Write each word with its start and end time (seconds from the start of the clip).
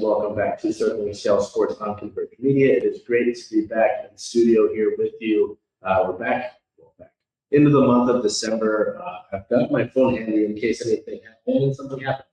To 0.00 0.72
Circling 0.72 1.12
Seattle 1.12 1.42
Sports 1.42 1.74
on 1.80 1.98
Converge 1.98 2.30
Media. 2.38 2.74
It 2.74 2.84
is 2.84 3.02
great 3.02 3.36
to 3.36 3.50
be 3.50 3.66
back 3.66 3.90
in 4.04 4.12
the 4.12 4.18
studio 4.18 4.72
here 4.72 4.94
with 4.96 5.12
you. 5.20 5.58
Uh, 5.82 6.04
we're 6.06 6.12
back, 6.14 6.52
well, 6.78 6.94
back 6.98 7.12
into 7.50 7.70
the 7.70 7.80
month 7.80 8.08
of 8.08 8.22
December. 8.22 8.98
Uh, 9.02 9.36
I've 9.36 9.48
got 9.50 9.70
my 9.70 9.86
phone 9.88 10.16
handy 10.16 10.46
in 10.46 10.54
case 10.54 10.86
anything 10.86 11.20
happened 11.22 11.64
and 11.64 11.76
something 11.76 12.00
happened. 12.00 12.26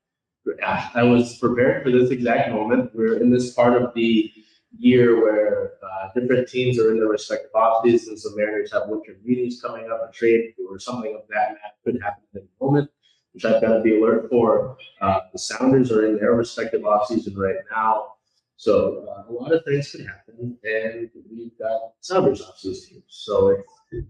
I 0.66 1.03
was 1.03 1.38
prepared 1.39 1.84
for 1.84 1.91
this 1.91 2.09
exact 2.09 2.52
moment. 2.52 2.91
We're 2.94 3.22
in 3.22 3.30
this 3.30 3.53
part 3.53 3.81
of 3.81 3.94
the 3.94 4.31
year 4.77 5.22
where 5.22 5.73
uh, 5.84 6.08
different 6.17 6.47
teams 6.47 6.80
are 6.80 6.91
in 6.91 6.99
their 6.99 7.09
respective 7.09 7.52
off 7.53 7.84
seasons. 7.84 8.23
So 8.23 8.30
Mariners 8.36 8.72
have 8.72 8.84
winter 8.88 9.17
meetings 9.23 9.61
coming 9.61 9.91
up, 9.91 10.08
a 10.08 10.13
trade 10.13 10.53
or 10.70 10.80
something 10.80 11.13
of 11.16 11.27
that 11.30 11.58
could 11.84 12.02
happen 12.02 12.23
at 12.34 12.41
any 12.41 12.49
moment 12.61 12.89
I've 13.36 13.62
got 13.62 13.77
to 13.77 13.81
be 13.81 13.99
alert 13.99 14.30
for. 14.30 14.77
Uh, 15.02 15.20
the 15.31 15.40
Sounders 15.40 15.91
are 15.91 16.08
in 16.08 16.17
their 16.17 16.33
respective 16.33 16.81
offseason 16.81 17.38
right 17.38 17.56
now. 17.72 18.14
So 18.56 19.06
uh, 19.08 19.31
a 19.31 19.34
lot 19.34 19.52
of 19.53 19.64
things 19.64 19.92
can 19.92 20.06
happen, 20.06 20.58
and 20.64 21.09
we've 21.31 21.58
got 21.59 21.94
Sounders 22.02 22.42
offseason. 22.42 23.03
So 23.08 23.50
it, 23.50 24.06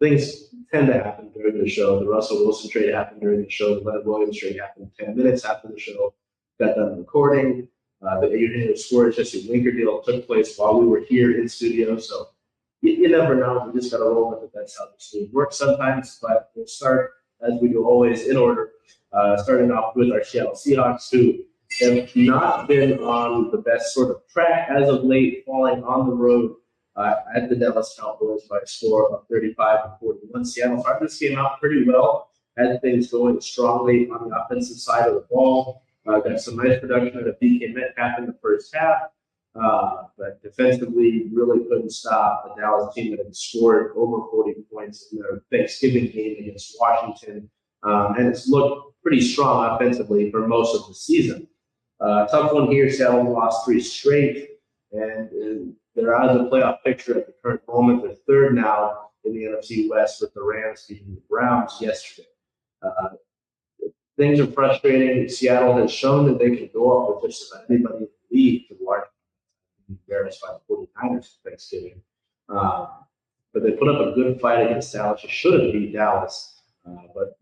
things 0.00 0.54
tend 0.72 0.86
to 0.88 0.94
happen 0.94 1.30
during 1.34 1.58
the 1.58 1.68
show. 1.68 1.98
The 1.98 2.06
Russell 2.06 2.38
Wilson 2.38 2.70
trade 2.70 2.94
happened 2.94 3.20
during 3.20 3.42
the 3.42 3.50
show. 3.50 3.74
The 3.74 3.80
Leonard 3.80 4.06
Williams 4.06 4.38
trade 4.38 4.58
happened 4.60 4.90
10 4.98 5.16
minutes 5.16 5.44
after 5.44 5.68
the 5.68 5.78
show. 5.78 6.14
Got 6.60 6.76
done 6.76 6.98
recording. 6.98 7.68
Uh, 8.06 8.20
the 8.20 8.28
Eugenio 8.28 8.74
Suarez 8.74 9.16
Jesse 9.16 9.48
Winker 9.48 9.72
deal 9.72 10.02
took 10.02 10.26
place 10.26 10.56
while 10.56 10.78
we 10.78 10.86
were 10.86 11.00
here 11.00 11.40
in 11.40 11.48
studio. 11.48 11.98
So 11.98 12.28
you, 12.82 12.92
you 12.92 13.08
never 13.08 13.34
know. 13.34 13.70
We 13.72 13.80
just 13.80 13.90
got 13.90 13.98
to 13.98 14.04
roll 14.04 14.30
with 14.30 14.44
it. 14.44 14.50
That's 14.54 14.78
how 14.78 14.86
this 14.92 15.12
league 15.14 15.32
works 15.32 15.56
sometimes. 15.56 16.18
But 16.20 16.50
we'll 16.54 16.66
start, 16.66 17.12
as 17.42 17.54
we 17.60 17.68
do 17.68 17.84
always, 17.84 18.26
in 18.28 18.36
order. 18.36 18.70
Uh, 19.12 19.36
starting 19.36 19.70
off 19.70 19.96
with 19.96 20.10
our 20.12 20.22
Seattle 20.22 20.52
Seahawks, 20.52 21.10
who 21.10 21.38
have 21.80 22.14
not 22.14 22.68
been 22.68 22.98
on 22.98 23.50
the 23.50 23.58
best 23.58 23.94
sort 23.94 24.10
of 24.10 24.26
track 24.28 24.68
as 24.70 24.88
of 24.88 25.04
late, 25.04 25.44
falling 25.46 25.82
on 25.84 26.08
the 26.08 26.14
road 26.14 26.54
uh, 26.96 27.14
at 27.34 27.48
the 27.48 27.56
Dallas 27.56 27.96
Cowboys 27.98 28.42
by 28.48 28.58
a 28.62 28.66
score 28.66 29.12
of 29.12 29.26
35 29.28 29.84
to 29.84 29.96
41. 30.00 30.44
Seattle 30.44 30.84
this 31.00 31.18
game 31.18 31.38
out 31.38 31.60
pretty 31.60 31.84
well, 31.84 32.30
had 32.56 32.80
things 32.80 33.10
going 33.10 33.40
strongly 33.40 34.08
on 34.08 34.28
the 34.28 34.36
offensive 34.36 34.78
side 34.78 35.08
of 35.08 35.14
the 35.14 35.26
ball. 35.30 35.82
Uh, 36.06 36.20
got 36.20 36.40
some 36.40 36.56
nice 36.56 36.78
production 36.80 37.18
out 37.18 37.26
of 37.26 37.38
DK 37.40 37.74
Metcalf 37.74 38.18
in 38.18 38.26
the 38.26 38.36
first 38.40 38.74
half, 38.74 39.10
uh, 39.60 40.04
but 40.18 40.42
defensively 40.42 41.30
really 41.32 41.64
couldn't 41.64 41.90
stop 41.90 42.44
the 42.44 42.60
Dallas 42.60 42.94
team 42.94 43.16
that 43.16 43.24
had 43.24 43.34
scored 43.34 43.92
over 43.96 44.28
40 44.30 44.54
points 44.72 45.08
in 45.12 45.18
their 45.18 45.42
Thanksgiving 45.50 46.10
game 46.10 46.36
against 46.40 46.76
Washington. 46.78 47.50
Um, 47.82 48.16
and 48.16 48.26
it's 48.26 48.48
looked 48.48 49.00
pretty 49.02 49.20
strong 49.20 49.74
offensively 49.74 50.30
for 50.30 50.46
most 50.46 50.74
of 50.74 50.86
the 50.88 50.94
season. 50.94 51.46
Uh, 52.00 52.26
tough 52.26 52.52
one 52.52 52.70
here. 52.70 52.90
Seattle 52.90 53.32
lost 53.32 53.64
three 53.64 53.80
straight, 53.80 54.48
and, 54.92 55.30
and 55.30 55.74
they're 55.94 56.14
out 56.14 56.28
of 56.28 56.38
the 56.38 56.50
playoff 56.50 56.82
picture 56.84 57.18
at 57.18 57.26
the 57.26 57.34
current 57.42 57.62
moment. 57.68 58.02
They're 58.02 58.16
third 58.26 58.54
now 58.54 59.10
in 59.24 59.32
the 59.32 59.44
NFC 59.44 59.88
West 59.88 60.20
with 60.20 60.34
the 60.34 60.42
Rams 60.42 60.84
beating 60.88 61.14
the 61.14 61.22
Browns 61.28 61.76
yesterday. 61.80 62.28
Uh, 62.82 63.08
things 64.16 64.40
are 64.40 64.46
frustrating. 64.46 65.28
Seattle 65.28 65.76
has 65.76 65.92
shown 65.92 66.26
that 66.26 66.38
they 66.38 66.56
can 66.56 66.70
go 66.72 67.02
up 67.02 67.22
with 67.22 67.30
just 67.30 67.52
about 67.52 67.64
anybody 67.70 67.96
in 67.96 68.00
the 68.02 68.36
league 68.36 68.68
to 68.68 68.76
large 68.82 69.05
embarrassed 69.88 70.42
by 70.42 70.54
the 70.54 70.74
49ers 70.74 71.36
Thanksgiving. 71.44 72.00
Uh, 72.48 72.86
but 73.52 73.62
they 73.62 73.72
put 73.72 73.88
up 73.88 74.06
a 74.06 74.12
good 74.12 74.40
fight 74.40 74.66
against 74.66 74.92
Dallas. 74.92 75.22
You 75.22 75.30
should 75.30 75.62
have 75.62 75.72
beat 75.72 75.92
Dallas, 75.92 76.60
uh, 76.86 77.02
but 77.14 77.38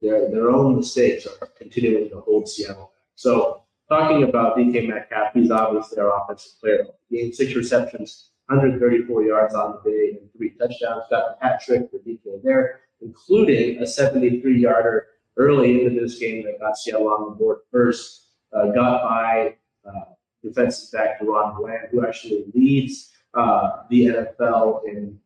their 0.00 0.30
their 0.30 0.50
own 0.50 0.76
mistakes 0.76 1.26
are 1.26 1.48
continuing 1.58 2.08
to 2.10 2.20
hold 2.20 2.48
Seattle. 2.48 2.92
So 3.14 3.62
talking 3.88 4.22
about 4.22 4.56
DK 4.56 4.88
Metcalf, 4.88 5.32
he's 5.34 5.50
obviously 5.50 5.98
our 5.98 6.22
offensive 6.22 6.52
player. 6.60 6.86
Gained 7.10 7.34
six 7.34 7.54
receptions, 7.54 8.30
134 8.46 9.22
yards 9.24 9.54
on 9.54 9.78
the 9.82 9.90
day, 9.90 10.18
and 10.18 10.32
three 10.36 10.50
touchdowns. 10.50 11.04
Got 11.10 11.36
a 11.40 11.44
hat 11.44 11.60
trick 11.64 11.90
for 11.90 11.98
DK 11.98 12.42
there, 12.42 12.80
including 13.00 13.82
a 13.82 13.86
73 13.86 14.60
yarder 14.60 15.06
early 15.36 15.84
into 15.84 16.00
this 16.00 16.18
game 16.18 16.44
that 16.44 16.60
got 16.60 16.76
Seattle 16.76 17.08
on 17.08 17.30
the 17.30 17.36
board 17.36 17.58
first. 17.70 18.28
Uh, 18.52 18.66
got 18.66 19.02
by 19.02 19.56
uh, 19.86 20.04
defensive 20.46 20.92
back 20.92 21.20
DaRon 21.20 21.56
Bland, 21.58 21.88
who 21.90 22.06
actually 22.06 22.44
leads 22.54 23.12
uh, 23.34 23.82
the 23.90 24.06
NFL 24.06 24.86
in 24.86 25.18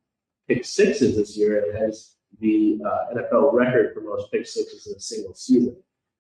pick 0.49 0.65
sixes 0.65 1.17
this 1.17 1.37
year 1.37 1.65
and 1.65 1.79
has 1.79 2.17
the 2.41 2.81
uh, 2.85 3.15
NFL 3.15 3.53
record 3.53 3.95
for 3.95 4.01
most 4.01 4.31
pick 4.33 4.47
sixes 4.47 4.87
in 4.87 4.95
a 4.95 5.01
single 5.01 5.35
season. 5.35 5.77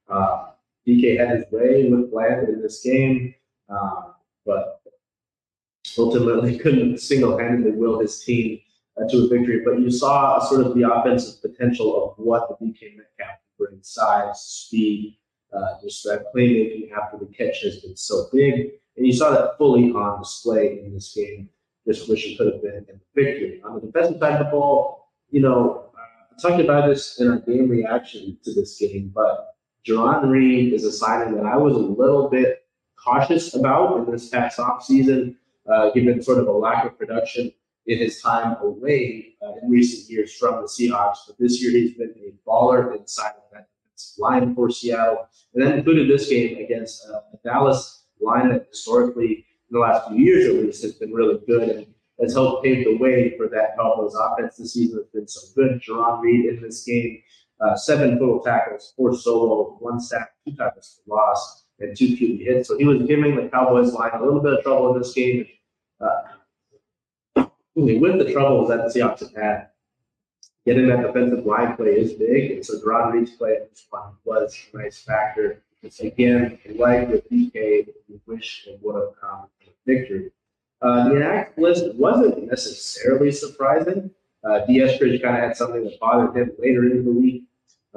Uh, 0.09 0.51
DK 0.87 1.19
had 1.19 1.37
his 1.37 1.45
way 1.51 1.89
with 1.89 2.11
Bland 2.11 2.49
in 2.49 2.61
this 2.61 2.83
game, 2.83 3.35
uh, 3.69 4.13
but 4.45 4.81
ultimately 5.99 6.59
couldn't 6.63 6.99
single-handedly 6.99 7.73
will 7.73 8.01
his 8.01 8.23
team 8.25 8.61
uh, 8.97 9.09
to 9.09 9.25
a 9.25 9.29
victory. 9.29 9.63
But 9.65 9.81
you 9.81 9.91
saw 9.91 10.39
sort 10.41 10.67
of 10.67 10.75
the 10.75 10.91
offensive 10.91 11.41
potential 11.43 12.05
of 12.05 12.25
what 12.25 12.49
the 12.49 12.67
DK 12.67 12.97
Metcalf 12.97 13.39
can 13.39 13.39
bring: 13.59 13.79
size, 13.83 14.41
speed, 14.41 15.19
uh, 15.53 15.75
just 15.83 16.05
that 16.05 16.27
playmaking 16.35 16.93
after 16.93 17.19
the 17.19 17.27
catch 17.27 17.63
has 17.63 17.79
been 17.79 17.97
so 17.97 18.27
big, 18.33 18.73
and 19.01 19.07
you 19.07 19.15
saw 19.15 19.31
that 19.31 19.57
fully 19.57 19.93
on 19.93 20.21
display 20.21 20.83
in 20.85 20.93
this 20.93 21.15
game. 21.15 21.49
Just 21.89 22.07
wish 22.07 22.27
it 22.27 22.37
could 22.37 22.53
have 22.53 22.63
been 22.63 22.85
the 22.87 23.01
victory. 23.15 23.63
On 23.65 23.77
the 23.77 23.81
defensive 23.81 24.19
side 24.19 24.35
of 24.35 24.45
the 24.45 24.51
ball, 24.51 25.09
you 25.31 25.41
know, 25.41 25.87
uh, 25.97 26.35
I 26.37 26.43
talked 26.43 26.63
about 26.63 26.87
this 26.87 27.19
in 27.19 27.31
our 27.31 27.39
game 27.39 27.71
reaction 27.71 28.37
to 28.45 28.53
this 28.53 28.77
game, 28.79 29.11
but 29.15 29.55
Jarran 29.89 30.29
Reed 30.29 30.75
is 30.75 30.85
a 30.85 30.93
signing 30.93 31.35
that 31.37 31.47
I 31.47 31.57
was 31.57 31.73
a 31.77 31.79
little 31.79 32.29
bit 32.29 32.67
cautious 33.03 33.55
about 33.55 34.01
in 34.01 34.13
this 34.13 34.29
past 34.29 34.59
offseason, 34.59 35.35
uh, 35.67 35.93
given 35.93 36.23
sort 36.23 36.37
of 36.37 36.49
a 36.49 36.53
lack 36.53 36.85
of 36.85 36.99
production 36.99 37.51
in 37.87 37.97
his 37.97 38.21
time 38.21 38.59
away 38.61 39.35
uh, 39.43 39.53
in 39.63 39.71
recent 39.71 40.11
years 40.11 40.37
from 40.37 40.57
the 40.57 40.69
Seahawks. 40.69 41.21
But 41.27 41.39
this 41.39 41.63
year 41.63 41.73
he's 41.73 41.95
been 41.95 42.13
a 42.19 42.47
baller 42.47 42.95
inside 42.99 43.31
of 43.31 43.45
that 43.55 43.69
line 44.19 44.55
for 44.55 44.69
Seattle, 44.69 45.27
and 45.55 45.65
then 45.65 45.79
included 45.79 46.11
this 46.11 46.29
game 46.29 46.63
against 46.63 47.09
uh, 47.09 47.21
Dallas 47.43 48.00
line 48.21 48.51
that 48.51 48.67
historically, 48.71 49.47
in 49.71 49.73
the 49.73 49.79
last 49.79 50.09
few 50.09 50.19
years 50.19 50.47
at 50.47 50.63
least, 50.63 50.83
has 50.83 50.95
been 50.95 51.13
really 51.13 51.39
good 51.47 51.69
and 51.69 51.87
has 52.21 52.35
helped 52.35 52.65
pave 52.65 52.85
the 52.85 52.97
way 52.97 53.37
for 53.37 53.49
that 53.49 53.77
Cowboys 53.77 54.15
offense 54.15 54.57
this 54.57 54.75
season. 54.75 54.99
Has 54.99 55.09
been 55.09 55.29
so 55.29 55.41
good. 55.55 55.81
Jarran 55.81 56.21
Reed 56.21 56.47
in 56.47 56.61
this 56.61 56.85
game 56.85 57.23
uh, 57.61 57.77
seven 57.77 58.19
total 58.19 58.41
tackles, 58.41 58.93
four 58.97 59.15
solo, 59.15 59.77
one 59.81 60.01
sack, 60.01 60.33
two 60.47 60.55
tackles 60.57 61.01
for 61.05 61.17
loss, 61.17 61.65
and 61.79 61.97
two 61.97 62.17
QB 62.17 62.45
hits. 62.45 62.69
So 62.69 62.79
he 62.79 62.85
was 62.85 63.03
giving 63.03 63.37
the 63.37 63.49
Cowboys 63.49 63.93
line 63.93 64.13
a 64.15 64.23
little 64.23 64.41
bit 64.41 64.55
of 64.55 64.63
trouble 64.63 64.95
in 64.95 65.01
this 65.01 65.13
game. 65.13 65.47
Uh, 66.01 67.47
with 67.77 68.19
the 68.19 68.33
troubles 68.33 68.69
that 68.69 68.79
the 68.79 68.99
Seahawks 68.99 69.21
have 69.21 69.35
had, 69.35 69.69
getting 70.67 70.89
that 70.89 71.03
defensive 71.03 71.47
line 71.47 71.77
play 71.77 71.91
is 71.91 72.15
big. 72.15 72.51
And 72.53 72.67
so 72.67 72.79
Jarran 72.81 73.13
Reed's 73.13 73.33
play 73.33 73.53
at 73.53 73.71
this 73.71 73.87
one 73.91 74.13
was 74.25 74.59
a 74.73 74.79
nice 74.79 75.03
factor. 75.03 75.63
It's 75.83 76.01
again, 76.01 76.59
like 76.77 77.09
with 77.09 77.29
DK, 77.31 77.89
we 78.09 78.21
wish 78.27 78.67
it 78.67 78.79
would 78.83 78.97
have 78.97 79.21
come 79.21 79.47
to 79.65 79.71
victory. 79.87 80.31
Uh, 80.83 81.09
the 81.09 81.17
inactive 81.17 81.59
list 81.59 81.95
wasn't 81.95 82.47
necessarily 82.47 83.31
surprising. 83.33 84.11
Uh, 84.45 84.65
Dee 84.67 84.79
Eskridge 84.79 85.23
kind 85.23 85.37
of 85.37 85.43
had 85.43 85.57
something 85.57 85.85
that 85.85 86.01
bothered 86.01 86.37
him 86.37 86.53
later 86.59 86.85
in 86.85 87.05
the 87.05 87.13
week 87.13 87.45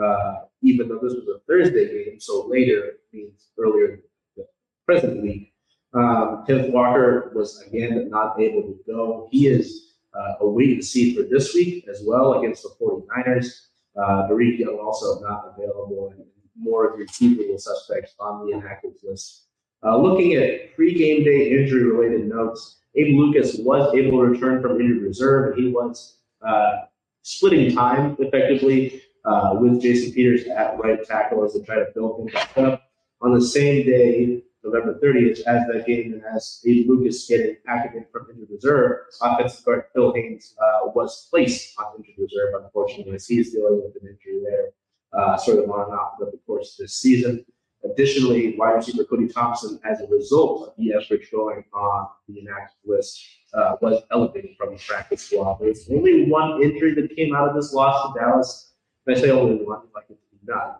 uh, 0.01 0.35
even 0.61 0.87
though 0.87 0.99
this 1.01 1.13
was 1.13 1.27
a 1.27 1.39
Thursday 1.47 2.05
game, 2.05 2.19
so 2.19 2.47
later 2.47 2.93
means 3.11 3.49
earlier 3.57 3.99
the 4.37 4.45
present 4.85 5.21
week. 5.21 5.53
Um, 5.93 6.43
Kenneth 6.47 6.71
Walker 6.71 7.31
was 7.35 7.61
again 7.67 8.09
not 8.09 8.39
able 8.39 8.63
to 8.63 8.79
go. 8.87 9.27
He 9.31 9.47
is 9.47 9.93
uh, 10.17 10.35
a 10.41 10.47
wait 10.47 10.71
and 10.71 10.83
see 10.83 11.15
for 11.15 11.23
this 11.23 11.53
week 11.53 11.87
as 11.87 12.01
well 12.03 12.39
against 12.39 12.63
the 12.63 12.69
49ers. 12.81 13.67
Uh, 13.95 14.27
Dareke 14.27 14.59
Young 14.59 14.79
also 14.79 15.19
not 15.19 15.53
available, 15.55 16.11
and 16.11 16.25
more 16.55 16.87
of 16.87 16.97
your 16.97 17.07
usual 17.19 17.57
suspects 17.57 18.13
on 18.19 18.45
the 18.45 18.53
inactive 18.53 18.93
list. 19.03 19.45
Uh, 19.83 19.97
looking 19.97 20.35
at 20.35 20.75
pre-game 20.75 21.23
day 21.23 21.51
injury-related 21.51 22.27
notes, 22.27 22.77
Abe 22.95 23.17
Lucas 23.17 23.57
was 23.59 23.93
able 23.93 24.19
to 24.19 24.25
return 24.25 24.61
from 24.61 24.79
injured 24.79 25.01
reserve. 25.01 25.53
And 25.53 25.63
he 25.63 25.71
was 25.71 26.17
uh, 26.45 26.83
splitting 27.23 27.75
time 27.75 28.15
effectively 28.19 29.01
uh, 29.25 29.55
with 29.59 29.81
Jason 29.81 30.13
Peters 30.13 30.47
at 30.47 30.79
right 30.79 31.05
tackle 31.05 31.43
as 31.43 31.53
they 31.53 31.61
try 31.61 31.75
to 31.75 31.87
build 31.93 32.17
things 32.17 32.33
back 32.33 32.57
up. 32.57 32.83
On 33.21 33.33
the 33.33 33.41
same 33.41 33.85
day, 33.85 34.43
November 34.63 34.97
30th, 35.03 35.39
as 35.41 35.67
that 35.67 35.83
game, 35.85 36.13
and 36.13 36.23
as 36.35 36.61
Abe 36.65 36.89
Lucas 36.89 37.27
getting 37.27 37.57
activated 37.67 38.07
from 38.11 38.27
injured 38.29 38.49
reserve, 38.49 38.97
offensive 39.21 39.65
guard 39.65 39.83
Phil 39.93 40.13
Haynes 40.13 40.55
uh, 40.61 40.87
was 40.93 41.27
placed 41.29 41.77
on 41.79 41.97
injured 41.97 42.15
reserve, 42.17 42.63
unfortunately, 42.63 43.15
as 43.15 43.27
he's 43.27 43.51
dealing 43.51 43.81
with 43.83 44.01
an 44.01 44.07
injury 44.09 44.41
there, 44.43 44.67
uh, 45.13 45.37
sort 45.37 45.59
of 45.59 45.69
on 45.69 45.85
and 45.85 45.93
off 45.93 46.17
throughout 46.17 46.31
the 46.31 46.39
course 46.45 46.71
of 46.73 46.83
this 46.83 46.95
season. 46.95 47.45
Additionally, 47.83 48.55
wide 48.57 48.75
receiver 48.75 49.03
Cody 49.03 49.27
Thompson, 49.27 49.79
as 49.83 49.99
a 49.99 50.07
result 50.07 50.69
of 50.69 50.73
the 50.77 50.93
Eskridge 50.97 51.29
going 51.31 51.63
on 51.73 52.07
the 52.27 52.39
inactive 52.39 52.77
list, 52.85 53.21
uh, 53.53 53.75
was 53.81 54.01
elevated 54.11 54.51
from 54.57 54.73
the 54.73 54.81
practice 54.87 55.23
squad. 55.23 55.57
There's 55.59 55.89
only 55.91 56.29
one 56.29 56.61
injury 56.63 56.95
that 56.95 57.15
came 57.15 57.35
out 57.35 57.49
of 57.49 57.55
this 57.55 57.73
loss 57.73 58.13
to 58.13 58.19
Dallas. 58.19 58.71
And 59.05 59.17
I 59.17 59.19
say 59.19 59.31
only 59.31 59.63
one, 59.63 59.81
like 59.93 60.05
it 60.09 60.17
to 60.17 60.45
none. 60.45 60.75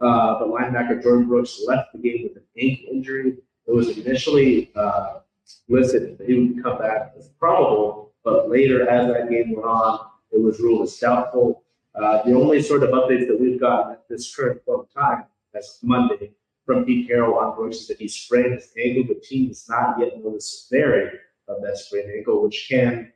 Uh, 0.00 0.44
linebacker 0.44 1.02
Jordan 1.02 1.26
Brooks 1.26 1.62
left 1.66 1.92
the 1.92 1.98
game 1.98 2.24
with 2.24 2.36
an 2.36 2.44
ankle 2.60 2.86
injury. 2.92 3.36
It 3.66 3.72
was 3.72 3.96
initially 3.96 4.72
uh, 4.74 5.20
listed 5.68 6.18
that 6.18 6.28
he 6.28 6.34
would 6.34 6.62
come 6.62 6.78
back 6.78 7.12
as 7.18 7.28
probable, 7.38 8.12
but 8.24 8.50
later, 8.50 8.88
as 8.88 9.06
that 9.08 9.30
game 9.30 9.54
went 9.54 9.66
on, 9.66 10.06
it 10.32 10.40
was 10.40 10.60
ruled 10.60 10.82
as 10.82 10.96
doubtful. 10.96 11.62
Uh, 12.00 12.22
the 12.22 12.32
only 12.32 12.62
sort 12.62 12.82
of 12.82 12.90
updates 12.90 13.26
that 13.26 13.38
we've 13.40 13.60
gotten 13.60 13.92
at 13.92 14.08
this 14.08 14.34
current 14.34 14.64
point 14.64 14.86
in 14.94 15.02
time, 15.02 15.24
as 15.54 15.78
Monday, 15.82 16.32
from 16.64 16.84
Pete 16.84 17.08
Carroll 17.08 17.38
on 17.38 17.56
Brooks 17.56 17.78
is 17.78 17.88
that 17.88 17.98
he 17.98 18.06
sprained 18.06 18.54
his 18.54 18.70
ankle, 18.78 19.04
but 19.08 19.22
team 19.22 19.48
does 19.48 19.66
not 19.68 19.98
yet 19.98 20.22
know 20.22 20.32
the 20.32 20.40
severity 20.40 21.16
of 21.48 21.62
that 21.62 21.78
sprained 21.78 22.12
ankle, 22.14 22.42
which 22.42 22.66
can 22.68 23.10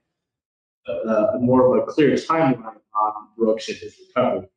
uh, 0.88 0.92
uh, 0.92 1.38
more 1.38 1.76
of 1.76 1.88
a 1.88 1.92
clear 1.92 2.14
timeline 2.16 2.80
on 2.94 3.28
Brooks 3.36 3.68
and 3.68 3.78
his 3.78 3.94
recovery. 4.08 4.48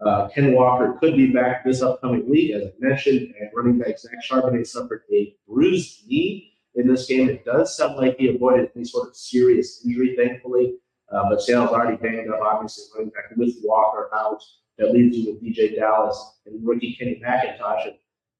Uh, 0.00 0.28
Ken 0.28 0.52
Walker 0.52 0.96
could 0.98 1.16
be 1.16 1.30
back 1.32 1.64
this 1.64 1.82
upcoming 1.82 2.28
week, 2.28 2.54
as 2.54 2.62
I 2.62 2.72
mentioned, 2.80 3.34
and 3.38 3.50
running 3.54 3.78
back 3.78 3.98
Zach 3.98 4.12
Charbonnet 4.28 4.66
suffered 4.66 5.02
a 5.12 5.34
bruised 5.46 6.08
knee 6.08 6.52
in 6.74 6.88
this 6.88 7.06
game. 7.06 7.28
It 7.28 7.44
does 7.44 7.76
sound 7.76 7.96
like 7.96 8.16
he 8.16 8.28
avoided 8.28 8.70
any 8.74 8.84
sort 8.84 9.08
of 9.08 9.16
serious 9.16 9.84
injury, 9.84 10.16
thankfully, 10.16 10.76
uh, 11.12 11.28
but 11.28 11.40
Sale's 11.40 11.70
already 11.70 11.96
banged 11.96 12.30
up, 12.30 12.40
obviously, 12.42 12.84
running 12.94 13.10
back 13.10 13.24
with 13.36 13.54
Walker 13.62 14.10
out. 14.14 14.42
That 14.78 14.92
leaves 14.92 15.16
you 15.16 15.32
with 15.32 15.42
DJ 15.42 15.74
Dallas 15.74 16.38
and 16.46 16.64
rookie 16.64 16.94
Kenny 16.96 17.20
McIntosh. 17.24 17.94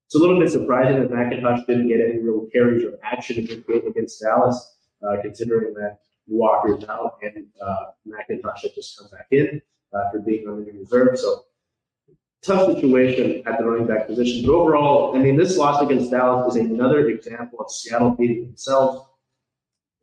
It's 0.07 0.15
a 0.15 0.19
little 0.19 0.39
bit 0.39 0.51
surprising 0.51 1.01
that 1.01 1.11
McIntosh 1.11 1.67
didn't 1.67 1.89
get 1.89 2.01
any 2.01 2.19
real 2.19 2.47
carries 2.53 2.85
or 2.85 2.99
action 3.03 3.39
against 3.39 4.21
Dallas, 4.21 4.77
uh, 5.03 5.17
considering 5.21 5.75
that 5.75 5.99
Walker's 6.29 6.85
out 6.89 7.19
and 7.23 7.47
uh, 7.61 7.87
McIntosh 8.07 8.63
had 8.63 8.75
just 8.75 8.99
come 8.99 9.09
back 9.11 9.27
in 9.33 9.61
after 9.93 10.21
being 10.21 10.47
on 10.47 10.65
the 10.65 10.73
reserve. 10.73 11.19
So 11.19 11.45
tough 12.43 12.73
situation 12.75 13.43
at 13.47 13.59
the 13.59 13.65
running 13.65 13.87
back 13.87 14.07
position. 14.07 14.47
But 14.47 14.53
overall, 14.53 15.17
I 15.17 15.19
mean, 15.19 15.37
this 15.37 15.57
loss 15.57 15.83
against 15.83 16.11
Dallas 16.11 16.55
is 16.55 16.61
another 16.61 17.09
example 17.09 17.61
of 17.61 17.71
Seattle 17.71 18.11
beating 18.11 18.47
themselves. 18.47 19.08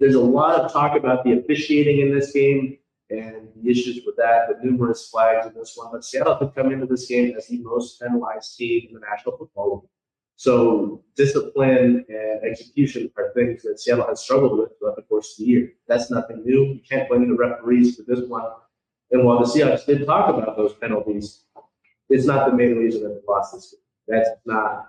There's 0.06 0.14
a 0.14 0.22
lot 0.22 0.60
of 0.60 0.72
talk 0.72 0.96
about 0.96 1.24
the 1.24 1.32
officiating 1.40 2.00
in 2.00 2.14
this 2.14 2.32
game 2.32 2.78
and 3.10 3.50
the 3.56 3.72
issues 3.72 4.06
with 4.06 4.16
that, 4.18 4.50
the 4.50 4.64
numerous 4.64 5.10
flags 5.10 5.48
in 5.48 5.56
this 5.56 5.74
one. 5.76 5.88
But 5.92 6.06
Seattle 6.06 6.36
could 6.36 6.54
come 6.54 6.72
into 6.72 6.86
this 6.86 7.08
game 7.08 7.34
as 7.36 7.48
the 7.48 7.58
most 7.64 8.00
penalized 8.00 8.56
team 8.56 8.86
in 8.88 8.94
the 8.94 9.00
National 9.00 9.36
Football 9.36 9.78
League. 9.78 9.90
So 10.36 11.04
discipline 11.16 12.06
and 12.08 12.44
execution 12.44 13.10
are 13.18 13.34
things 13.34 13.64
that 13.64 13.80
Seattle 13.80 14.06
has 14.06 14.22
struggled 14.22 14.60
with 14.60 14.78
throughout 14.78 14.96
the 14.98 15.02
course 15.02 15.32
of 15.32 15.38
the 15.44 15.46
year. 15.50 15.74
That's 15.88 16.12
nothing 16.12 16.44
new. 16.46 16.66
You 16.66 16.82
can't 16.88 17.10
blame 17.10 17.28
the 17.28 17.36
referees 17.36 17.96
for 17.96 18.04
this 18.04 18.30
one. 18.30 18.46
And 19.10 19.26
while 19.26 19.40
the 19.40 19.46
Seahawks 19.46 19.88
did 19.88 20.06
talk 20.06 20.30
about 20.30 20.56
those 20.56 20.74
penalties, 20.76 21.46
it's 22.10 22.28
not 22.28 22.52
the 22.52 22.56
main 22.56 22.78
reason 22.78 23.02
that 23.02 23.10
they 23.10 23.22
lost 23.28 23.56
this 23.56 23.74
game. 23.74 23.82
That's 24.08 24.30
not, 24.46 24.86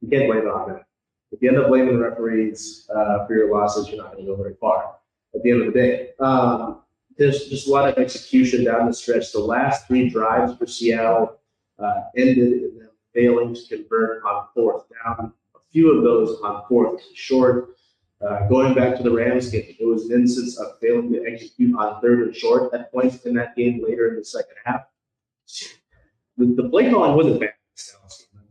you 0.00 0.08
can't 0.08 0.32
blame 0.32 0.46
it 0.46 0.50
on 0.50 0.70
that. 0.70 0.84
If 1.34 1.42
you 1.42 1.48
end 1.48 1.58
up 1.58 1.66
blaming 1.66 1.98
the 1.98 2.08
referees 2.08 2.88
uh, 2.94 3.26
for 3.26 3.34
your 3.34 3.52
losses, 3.52 3.88
you're 3.88 3.98
not 3.98 4.12
going 4.12 4.24
to 4.24 4.30
go 4.30 4.36
very 4.36 4.54
far 4.54 4.94
at 5.34 5.42
the 5.42 5.50
end 5.50 5.62
of 5.62 5.72
the 5.72 5.80
day. 5.80 6.10
Um, 6.20 6.82
there's 7.18 7.48
just 7.48 7.66
a 7.66 7.70
lot 7.72 7.88
of 7.88 7.98
execution 7.98 8.64
down 8.64 8.86
the 8.86 8.94
stretch. 8.94 9.32
The 9.32 9.40
last 9.40 9.88
three 9.88 10.08
drives 10.08 10.56
for 10.56 10.68
Seattle 10.68 11.40
uh, 11.80 12.02
ended 12.16 12.38
in 12.38 12.78
them 12.78 12.90
failing 13.12 13.52
to 13.52 13.66
convert 13.68 14.22
on 14.22 14.46
fourth 14.54 14.84
down. 15.04 15.32
A 15.56 15.58
few 15.72 15.96
of 15.96 16.04
those 16.04 16.40
on 16.42 16.62
fourth 16.68 17.02
short. 17.14 17.70
Uh, 18.24 18.46
going 18.46 18.72
back 18.72 18.96
to 18.96 19.02
the 19.02 19.10
Rams 19.10 19.50
game, 19.50 19.74
it 19.76 19.84
was 19.84 20.04
an 20.04 20.12
instance 20.12 20.56
of 20.60 20.78
failing 20.80 21.12
to 21.14 21.24
execute 21.26 21.76
on 21.76 22.00
third 22.00 22.20
and 22.20 22.34
short 22.34 22.72
at 22.72 22.92
points 22.92 23.26
in 23.26 23.34
that 23.34 23.56
game 23.56 23.84
later 23.84 24.10
in 24.10 24.16
the 24.16 24.24
second 24.24 24.54
half. 24.64 24.82
The, 26.36 26.46
the 26.46 26.68
play 26.68 26.90
calling 26.90 27.16
wasn't 27.16 27.40
bad. 27.40 27.54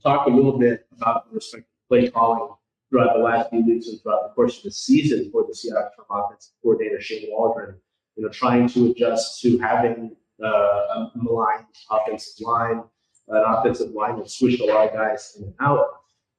Talk 0.04 0.28
a 0.28 0.30
little 0.30 0.60
bit 0.60 0.86
about 0.92 1.30
the 1.30 1.36
respective 1.36 1.70
play 1.88 2.10
calling 2.10 2.50
throughout 2.94 3.18
the 3.18 3.24
last 3.24 3.50
few 3.50 3.66
weeks 3.66 3.88
and 3.88 4.00
throughout 4.02 4.28
the 4.28 4.34
course 4.36 4.58
of 4.58 4.64
the 4.66 4.72
season 4.72 5.32
for 5.32 5.44
the 5.48 5.56
Seattle 5.56 5.90
offensive 6.12 6.54
coordinator 6.62 7.02
Shane 7.02 7.28
Waldron. 7.32 7.76
You 8.16 8.24
know, 8.24 8.30
trying 8.30 8.70
to 8.70 8.92
adjust 8.92 9.42
to 9.42 9.58
having 9.58 10.16
uh, 10.44 10.48
a 10.48 11.12
maligned 11.16 11.66
offensive 11.90 12.46
line, 12.46 12.84
an 13.30 13.44
offensive 13.48 13.90
line 13.94 14.20
that 14.20 14.30
switched 14.30 14.62
a 14.62 14.66
lot 14.66 14.90
of 14.90 14.94
guys 14.94 15.36
in 15.40 15.46
and 15.46 15.56
out. 15.60 15.88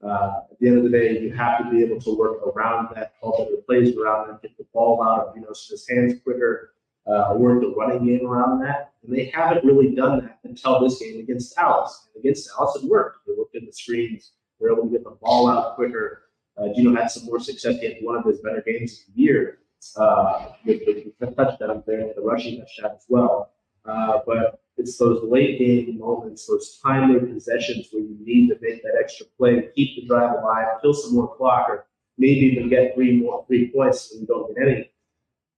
Uh, 0.06 0.42
at 0.52 0.58
the 0.60 0.68
end 0.68 0.78
of 0.78 0.84
the 0.84 0.90
day, 0.90 1.18
you 1.18 1.32
have 1.32 1.58
to 1.58 1.68
be 1.70 1.82
able 1.82 2.00
to 2.00 2.16
work 2.16 2.38
around 2.46 2.94
that, 2.94 3.14
call 3.20 3.32
better 3.36 3.60
plays 3.66 3.96
around 3.96 4.28
that, 4.28 4.40
get 4.40 4.56
the 4.56 4.66
ball 4.72 5.02
out 5.02 5.26
of 5.26 5.36
you 5.36 5.42
know 5.42 5.48
his 5.48 5.84
hands 5.90 6.20
quicker, 6.22 6.74
uh, 7.08 7.34
work 7.36 7.62
the 7.62 7.74
running 7.76 8.06
game 8.06 8.24
around 8.24 8.60
that. 8.60 8.92
And 9.02 9.12
they 9.12 9.24
haven't 9.34 9.64
really 9.64 9.92
done 9.92 10.20
that 10.20 10.38
until 10.44 10.80
this 10.80 11.00
game 11.00 11.18
against 11.18 11.56
Dallas. 11.56 12.06
And 12.14 12.24
against 12.24 12.48
Dallas, 12.48 12.76
it 12.76 12.84
worked. 12.84 13.26
They 13.26 13.32
looked 13.36 13.56
at 13.56 13.66
the 13.66 13.72
screens, 13.72 14.32
they 14.60 14.66
were 14.66 14.72
able 14.72 14.84
to 14.84 14.90
get 14.90 15.02
the 15.02 15.16
ball 15.20 15.48
out 15.48 15.74
quicker. 15.74 16.20
Uh, 16.56 16.68
Geno 16.74 16.94
had 16.94 17.10
some 17.10 17.26
more 17.26 17.40
success. 17.40 17.76
He 17.80 17.86
had 17.86 17.96
one 18.00 18.16
of 18.16 18.24
his 18.24 18.40
better 18.40 18.62
games 18.64 18.92
of 19.00 19.14
the 19.14 19.22
year 19.22 19.58
uh, 19.96 20.48
with 20.64 20.80
the 20.84 21.26
touchdown 21.36 21.82
there 21.86 22.00
and 22.00 22.12
the 22.16 22.22
rushing 22.22 22.60
touchdown 22.60 22.92
as 22.96 23.04
well. 23.08 23.50
Uh, 23.84 24.20
but 24.26 24.60
it's 24.76 24.96
those 24.98 25.22
late 25.24 25.58
game 25.58 25.98
moments, 25.98 26.46
those 26.46 26.80
timely 26.82 27.20
possessions 27.32 27.88
where 27.90 28.02
you 28.02 28.16
need 28.20 28.48
to 28.48 28.56
make 28.60 28.82
that 28.82 28.98
extra 29.00 29.26
play, 29.38 29.56
to 29.56 29.68
keep 29.72 29.96
the 29.96 30.06
drive 30.06 30.32
alive, 30.40 30.66
kill 30.80 30.94
some 30.94 31.14
more 31.14 31.36
clock, 31.36 31.68
or 31.68 31.86
maybe 32.18 32.46
even 32.46 32.68
get 32.68 32.94
three 32.94 33.16
more 33.16 33.44
three 33.46 33.70
points 33.70 34.10
when 34.12 34.22
you 34.22 34.26
don't 34.26 34.54
get 34.56 34.68
any. 34.68 34.90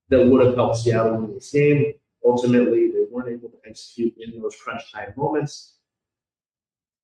That 0.09 0.25
would 0.25 0.45
have 0.45 0.55
helped 0.55 0.77
Seattle 0.77 1.17
win 1.17 1.33
this 1.33 1.51
game. 1.51 1.93
Ultimately, 2.25 2.91
they 2.91 3.05
weren't 3.09 3.29
able 3.29 3.49
to 3.49 3.57
execute 3.65 4.13
in 4.17 4.41
those 4.41 4.55
crunch 4.55 4.91
time 4.91 5.13
moments. 5.15 5.76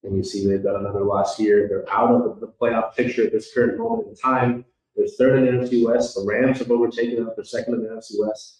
And 0.03 0.17
you 0.17 0.23
see 0.23 0.45
they've 0.45 0.63
got 0.63 0.79
another 0.79 1.03
loss 1.03 1.37
here. 1.37 1.67
They're 1.67 1.89
out 1.89 2.11
of 2.11 2.39
the 2.39 2.47
playoff 2.47 2.95
picture 2.95 3.25
at 3.25 3.31
this 3.31 3.53
current 3.53 3.77
moment 3.77 4.09
in 4.09 4.15
time. 4.15 4.65
They're 4.95 5.07
third 5.07 5.39
in 5.39 5.45
the 5.45 5.63
NFC 5.63 5.85
West. 5.85 6.15
The 6.15 6.25
Rams 6.25 6.59
have 6.59 6.71
overtaken 6.71 7.15
them. 7.15 7.31
They're 7.35 7.45
second 7.45 7.75
in 7.75 7.83
the 7.83 7.89
NFC 7.89 8.13
West. 8.19 8.59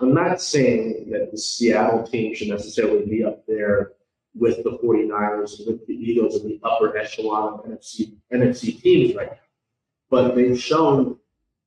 I'm 0.00 0.14
not 0.14 0.40
saying 0.40 1.10
that 1.10 1.30
the 1.30 1.38
Seattle 1.38 2.06
team 2.06 2.34
should 2.34 2.48
necessarily 2.48 3.06
be 3.06 3.24
up 3.24 3.44
there 3.46 3.92
with 4.34 4.62
the 4.62 4.78
49ers 4.78 5.58
and 5.58 5.66
with 5.68 5.86
the 5.86 5.94
Eagles 5.94 6.40
in 6.40 6.48
the 6.48 6.60
upper 6.62 6.96
echelon 6.96 7.54
of 7.54 7.64
NFC, 7.64 8.14
NFC 8.32 8.80
teams 8.80 9.14
right 9.14 9.30
now. 9.30 9.38
But 10.10 10.34
they've 10.34 10.60
shown 10.60 11.18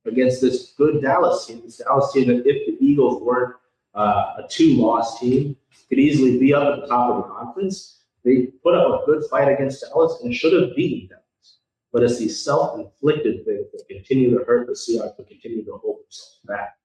against 0.04 0.40
this 0.40 0.72
good 0.76 1.02
Dallas 1.02 1.46
team, 1.46 1.62
this 1.64 1.78
Dallas 1.78 2.12
team, 2.12 2.28
that 2.28 2.46
if 2.46 2.66
the 2.66 2.84
Eagles 2.84 3.22
weren't 3.22 3.56
uh, 3.94 4.34
a 4.38 4.46
two-loss 4.48 5.20
team, 5.20 5.56
could 5.88 5.98
easily 5.98 6.38
be 6.38 6.54
up 6.54 6.74
at 6.74 6.80
the 6.80 6.86
top 6.86 7.10
of 7.10 7.16
the 7.16 7.34
conference. 7.34 8.00
They 8.24 8.46
put 8.62 8.74
up 8.74 9.02
a 9.02 9.06
good 9.06 9.24
fight 9.30 9.48
against 9.48 9.82
Dallas 9.82 10.22
and 10.22 10.34
should 10.34 10.52
have 10.52 10.74
beaten 10.76 11.08
Dallas. 11.08 11.58
But 11.92 12.02
it's 12.02 12.18
these 12.18 12.42
self-inflicted 12.42 13.44
things 13.44 13.66
that 13.72 13.84
continue 13.88 14.36
to 14.38 14.44
hurt 14.44 14.66
the 14.66 14.72
Seahawks, 14.72 15.16
but 15.16 15.28
continue 15.28 15.64
to 15.64 15.72
hold 15.72 15.98
themselves 16.04 16.40
back. 16.46 16.76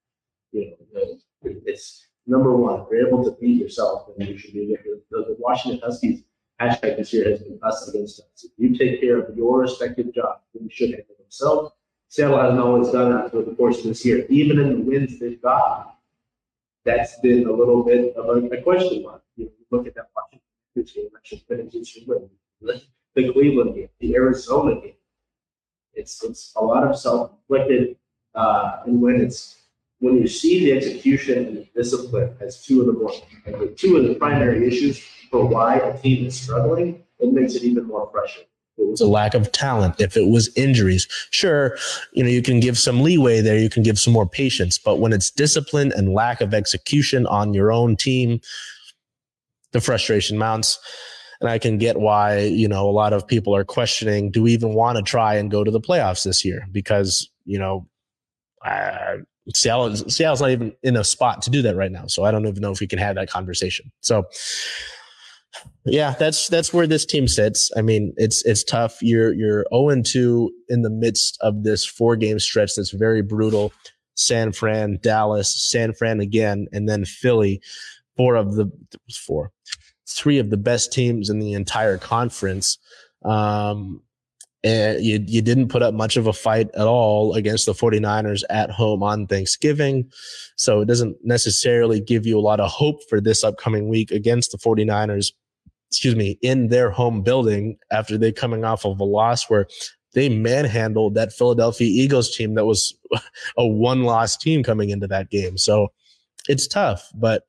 You 0.52 0.76
know, 0.94 1.20
it's 1.66 2.08
number 2.26 2.56
one. 2.56 2.86
You're 2.92 3.08
able 3.08 3.24
to 3.24 3.32
beat 3.40 3.62
yourself, 3.62 4.10
then 4.18 4.28
you 4.28 4.38
should 4.38 4.54
be 4.54 4.76
the, 5.12 5.18
the 5.20 5.36
Washington 5.40 5.80
Huskies 5.84 6.24
hashtag 6.60 6.98
this 6.98 7.14
year 7.14 7.30
has 7.30 7.42
been 7.42 7.60
us 7.64 7.88
against 7.88 8.20
us. 8.20 8.44
If 8.44 8.52
you 8.58 8.78
take 8.78 9.00
care 9.00 9.20
of 9.20 9.36
your 9.38 9.60
respective 9.62 10.14
job, 10.14 10.42
then 10.54 10.64
you 10.64 10.70
should 10.70 10.90
handle 10.90 11.16
themselves. 11.20 11.72
Seattle 12.10 12.42
hasn't 12.42 12.60
always 12.60 12.90
done 12.90 13.12
that 13.12 13.32
through 13.32 13.46
the 13.46 13.56
course 13.56 13.80
of 13.80 13.86
this 13.86 14.06
year. 14.06 14.26
Even 14.30 14.60
in 14.60 14.70
the 14.70 14.82
wins 14.82 15.20
they've 15.20 15.42
gotten, 15.42 15.92
that's 16.88 17.20
been 17.20 17.46
a 17.48 17.52
little 17.52 17.84
bit 17.84 18.16
of 18.16 18.26
a, 18.30 18.38
a 18.58 18.62
question 18.62 19.04
mark. 19.04 19.22
You 19.36 19.52
look 19.72 19.86
at 19.88 19.96
that 19.96 20.08
Washington 20.16 20.94
game, 20.96 21.10
that 21.14 21.28
should 21.28 21.42
finish 21.42 21.98
win. 22.08 22.30
The 22.62 23.34
Cleveland 23.34 23.76
game, 23.76 23.90
the 24.00 24.16
Arizona 24.16 24.80
game. 24.80 24.94
It's 25.94 26.24
it's 26.24 26.54
a 26.56 26.64
lot 26.64 26.84
of 26.88 26.98
self-inflicted, 26.98 27.98
uh, 28.36 28.84
and 28.86 29.02
when 29.02 29.20
it's 29.20 29.58
when 30.00 30.16
you 30.22 30.28
see 30.28 30.54
the 30.64 30.78
execution 30.78 31.46
and 31.46 31.58
the 31.58 31.68
discipline 31.76 32.38
as 32.40 32.64
two 32.64 32.82
of 32.82 32.88
the 32.88 32.94
more 32.94 33.12
like 33.48 33.76
two 33.76 33.98
of 33.98 34.04
the 34.08 34.16
primary 34.16 34.68
issues 34.68 35.04
for 35.32 35.46
why 35.46 35.78
a 35.78 35.98
team 35.98 36.28
is 36.28 36.40
struggling, 36.40 37.04
it 37.20 37.34
makes 37.34 37.56
it 37.56 37.64
even 37.64 37.86
more 37.86 38.08
frustrating. 38.12 38.57
It 38.78 38.90
was 38.90 39.02
a 39.02 39.08
lack 39.08 39.34
of 39.34 39.52
talent, 39.52 40.00
if 40.00 40.16
it 40.16 40.28
was 40.28 40.50
injuries, 40.56 41.08
sure, 41.32 41.78
you 42.14 42.24
know, 42.24 42.30
you 42.30 42.42
can 42.42 42.60
give 42.60 42.78
some 42.78 43.02
leeway 43.02 43.42
there, 43.42 43.58
you 43.58 43.70
can 43.70 43.84
give 43.84 44.00
some 44.00 44.14
more 44.14 44.28
patience. 44.28 44.78
But 44.78 45.00
when 45.00 45.14
it's 45.14 45.32
discipline 45.32 45.92
and 45.96 46.14
lack 46.14 46.42
of 46.42 46.54
execution 46.54 47.26
on 47.28 47.54
your 47.54 47.72
own 47.72 47.96
team, 47.96 48.40
the 49.72 49.82
frustration 49.82 50.38
mounts. 50.38 50.80
And 51.40 51.50
I 51.50 51.60
can 51.60 51.78
get 51.78 52.00
why, 52.00 52.40
you 52.40 52.68
know, 52.68 52.90
a 52.90 52.92
lot 52.92 53.14
of 53.14 53.28
people 53.28 53.56
are 53.56 53.64
questioning 53.64 54.32
do 54.32 54.42
we 54.42 54.54
even 54.54 54.74
want 54.74 54.98
to 54.98 55.04
try 55.04 55.36
and 55.36 55.52
go 55.52 55.64
to 55.64 55.70
the 55.70 55.82
playoffs 55.82 56.24
this 56.24 56.44
year? 56.44 56.68
Because, 56.72 57.30
you 57.46 57.60
know, 57.60 57.88
uh, 58.66 59.18
Seattle, 59.54 59.96
Seattle's 59.96 60.42
not 60.42 60.50
even 60.50 60.74
in 60.84 60.98
a 60.98 61.04
spot 61.04 61.42
to 61.44 61.50
do 61.50 61.62
that 61.62 61.76
right 61.76 61.92
now. 61.92 62.08
So 62.08 62.26
I 62.26 62.32
don't 62.32 62.46
even 62.48 62.62
know 62.62 62.72
if 62.72 62.80
we 62.80 62.88
can 62.88 63.00
have 63.00 63.16
that 63.16 63.30
conversation. 63.30 63.92
So, 64.02 64.26
yeah, 65.86 66.16
that's 66.18 66.48
that's 66.48 66.74
where 66.74 66.88
this 66.88 67.06
team 67.06 67.28
sits. 67.28 67.72
I 67.78 67.82
mean, 67.82 68.14
it's 68.18 68.44
it's 68.46 68.64
tough. 68.64 68.98
You're 69.02 69.34
you're 69.34 69.66
0 69.74 70.02
2 70.02 70.52
in 70.70 70.82
the 70.82 70.90
midst 70.90 71.38
of 71.42 71.64
this 71.64 71.86
four 71.86 72.16
game 72.16 72.40
stretch 72.40 72.76
that's 72.76 72.92
very 72.92 73.22
brutal. 73.22 73.72
San 74.16 74.52
Fran, 74.52 75.00
Dallas, 75.02 75.54
San 75.70 75.94
Fran 75.94 76.20
again, 76.20 76.68
and 76.72 76.90
then 76.90 77.06
Philly. 77.06 77.62
Four 78.18 78.36
of 78.36 78.56
the 78.56 78.72
four, 79.14 79.52
three 80.10 80.40
of 80.40 80.50
the 80.50 80.58
best 80.58 80.92
teams 80.92 81.30
in 81.30 81.38
the 81.38 81.54
entire 81.54 82.00
conference. 82.00 82.80
Um, 83.24 84.02
and 84.64 85.04
you 85.04 85.24
you 85.26 85.42
didn't 85.42 85.70
put 85.70 85.84
up 85.84 85.94
much 85.94 86.18
of 86.18 86.28
a 86.28 86.34
fight 86.34 86.70
at 86.74 86.88
all 86.88 87.36
against 87.36 87.68
the 87.68 87.74
49ers 87.74 88.44
at 88.50 88.72
home 88.72 89.04
on 89.04 89.28
Thanksgiving. 89.28 90.12
So 90.56 90.82
it 90.82 90.86
doesn't 90.86 91.18
necessarily 91.24 92.02
give 92.02 92.26
you 92.26 92.40
a 92.40 92.42
lot 92.42 92.60
of 92.60 92.72
hope 92.72 93.08
for 93.08 93.22
this 93.22 93.44
upcoming 93.44 93.88
week 93.88 94.12
against 94.12 94.52
the 94.52 94.58
49ers 94.58 95.32
excuse 95.90 96.16
me, 96.16 96.38
in 96.42 96.68
their 96.68 96.90
home 96.90 97.22
building 97.22 97.78
after 97.92 98.18
they 98.18 98.32
coming 98.32 98.64
off 98.64 98.86
of 98.86 99.00
a 99.00 99.04
loss 99.04 99.50
where 99.50 99.68
they 100.14 100.30
manhandled 100.30 101.16
that 101.16 101.34
Philadelphia 101.34 101.88
Eagles 101.88 102.36
team 102.36 102.56
that 102.56 102.66
was 102.66 102.98
a 103.58 103.66
one 103.66 104.04
loss 104.04 104.36
team 104.38 104.64
coming 104.64 104.90
into 104.90 105.08
that 105.08 105.30
game. 105.30 105.58
So 105.58 105.90
it's 106.48 106.68
tough, 106.68 107.08
but 107.14 107.44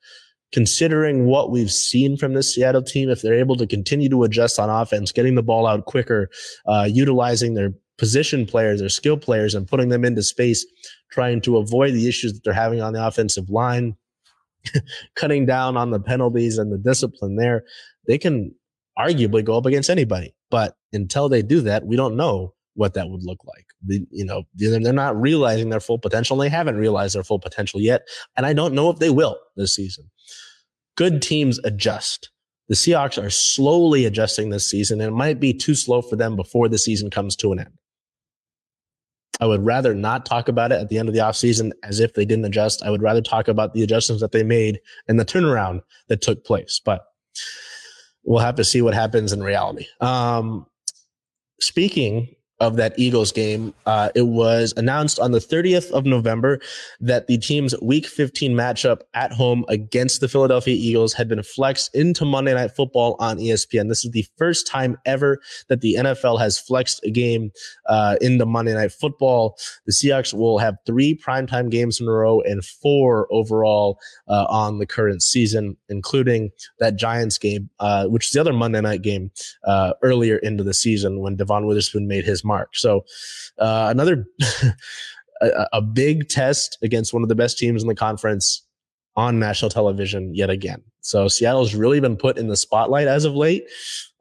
considering 0.53 1.27
what 1.27 1.51
we've 1.51 1.71
seen 1.71 2.17
from 2.17 2.35
this 2.35 2.55
Seattle 2.55 2.83
team, 2.83 3.11
if 3.11 3.23
they're 3.23 3.35
able 3.35 3.57
to 3.57 3.67
continue 3.67 4.09
to 4.09 4.25
adjust 4.25 4.59
on 4.59 4.71
offense, 4.71 5.13
getting 5.13 5.35
the 5.35 5.43
ball 5.43 5.67
out 5.67 5.85
quicker, 5.85 6.31
uh, 6.67 6.89
utilizing 6.91 7.55
their 7.55 7.73
position 7.99 8.47
players, 8.47 8.81
their 8.81 8.89
skill 8.89 9.17
players, 9.17 9.55
and 9.55 9.69
putting 9.69 9.89
them 9.89 10.05
into 10.05 10.23
space, 10.23 10.65
trying 11.11 11.41
to 11.43 11.59
avoid 11.59 11.93
the 11.93 12.09
issues 12.09 12.33
that 12.33 12.45
they're 12.45 12.53
having 12.53 12.81
on 12.81 12.93
the 12.93 13.07
offensive 13.07 13.51
line, 13.51 13.97
cutting 15.17 15.45
down 15.45 15.77
on 15.77 15.91
the 15.91 16.01
penalties 16.01 16.59
and 16.59 16.73
the 16.73 16.79
discipline 16.79 17.37
there, 17.37 17.65
they 18.09 18.19
can 18.19 18.53
arguably 18.99 19.45
go 19.45 19.57
up 19.57 19.67
against 19.67 19.89
anybody. 19.89 20.35
But 20.51 20.75
until 20.93 21.29
they 21.29 21.43
do 21.43 21.61
that, 21.61 21.87
we 21.87 21.95
don't 21.95 22.17
know 22.17 22.55
what 22.75 22.95
that 22.95 23.09
would 23.09 23.23
look 23.23 23.39
like. 23.45 23.67
You 23.87 24.25
know, 24.25 24.43
they're 24.55 24.93
not 24.93 25.21
realizing 25.21 25.69
their 25.69 25.81
full 25.81 25.99
potential. 25.99 26.37
They 26.37 26.49
haven't 26.49 26.77
realized 26.77 27.15
their 27.15 27.23
full 27.23 27.39
potential 27.39 27.81
yet. 27.81 28.03
And 28.37 28.45
I 28.45 28.53
don't 28.53 28.75
know 28.75 28.91
if 28.91 28.99
they 28.99 29.11
will 29.11 29.39
this 29.57 29.75
season. 29.75 30.11
Good 30.97 31.23
teams 31.23 31.61
adjust. 31.65 32.31
The 32.69 32.75
Seahawks 32.75 33.23
are 33.23 33.31
slowly 33.31 34.05
adjusting 34.05 34.51
this 34.51 34.69
season, 34.69 35.01
and 35.01 35.09
it 35.13 35.17
might 35.17 35.41
be 35.41 35.55
too 35.55 35.75
slow 35.75 36.03
for 36.03 36.17
them 36.17 36.37
before 36.37 36.69
the 36.69 36.79
season 36.79 37.09
comes 37.09 37.35
to 37.37 37.53
an 37.53 37.61
end. 37.61 37.73
I 39.41 39.47
would 39.47 39.65
rather 39.65 39.95
not 39.95 40.27
talk 40.27 40.49
about 40.49 40.73
it 40.73 40.81
at 40.81 40.89
the 40.89 40.99
end 40.99 41.09
of 41.09 41.15
the 41.15 41.21
offseason 41.21 41.71
as 41.85 42.01
if 42.01 42.15
they 42.15 42.25
didn't 42.25 42.45
adjust. 42.45 42.83
I 42.83 42.91
would 42.91 43.03
rather 43.03 43.23
talk 43.23 43.49
about 43.49 43.73
the 43.73 43.83
adjustments 43.83 44.21
that 44.21 44.33
they 44.33 44.43
made 44.43 44.81
and 45.07 45.19
the 45.19 45.25
turnaround 45.25 45.83
that 46.09 46.21
took 46.21 46.45
place. 46.45 46.81
But 46.85 47.05
we'll 48.29 48.41
have 48.41 48.57
to 48.57 48.65
see 48.65 48.83
what 48.83 48.93
happens 48.93 49.33
in 49.33 49.43
reality. 49.43 49.87
Um, 50.03 50.67
speaking 51.61 52.37
of 52.61 52.77
that 52.77 52.99
Eagles 52.99 53.31
game, 53.31 53.73
uh, 53.87 54.11
it 54.15 54.27
was 54.27 54.75
announced 54.77 55.21
on 55.21 55.31
the 55.31 55.39
30th 55.39 55.91
of 55.93 56.05
November 56.05 56.59
that 57.01 57.29
the 57.29 57.39
team's 57.39 57.75
Week 57.81 58.07
15 58.07 58.53
matchup 58.53 59.03
at 59.15 59.33
home 59.33 59.65
against 59.69 60.21
the 60.21 60.29
Philadelphia 60.29 60.75
Eagles 60.75 61.13
had 61.13 61.29
been 61.29 61.43
flexed 61.43 61.95
into 61.95 62.25
Monday 62.25 62.55
Night 62.55 62.73
Football 62.75 63.17
on 63.21 63.39
ESPN. 63.39 63.89
This 63.89 64.05
is 64.05 64.11
the 64.11 64.27
first 64.37 64.67
time 64.67 64.99
ever 65.07 65.39
that 65.69 65.83
the 65.83 65.95
NFL 65.95 66.41
has 66.41 66.59
flexed 66.59 67.01
a 67.05 67.11
game 67.11 67.53
uh, 67.87 68.17
in 68.21 68.39
the 68.39 68.47
Monday 68.47 68.75
Night 68.75 68.93
Football. 68.93 69.57
The 69.87 69.93
Seahawks 69.93 70.35
will 70.35 70.59
have 70.59 70.77
three 70.85 71.17
primetime 71.17 71.71
games 71.71 72.01
in 72.01 72.09
a 72.09 72.13
row 72.13 72.41
and 72.41 72.65
four 72.65 73.29
overall 73.31 74.01
uh, 74.27 74.47
on 74.49 74.79
the 74.79 74.87
current 74.87 75.23
season, 75.23 75.77
including 75.89 76.51
that 76.81 76.97
Giants 76.97 77.39
game, 77.39 77.71
uh, 77.79 78.07
which 78.07 78.27
is 78.27 78.33
the 78.33 78.41
other 78.41 78.53
Monday 78.53 78.81
night 78.81 79.03
game 79.03 79.31
uh, 79.65 79.93
earlier 80.03 80.39
into 80.39 80.65
the 80.65 80.75
season 80.75 81.21
when 81.21 81.37
Devon 81.37 81.67
Witherspoon 81.67 82.09
made 82.09 82.25
his 82.25 82.45
mark. 82.49 82.71
So 82.75 83.05
uh, 83.59 83.87
another 83.91 84.27
a, 85.41 85.69
a 85.75 85.83
big 85.83 86.29
test 86.29 86.79
against 86.83 87.13
one 87.13 87.23
of 87.23 87.29
the 87.29 87.35
best 87.35 87.59
teams 87.59 87.83
in 87.83 87.89
the 87.89 87.95
conference 87.95 88.65
on 89.17 89.39
national 89.39 89.71
television 89.71 90.35
yet 90.35 90.51
again. 90.51 90.83
So 91.01 91.27
Seattle's 91.27 91.75
really 91.75 92.01
been 92.01 92.17
put 92.17 92.39
in 92.39 92.49
the 92.49 92.57
spotlight 92.57 93.09
as 93.09 93.25
of 93.25 93.35
late. 93.35 93.65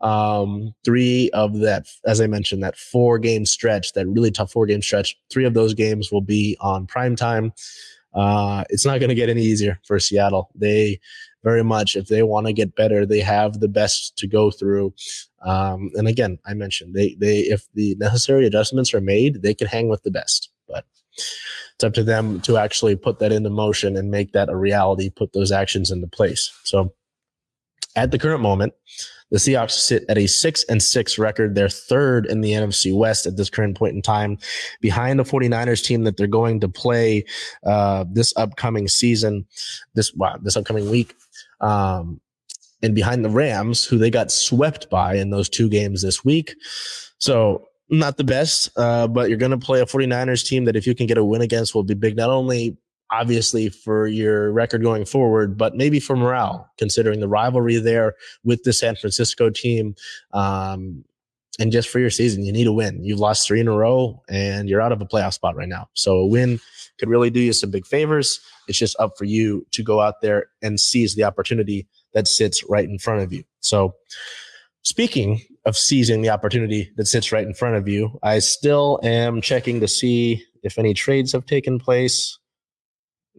Um, 0.01 0.73
three 0.85 1.29
of 1.31 1.59
that, 1.59 1.85
as 2.05 2.21
I 2.21 2.27
mentioned, 2.27 2.63
that 2.63 2.77
four 2.77 3.19
game 3.19 3.45
stretch, 3.45 3.93
that 3.93 4.07
really 4.07 4.31
tough 4.31 4.51
four 4.51 4.65
game 4.65 4.81
stretch, 4.81 5.17
three 5.31 5.45
of 5.45 5.53
those 5.53 5.73
games 5.73 6.11
will 6.11 6.21
be 6.21 6.57
on 6.61 6.87
prime 6.87 7.15
time. 7.15 7.51
Uh, 8.13 8.63
it's 8.69 8.85
not 8.85 8.99
going 8.99 9.09
to 9.09 9.15
get 9.15 9.29
any 9.29 9.43
easier 9.43 9.79
for 9.85 9.99
Seattle. 9.99 10.49
They 10.55 10.99
very 11.43 11.63
much, 11.63 11.95
if 11.95 12.07
they 12.07 12.23
want 12.23 12.47
to 12.47 12.53
get 12.53 12.75
better, 12.75 13.05
they 13.05 13.19
have 13.19 13.59
the 13.59 13.67
best 13.67 14.17
to 14.17 14.27
go 14.27 14.49
through. 14.49 14.93
Um, 15.43 15.91
and 15.95 16.07
again, 16.07 16.39
I 16.45 16.53
mentioned 16.53 16.93
they 16.93 17.15
they 17.19 17.39
if 17.39 17.67
the 17.73 17.95
necessary 17.95 18.45
adjustments 18.45 18.93
are 18.93 19.01
made, 19.01 19.41
they 19.41 19.53
can 19.53 19.67
hang 19.67 19.89
with 19.89 20.03
the 20.03 20.11
best. 20.11 20.49
But 20.67 20.85
it's 21.15 21.83
up 21.83 21.93
to 21.93 22.03
them 22.03 22.41
to 22.41 22.57
actually 22.57 22.95
put 22.95 23.19
that 23.19 23.31
into 23.31 23.49
motion 23.49 23.95
and 23.95 24.11
make 24.11 24.33
that 24.33 24.49
a 24.49 24.55
reality, 24.55 25.09
put 25.09 25.33
those 25.33 25.51
actions 25.51 25.91
into 25.91 26.07
place. 26.07 26.51
So 26.63 26.93
at 27.95 28.11
the 28.11 28.19
current 28.19 28.41
moment, 28.41 28.73
the 29.29 29.37
Seahawks 29.37 29.71
sit 29.71 30.05
at 30.07 30.17
a 30.17 30.27
six 30.27 30.63
and 30.69 30.81
six 30.81 31.17
record. 31.17 31.55
They're 31.55 31.69
third 31.69 32.25
in 32.25 32.41
the 32.41 32.51
NFC 32.51 32.95
West 32.95 33.25
at 33.25 33.35
this 33.35 33.49
current 33.49 33.77
point 33.77 33.95
in 33.95 34.01
time, 34.01 34.37
behind 34.79 35.19
the 35.19 35.23
49ers 35.23 35.83
team 35.83 36.03
that 36.05 36.15
they're 36.15 36.27
going 36.27 36.61
to 36.61 36.69
play 36.69 37.25
uh, 37.65 38.05
this 38.09 38.33
upcoming 38.37 38.87
season, 38.87 39.45
this 39.95 40.13
wow, 40.13 40.37
this 40.41 40.55
upcoming 40.55 40.89
week. 40.89 41.13
Um, 41.59 42.21
and 42.81 42.93
behind 42.93 43.25
the 43.25 43.29
Rams, 43.29 43.85
who 43.85 43.97
they 43.97 44.09
got 44.09 44.31
swept 44.31 44.89
by 44.89 45.15
in 45.15 45.29
those 45.29 45.49
two 45.49 45.69
games 45.69 46.01
this 46.01 46.23
week. 46.23 46.55
So 47.19 47.67
not 47.89 48.17
the 48.17 48.23
best, 48.23 48.69
uh, 48.77 49.07
but 49.07 49.29
you're 49.29 49.37
going 49.37 49.51
to 49.51 49.57
play 49.57 49.79
a 49.79 49.85
49ers 49.85 50.45
team 50.45 50.65
that 50.65 50.75
if 50.75 50.85
you 50.85 50.93
can 50.93 51.07
get 51.07 51.17
a 51.17 51.23
win 51.23 51.41
against 51.41 51.73
will 51.73 51.83
be 51.83 51.93
big, 51.93 52.15
not 52.15 52.29
only 52.29 52.77
obviously 53.11 53.69
for 53.69 54.07
your 54.07 54.51
record 54.51 54.83
going 54.83 55.05
forward, 55.05 55.57
but 55.57 55.75
maybe 55.75 55.99
for 55.99 56.15
morale, 56.15 56.69
considering 56.77 57.19
the 57.19 57.27
rivalry 57.27 57.77
there 57.77 58.15
with 58.43 58.63
the 58.63 58.73
San 58.73 58.95
Francisco 58.95 59.49
team. 59.49 59.95
Um, 60.33 61.05
and 61.59 61.71
just 61.71 61.89
for 61.89 61.99
your 61.99 62.09
season, 62.09 62.45
you 62.45 62.51
need 62.51 62.67
a 62.67 62.73
win. 62.73 63.03
You've 63.03 63.19
lost 63.19 63.47
three 63.47 63.59
in 63.59 63.67
a 63.67 63.75
row 63.75 64.21
and 64.29 64.69
you're 64.69 64.81
out 64.81 64.91
of 64.91 65.01
a 65.01 65.05
playoff 65.05 65.33
spot 65.33 65.55
right 65.55 65.69
now. 65.69 65.89
So 65.93 66.17
a 66.17 66.27
win 66.27 66.59
could 66.99 67.09
really 67.09 67.29
do 67.29 67.39
you 67.39 67.53
some 67.53 67.71
big 67.71 67.85
favors. 67.85 68.39
It's 68.67 68.77
just 68.77 68.99
up 68.99 69.17
for 69.17 69.25
you 69.25 69.65
to 69.71 69.83
go 69.83 70.01
out 70.01 70.21
there 70.21 70.47
and 70.61 70.79
seize 70.79 71.15
the 71.15 71.23
opportunity 71.23 71.87
that 72.13 72.27
sits 72.27 72.63
right 72.69 72.87
in 72.87 72.99
front 72.99 73.21
of 73.21 73.33
you. 73.33 73.43
So 73.59 73.95
speaking 74.83 75.41
of 75.65 75.77
seizing 75.77 76.21
the 76.21 76.29
opportunity 76.29 76.91
that 76.95 77.07
sits 77.07 77.31
right 77.31 77.45
in 77.45 77.53
front 77.53 77.75
of 77.75 77.87
you, 77.87 78.17
I 78.23 78.39
still 78.39 78.99
am 79.03 79.41
checking 79.41 79.79
to 79.81 79.87
see 79.87 80.43
if 80.63 80.77
any 80.77 80.93
trades 80.93 81.33
have 81.33 81.45
taken 81.45 81.79
place. 81.79 82.37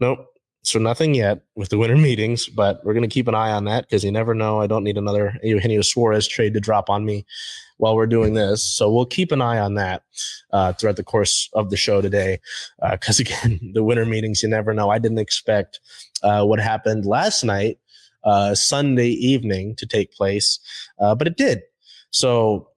Nope. 0.00 0.26
So 0.62 0.78
nothing 0.78 1.14
yet 1.14 1.40
with 1.54 1.70
the 1.70 1.78
winter 1.78 1.96
meetings, 1.96 2.48
but 2.48 2.84
we're 2.84 2.92
going 2.92 3.08
to 3.08 3.12
keep 3.12 3.28
an 3.28 3.34
eye 3.34 3.52
on 3.52 3.64
that 3.64 3.84
because 3.84 4.04
you 4.04 4.12
never 4.12 4.34
know. 4.34 4.60
I 4.60 4.66
don't 4.66 4.84
need 4.84 4.98
another 4.98 5.38
Eugenio 5.42 5.80
Suarez 5.80 6.28
trade 6.28 6.52
to 6.54 6.60
drop 6.60 6.90
on 6.90 7.06
me 7.06 7.24
while 7.78 7.96
we're 7.96 8.06
doing 8.06 8.34
this. 8.34 8.62
So 8.62 8.92
we'll 8.92 9.06
keep 9.06 9.32
an 9.32 9.40
eye 9.40 9.58
on 9.58 9.74
that 9.74 10.02
uh, 10.52 10.74
throughout 10.74 10.96
the 10.96 11.04
course 11.04 11.48
of 11.54 11.70
the 11.70 11.76
show 11.76 12.00
today. 12.02 12.40
Because 12.90 13.20
uh, 13.20 13.22
again, 13.22 13.60
the 13.72 13.82
winter 13.82 14.04
meetings, 14.04 14.42
you 14.42 14.48
never 14.48 14.74
know. 14.74 14.90
I 14.90 14.98
didn't 14.98 15.18
expect 15.18 15.80
uh, 16.22 16.44
what 16.44 16.60
happened 16.60 17.06
last 17.06 17.44
night, 17.44 17.78
uh, 18.24 18.54
Sunday 18.54 19.10
evening, 19.10 19.74
to 19.76 19.86
take 19.86 20.12
place, 20.12 20.58
uh, 21.00 21.14
but 21.14 21.26
it 21.26 21.36
did. 21.36 21.62
So 22.10 22.68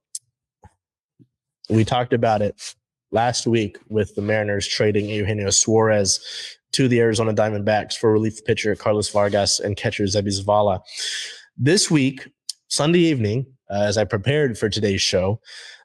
we 1.68 1.84
talked 1.84 2.12
about 2.12 2.42
it 2.42 2.74
last 3.10 3.46
week 3.46 3.78
with 3.88 4.14
the 4.14 4.22
Mariners 4.22 4.66
trading 4.66 5.08
Eugenio 5.08 5.50
Suarez 5.50 6.20
to 6.72 6.88
the 6.88 7.00
Arizona 7.00 7.34
Diamondbacks 7.34 7.94
for 7.94 8.10
relief 8.10 8.44
pitcher 8.44 8.74
Carlos 8.74 9.10
Vargas 9.10 9.60
and 9.60 9.76
catcher 9.76 10.04
Seby 10.04 10.28
Zavala. 10.28 10.80
This 11.56 11.90
week, 11.90 12.28
Sunday 12.68 13.00
evening, 13.00 13.46
uh, 13.70 13.82
as 13.82 13.98
I 13.98 14.04
prepared 14.04 14.58
for 14.58 14.68
today's 14.68 15.02
show, 15.02 15.40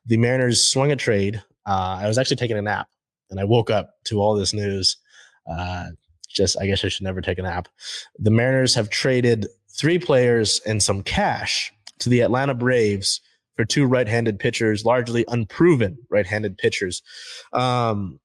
the 0.06 0.18
Mariners 0.18 0.64
swung 0.64 0.92
a 0.92 0.96
trade. 0.96 1.44
Uh, 1.66 2.00
I 2.02 2.08
was 2.08 2.18
actually 2.18 2.38
taking 2.38 2.58
a 2.58 2.62
nap 2.62 2.88
and 3.30 3.40
I 3.40 3.44
woke 3.44 3.70
up 3.70 3.92
to 4.06 4.22
all 4.22 4.36
this 4.36 4.54
news. 4.54 4.98
Uh, 5.50 5.88
just, 6.38 6.60
I 6.62 6.67
guess 6.67 6.86
I 6.86 6.89
should 6.89 7.03
never 7.03 7.22
take 7.22 7.39
a 7.39 7.41
nap. 7.41 7.67
The 8.20 8.32
Mariners 8.32 8.75
have 8.75 8.89
traded 8.89 9.48
three 9.70 10.00
players 10.00 10.62
and 10.65 10.82
some 10.82 11.03
cash 11.03 11.74
to 12.00 12.10
the 12.10 12.22
Atlanta 12.22 12.53
Braves 12.53 13.20
for 13.56 13.65
two 13.65 13.86
right-handed 13.86 14.39
pitchers, 14.39 14.86
largely 14.86 15.25
unproven 15.27 15.98
right-handed 16.10 16.58
pitchers. 16.58 17.01
Um, 17.53 18.20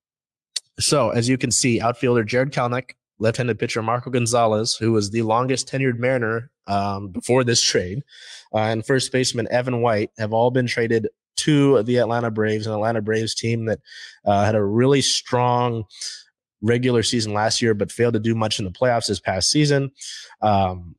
so 0.78 1.10
as 1.10 1.28
you 1.28 1.38
can 1.38 1.50
see, 1.50 1.80
outfielder 1.80 2.24
Jarred 2.24 2.52
Kelenic, 2.52 2.90
left-handed 3.18 3.58
pitcher 3.58 3.82
Marco 3.82 4.10
Gonzalez, 4.10 4.76
who 4.76 4.92
was 4.92 5.10
the 5.10 5.22
longest 5.22 5.68
tenured 5.68 5.98
Mariner 5.98 6.50
um, 6.66 7.08
before 7.08 7.44
this 7.44 7.62
trade, 7.62 8.02
uh, 8.54 8.58
and 8.58 8.86
first 8.86 9.10
baseman 9.10 9.48
Evan 9.50 9.80
White 9.80 10.10
have 10.18 10.32
all 10.32 10.50
been 10.50 10.66
traded 10.66 11.08
to 11.36 11.82
the 11.82 11.96
Atlanta 11.96 12.30
Braves, 12.30 12.66
an 12.66 12.72
Atlanta 12.72 13.00
Braves 13.00 13.34
team 13.34 13.64
that 13.66 13.80
uh, 14.24 14.44
had 14.44 14.54
a 14.54 14.64
really 14.64 15.00
strong 15.00 15.84
regular 16.62 17.02
season 17.02 17.32
last 17.32 17.60
year, 17.60 17.74
but 17.74 17.92
failed 17.92 18.14
to 18.14 18.20
do 18.20 18.34
much 18.34 18.58
in 18.58 18.64
the 18.64 18.70
playoffs 18.70 19.08
this 19.08 19.20
past 19.20 19.50
season. 19.50 19.90
Um, 20.40 20.94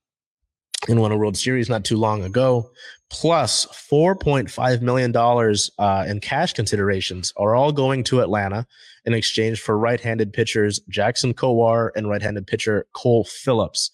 and 0.89 0.99
won 0.99 1.11
a 1.11 1.17
World 1.17 1.37
Series 1.37 1.69
not 1.69 1.85
too 1.85 1.95
long 1.95 2.23
ago, 2.23 2.69
plus 3.09 3.65
$4.5 3.67 4.81
million 4.81 5.15
uh, 5.15 6.05
in 6.09 6.19
cash 6.19 6.53
considerations 6.53 7.31
are 7.37 7.55
all 7.55 7.71
going 7.71 8.03
to 8.05 8.19
Atlanta 8.19 8.67
in 9.05 9.13
exchange 9.13 9.61
for 9.61 9.77
right 9.77 9.99
handed 9.99 10.33
pitchers 10.33 10.79
Jackson 10.89 11.33
Kowar 11.33 11.91
and 11.95 12.09
right 12.09 12.21
handed 12.21 12.47
pitcher 12.47 12.85
Cole 12.93 13.23
Phillips. 13.23 13.91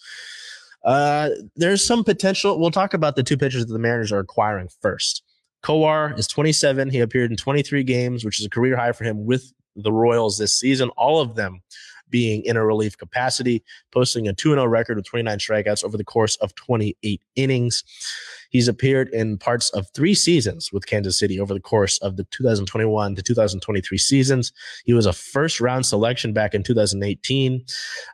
Uh, 0.84 1.30
there's 1.56 1.84
some 1.84 2.04
potential. 2.04 2.60
We'll 2.60 2.72
talk 2.72 2.94
about 2.94 3.16
the 3.16 3.24
two 3.24 3.38
pitchers 3.38 3.66
that 3.66 3.74
the 3.74 3.80
Mariners 3.80 4.12
are 4.12 4.20
acquiring 4.20 4.70
first. 4.82 5.24
Kowar 5.64 6.18
is 6.18 6.28
27. 6.28 6.90
He 6.90 7.02
appeared 7.02 7.32
in 7.32 7.38
23 7.38 7.84
games, 7.84 8.24
which 8.24 8.40
is 8.40 8.46
a 8.46 8.50
career 8.50 8.78
high 8.78 8.94
for 8.94 9.04
him 9.04 9.26
with 9.26 9.52
the 9.76 9.92
Royals 9.92 10.38
this 10.38 10.54
season. 10.54 10.90
All 10.98 11.22
of 11.22 11.36
them 11.36 11.62
being 12.10 12.44
in 12.44 12.58
a 12.58 12.66
relief 12.66 12.98
capacity, 12.98 13.64
posting 13.92 14.28
a 14.28 14.34
2 14.34 14.52
0 14.52 14.66
record 14.66 14.98
with 14.98 15.06
29 15.06 15.38
strikeouts 15.38 15.84
over 15.84 15.98
the 15.98 16.04
course 16.04 16.36
of 16.38 16.56
28 16.56 17.22
innings. 17.36 17.84
He's 18.50 18.68
appeared 18.68 19.10
in 19.10 19.38
parts 19.38 19.70
of 19.72 19.88
three 19.94 20.16
seasons 20.16 20.72
with 20.74 20.88
Kansas 20.88 21.20
City 21.20 21.40
over 21.40 21.54
the 21.54 21.60
course 21.60 22.00
of 22.00 22.18
the 22.18 22.24
2021 22.26 23.16
to 23.16 23.22
2023 23.22 23.98
seasons. 23.98 24.52
He 24.86 24.94
was 24.94 25.06
a 25.06 25.14
first 25.14 25.62
round 25.62 25.86
selection 25.86 26.34
back 26.34 26.56
in 26.56 26.64
2018. 26.64 27.64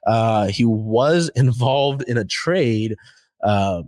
Uh, 0.05 0.47
he 0.47 0.65
was 0.65 1.29
involved 1.35 2.03
in 2.03 2.17
a 2.17 2.25
trade 2.25 2.95
uh, 3.43 3.83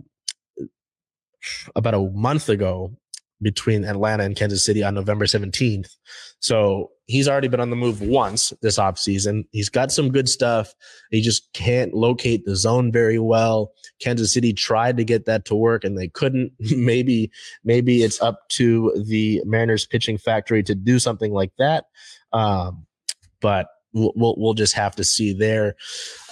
about 1.76 1.94
a 1.94 2.10
month 2.14 2.48
ago 2.48 2.92
between 3.40 3.84
Atlanta 3.84 4.24
and 4.24 4.34
Kansas 4.34 4.64
City 4.64 4.82
on 4.82 4.94
November 4.94 5.26
17th. 5.26 5.94
So 6.40 6.90
he's 7.08 7.26
already 7.26 7.48
been 7.48 7.58
on 7.58 7.70
the 7.70 7.76
move 7.76 8.02
once 8.02 8.52
this 8.60 8.78
offseason. 8.78 9.44
He's 9.50 9.70
got 9.70 9.90
some 9.90 10.10
good 10.10 10.28
stuff. 10.28 10.74
He 11.10 11.22
just 11.22 11.50
can't 11.54 11.94
locate 11.94 12.44
the 12.44 12.54
zone 12.54 12.92
very 12.92 13.18
well. 13.18 13.72
Kansas 14.00 14.32
City 14.32 14.52
tried 14.52 14.98
to 14.98 15.04
get 15.04 15.24
that 15.24 15.46
to 15.46 15.56
work 15.56 15.84
and 15.84 15.98
they 15.98 16.08
couldn't. 16.08 16.52
maybe, 16.76 17.30
maybe 17.64 18.02
it's 18.02 18.20
up 18.20 18.48
to 18.50 18.92
the 19.06 19.42
Mariners 19.46 19.86
pitching 19.86 20.18
factory 20.18 20.62
to 20.62 20.74
do 20.74 20.98
something 20.98 21.32
like 21.32 21.52
that. 21.58 21.86
Um, 22.32 22.86
but 23.40 23.68
we'll, 23.98 24.34
we'll, 24.38 24.54
just 24.54 24.74
have 24.74 24.96
to 24.96 25.04
see 25.04 25.32
there. 25.32 25.76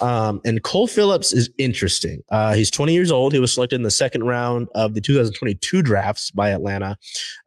Um, 0.01 0.41
and 0.45 0.61
Cole 0.63 0.87
Phillips 0.87 1.33
is 1.33 1.49
interesting. 1.57 2.21
Uh, 2.29 2.53
he's 2.53 2.71
20 2.71 2.93
years 2.93 3.11
old. 3.11 3.33
He 3.33 3.39
was 3.39 3.53
selected 3.53 3.77
in 3.77 3.83
the 3.83 3.91
second 3.91 4.23
round 4.23 4.67
of 4.75 4.93
the 4.93 5.01
2022 5.01 5.81
drafts 5.81 6.31
by 6.31 6.49
Atlanta. 6.49 6.97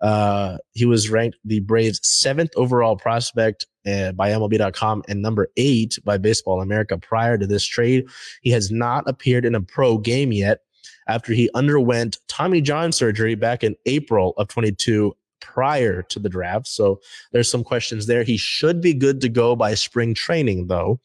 Uh, 0.00 0.58
he 0.72 0.86
was 0.86 1.10
ranked 1.10 1.38
the 1.44 1.60
Braves' 1.60 2.00
seventh 2.02 2.50
overall 2.56 2.96
prospect 2.96 3.66
uh, 3.86 4.12
by 4.12 4.30
MLB.com 4.30 5.02
and 5.08 5.22
number 5.22 5.48
eight 5.56 5.98
by 6.04 6.18
Baseball 6.18 6.60
America 6.60 6.98
prior 6.98 7.38
to 7.38 7.46
this 7.46 7.64
trade. 7.64 8.06
He 8.42 8.50
has 8.50 8.70
not 8.70 9.08
appeared 9.08 9.44
in 9.44 9.54
a 9.54 9.60
pro 9.60 9.98
game 9.98 10.32
yet 10.32 10.60
after 11.08 11.32
he 11.32 11.50
underwent 11.54 12.18
Tommy 12.28 12.60
John 12.60 12.92
surgery 12.92 13.34
back 13.34 13.64
in 13.64 13.74
April 13.86 14.34
of 14.36 14.48
22 14.48 15.14
prior 15.40 16.02
to 16.02 16.18
the 16.18 16.28
draft. 16.28 16.66
So 16.66 17.00
there's 17.32 17.50
some 17.50 17.64
questions 17.64 18.06
there. 18.06 18.22
He 18.22 18.36
should 18.36 18.80
be 18.80 18.94
good 18.94 19.20
to 19.22 19.28
go 19.28 19.56
by 19.56 19.74
spring 19.74 20.14
training, 20.14 20.68
though. 20.68 21.00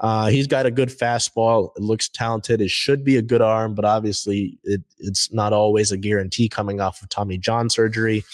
Uh, 0.00 0.26
he's 0.26 0.46
got 0.46 0.66
a 0.66 0.70
good 0.70 0.88
fastball. 0.88 1.70
It 1.76 1.82
looks 1.82 2.08
talented. 2.08 2.60
It 2.60 2.70
should 2.70 3.04
be 3.04 3.16
a 3.16 3.22
good 3.22 3.42
arm, 3.42 3.74
but 3.74 3.84
obviously 3.84 4.58
it, 4.64 4.82
it's 4.98 5.32
not 5.32 5.52
always 5.52 5.92
a 5.92 5.96
guarantee 5.96 6.48
coming 6.48 6.80
off 6.80 7.02
of 7.02 7.08
Tommy 7.08 7.38
John 7.38 7.70
surgery. 7.70 8.24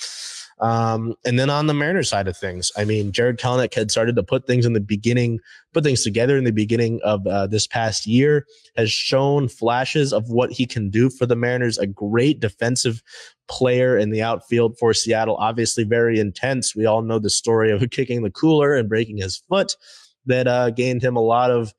Um, 0.61 1.14
and 1.25 1.38
then 1.38 1.49
on 1.49 1.66
the 1.66 1.75
Mariners 1.75 2.11
side 2.11 2.29
of 2.29 2.37
things, 2.37 2.70
I 2.77 2.85
mean, 2.85 3.12
Jarred 3.12 3.40
Kelenic 3.40 3.75
had 3.75 3.90
started 3.90 4.14
to 4.16 4.23
put 4.23 4.46
things 4.46 4.66
in 4.66 4.75
the 4.75 4.81
beginning, 4.81 5.40
put 5.73 5.85
things 5.85 6.05
together 6.05 6.37
in 6.37 6.44
the 6.44 6.53
beginning 6.53 7.01
of 7.03 7.27
uh, 7.27 7.46
this 7.46 7.66
past 7.66 8.07
year, 8.07 8.46
has 8.77 8.90
shown 8.90 9.49
flashes 9.49 10.12
of 10.12 10.29
what 10.29 10.53
he 10.53 10.66
can 10.66 10.90
do 10.90 11.09
for 11.09 11.25
the 11.25 11.37
Mariners. 11.37 11.79
A 11.79 11.87
great 11.87 12.40
defensive 12.40 13.03
player 13.49 13.96
in 13.96 14.11
the 14.11 14.23
outfield 14.23 14.77
for 14.79 14.92
Seattle, 14.92 15.37
obviously 15.37 15.85
very 15.85 16.20
intense. 16.20 16.77
We 16.77 16.85
all 16.85 17.03
know 17.03 17.18
the 17.18 17.31
story 17.31 17.73
of 17.73 17.83
kicking 17.90 18.23
the 18.23 18.31
cooler 18.31 18.75
and 18.75 18.88
breaking 18.88 19.16
his 19.16 19.38
foot 19.49 19.75
that 20.27 20.46
uh, 20.46 20.70
gained 20.70 21.03
him 21.03 21.16
a 21.16 21.23
lot 21.23 21.51
of 21.51 21.73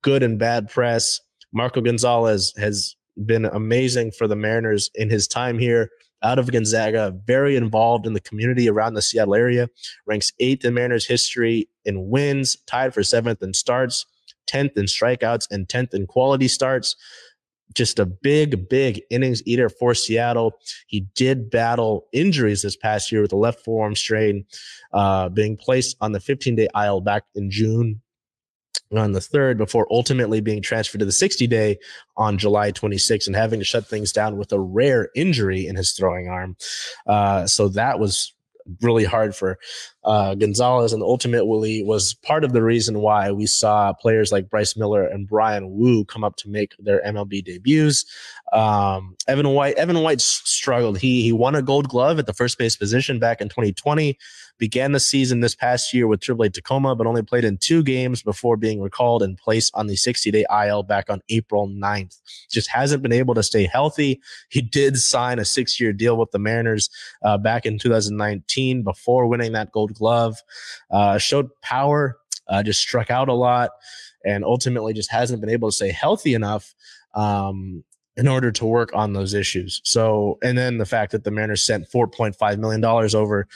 good 0.00 0.22
and 0.22 0.38
bad 0.38 0.70
press. 0.70 1.20
Marco 1.52 1.82
Gonzalez 1.82 2.54
has 2.56 2.96
been 3.26 3.44
amazing 3.44 4.12
for 4.12 4.26
the 4.26 4.34
Mariners 4.34 4.90
in 4.94 5.10
his 5.10 5.28
time 5.28 5.58
here 5.58 5.90
out 6.24 6.38
of 6.38 6.50
Gonzaga, 6.50 7.14
very 7.26 7.54
involved 7.54 8.06
in 8.06 8.14
the 8.14 8.20
community 8.20 8.68
around 8.68 8.94
the 8.94 9.02
Seattle 9.02 9.34
area, 9.34 9.68
ranks 10.06 10.32
eighth 10.40 10.64
in 10.64 10.74
Mariners 10.74 11.06
history 11.06 11.68
in 11.84 12.08
wins, 12.08 12.56
tied 12.66 12.94
for 12.94 13.02
seventh 13.02 13.42
in 13.42 13.54
starts, 13.54 14.06
10th 14.50 14.76
in 14.76 14.86
strikeouts, 14.86 15.46
and 15.50 15.68
10th 15.68 15.94
in 15.94 16.06
quality 16.06 16.48
starts. 16.48 16.96
Just 17.74 17.98
a 17.98 18.06
big, 18.06 18.68
big 18.68 19.02
innings 19.10 19.42
eater 19.46 19.68
for 19.68 19.94
Seattle. 19.94 20.52
He 20.86 21.06
did 21.14 21.50
battle 21.50 22.06
injuries 22.12 22.62
this 22.62 22.76
past 22.76 23.10
year 23.10 23.22
with 23.22 23.32
a 23.32 23.36
left 23.36 23.64
forearm 23.64 23.96
strain, 23.96 24.46
uh, 24.92 25.28
being 25.28 25.56
placed 25.56 25.96
on 26.00 26.12
the 26.12 26.20
15 26.20 26.56
day 26.56 26.68
IL 26.74 27.00
back 27.00 27.24
in 27.34 27.50
June 27.50 28.00
on 28.98 29.12
the 29.12 29.20
third 29.20 29.58
before 29.58 29.86
ultimately 29.90 30.40
being 30.40 30.62
transferred 30.62 30.98
to 30.98 31.04
the 31.04 31.12
60 31.12 31.46
day 31.46 31.78
on 32.16 32.38
July 32.38 32.70
26 32.70 33.26
and 33.26 33.36
having 33.36 33.60
to 33.60 33.64
shut 33.64 33.86
things 33.86 34.12
down 34.12 34.36
with 34.36 34.52
a 34.52 34.60
rare 34.60 35.08
injury 35.14 35.66
in 35.66 35.76
his 35.76 35.92
throwing 35.92 36.28
arm. 36.28 36.56
Uh, 37.06 37.46
so 37.46 37.68
that 37.68 37.98
was 37.98 38.34
really 38.80 39.04
hard 39.04 39.36
for 39.36 39.58
uh, 40.04 40.34
Gonzalez, 40.34 40.92
and 40.92 41.02
ultimately 41.02 41.82
was 41.82 42.14
part 42.14 42.44
of 42.44 42.52
the 42.52 42.62
reason 42.62 43.00
why 43.00 43.30
we 43.30 43.46
saw 43.46 43.92
players 43.92 44.32
like 44.32 44.50
Bryce 44.50 44.76
Miller 44.76 45.06
and 45.06 45.26
Bryan 45.26 45.70
Woo 45.70 46.04
come 46.04 46.24
up 46.24 46.36
to 46.36 46.48
make 46.48 46.74
their 46.78 47.02
MLB 47.02 47.44
debuts. 47.44 48.04
Um, 48.52 49.16
Evan 49.26 49.50
White, 49.50 49.76
Evan 49.76 50.00
White 50.00 50.20
struggled. 50.20 50.98
He 50.98 51.22
he 51.22 51.32
won 51.32 51.54
a 51.54 51.62
Gold 51.62 51.88
Glove 51.88 52.18
at 52.18 52.26
the 52.26 52.34
first 52.34 52.58
base 52.58 52.76
position 52.76 53.18
back 53.18 53.40
in 53.40 53.48
2020 53.48 54.18
began 54.58 54.92
the 54.92 55.00
season 55.00 55.40
this 55.40 55.54
past 55.54 55.92
year 55.92 56.06
with 56.06 56.20
Triple 56.20 56.44
A 56.44 56.50
Tacoma, 56.50 56.94
but 56.94 57.06
only 57.06 57.22
played 57.22 57.44
in 57.44 57.58
two 57.58 57.82
games 57.82 58.22
before 58.22 58.56
being 58.56 58.80
recalled 58.80 59.22
and 59.22 59.36
placed 59.36 59.72
on 59.74 59.86
the 59.86 59.96
60 59.96 60.30
day 60.30 60.44
IL 60.50 60.82
back 60.82 61.10
on 61.10 61.20
April 61.28 61.68
9th. 61.68 62.20
Just 62.50 62.70
hasn't 62.70 63.02
been 63.02 63.12
able 63.12 63.34
to 63.34 63.42
stay 63.42 63.66
healthy. 63.66 64.20
He 64.48 64.62
did 64.62 64.96
sign 64.98 65.38
a 65.38 65.44
six 65.44 65.80
year 65.80 65.92
deal 65.92 66.16
with 66.16 66.30
the 66.30 66.38
Mariners 66.38 66.88
uh, 67.22 67.38
back 67.38 67.66
in 67.66 67.78
2019 67.78 68.82
before 68.82 69.26
winning 69.26 69.52
that 69.52 69.72
gold 69.72 69.93
glove. 69.94 70.36
Uh, 70.90 71.18
showed 71.18 71.48
power, 71.62 72.18
uh, 72.48 72.62
just 72.62 72.80
struck 72.80 73.10
out 73.10 73.28
a 73.28 73.34
lot, 73.34 73.70
and 74.24 74.44
ultimately 74.44 74.92
just 74.92 75.10
hasn't 75.10 75.40
been 75.40 75.50
able 75.50 75.68
to 75.68 75.76
stay 75.76 75.90
healthy 75.90 76.34
enough. 76.34 76.74
Um, 77.14 77.84
in 78.16 78.28
order 78.28 78.52
to 78.52 78.64
work 78.64 78.90
on 78.94 79.12
those 79.12 79.34
issues. 79.34 79.80
So, 79.84 80.38
and 80.42 80.56
then 80.56 80.78
the 80.78 80.86
fact 80.86 81.12
that 81.12 81.24
the 81.24 81.32
Mariners 81.32 81.64
sent 81.64 81.90
$4.5 81.90 82.58
million 82.58 82.84
over 82.84 83.48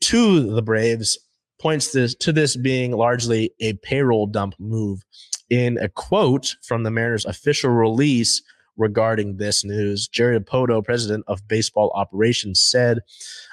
to 0.00 0.54
the 0.54 0.62
Braves 0.62 1.18
points 1.60 1.92
this 1.92 2.14
to 2.16 2.32
this 2.32 2.56
being 2.56 2.92
largely 2.92 3.52
a 3.60 3.74
payroll 3.74 4.26
dump 4.26 4.54
move. 4.58 5.02
In 5.48 5.78
a 5.78 5.88
quote 5.88 6.56
from 6.62 6.82
the 6.82 6.90
Mariners 6.90 7.26
official 7.26 7.70
release 7.70 8.42
regarding 8.76 9.36
this 9.36 9.64
news, 9.64 10.08
Jerry 10.08 10.40
Dipoto, 10.40 10.82
president 10.82 11.24
of 11.28 11.46
baseball 11.46 11.92
operations, 11.94 12.60
said, 12.60 13.00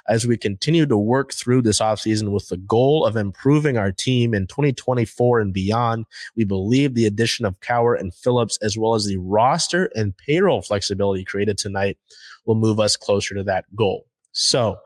as 0.10 0.26
we 0.26 0.38
continue 0.38 0.86
to 0.86 0.98
work 0.98 1.34
through 1.34 1.62
this 1.62 1.80
offseason 1.80 2.32
with 2.32 2.50
the 2.50 2.58
goal 2.58 3.06
of 3.06 3.16
improving 3.16 3.78
our 3.78 3.92
team 3.92 4.34
in 4.34 4.48
2024 4.48 5.40
and 5.40 5.54
beyond, 5.54 6.06
we 6.36 6.44
believe 6.44 6.96
the 6.96 7.06
addition 7.06 7.46
of 7.46 7.60
Kowar 7.60 7.98
and 7.98 8.14
Phillips, 8.14 8.58
as 8.62 8.78
well 8.78 8.96
as 8.96 9.06
the 9.06 9.18
roster 9.18 9.90
and 9.96 10.18
payroll 10.18 10.62
flexibility 10.62 11.24
created 11.24 11.58
tonight, 11.58 11.98
will 12.46 12.56
move 12.56 12.80
us 12.80 12.98
closer 12.98 13.36
to 13.36 13.44
that 13.44 13.66
goal. 13.76 14.08
So, 14.32 14.80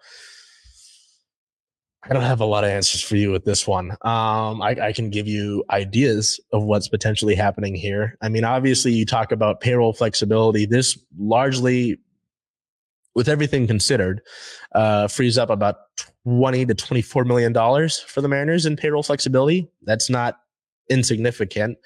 I 2.05 2.13
don't 2.13 2.23
have 2.23 2.41
a 2.41 2.45
lot 2.45 2.65
of 2.65 2.69
answers 2.69 3.01
for 3.01 3.15
you 3.15 3.31
with 3.31 3.45
this 3.45 3.65
one. 3.65 3.91
Um, 4.01 4.61
I, 4.61 4.75
I, 4.81 4.93
can 4.93 5.09
give 5.09 5.25
you 5.25 5.63
ideas 5.69 6.37
of 6.51 6.63
what's 6.63 6.89
potentially 6.89 7.33
happening 7.33 7.75
here. 7.75 8.17
I 8.21 8.27
mean, 8.27 8.43
obviously, 8.43 8.91
you 8.91 9.05
talk 9.05 9.31
about 9.31 9.61
payroll 9.61 9.93
flexibility. 9.93 10.65
This 10.65 10.99
largely, 11.17 11.97
with 13.15 13.29
everything 13.29 13.67
considered, 13.67 14.21
uh, 14.73 15.07
frees 15.07 15.37
up 15.37 15.49
about 15.49 15.75
twenty 16.25 16.65
to 16.65 16.73
twenty-four 16.73 17.25
million 17.25 17.53
dollars 17.53 17.99
for 17.99 18.21
the 18.21 18.27
Mariners 18.27 18.65
in 18.65 18.75
payroll 18.75 19.03
flexibility. 19.03 19.69
That's 19.83 20.09
not 20.09 20.39
insignificant. 20.89 21.77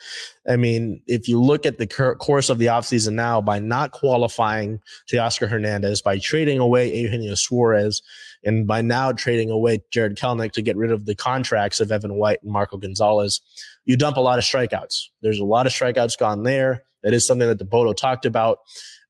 I 0.49 0.55
mean, 0.55 1.01
if 1.05 1.27
you 1.27 1.39
look 1.39 1.67
at 1.67 1.77
the 1.77 1.85
course 1.85 2.49
of 2.49 2.57
the 2.57 2.65
offseason 2.65 3.13
now, 3.13 3.41
by 3.41 3.59
not 3.59 3.91
qualifying 3.91 4.79
Teoscar 5.07 5.47
Hernandez, 5.47 6.01
by 6.01 6.17
trading 6.17 6.57
away 6.57 6.95
Eugenio 6.95 7.35
Suarez, 7.35 8.01
and 8.43 8.65
by 8.65 8.81
now 8.81 9.11
trading 9.11 9.51
away 9.51 9.83
Jarred 9.91 10.17
Kelenic 10.17 10.51
to 10.53 10.63
get 10.63 10.77
rid 10.77 10.91
of 10.91 11.05
the 11.05 11.13
contracts 11.13 11.79
of 11.79 11.91
Evan 11.91 12.15
White 12.15 12.39
and 12.41 12.51
Marco 12.51 12.77
Gonzalez, 12.77 13.39
you 13.85 13.97
dump 13.97 14.17
a 14.17 14.21
lot 14.21 14.39
of 14.39 14.45
strikeouts. 14.45 15.05
There's 15.21 15.39
a 15.39 15.45
lot 15.45 15.67
of 15.67 15.73
strikeouts 15.73 16.17
gone 16.17 16.41
there. 16.41 16.83
That 17.03 17.13
is 17.13 17.25
something 17.25 17.47
that 17.47 17.59
Dipoto 17.59 17.95
talked 17.95 18.25
about 18.25 18.59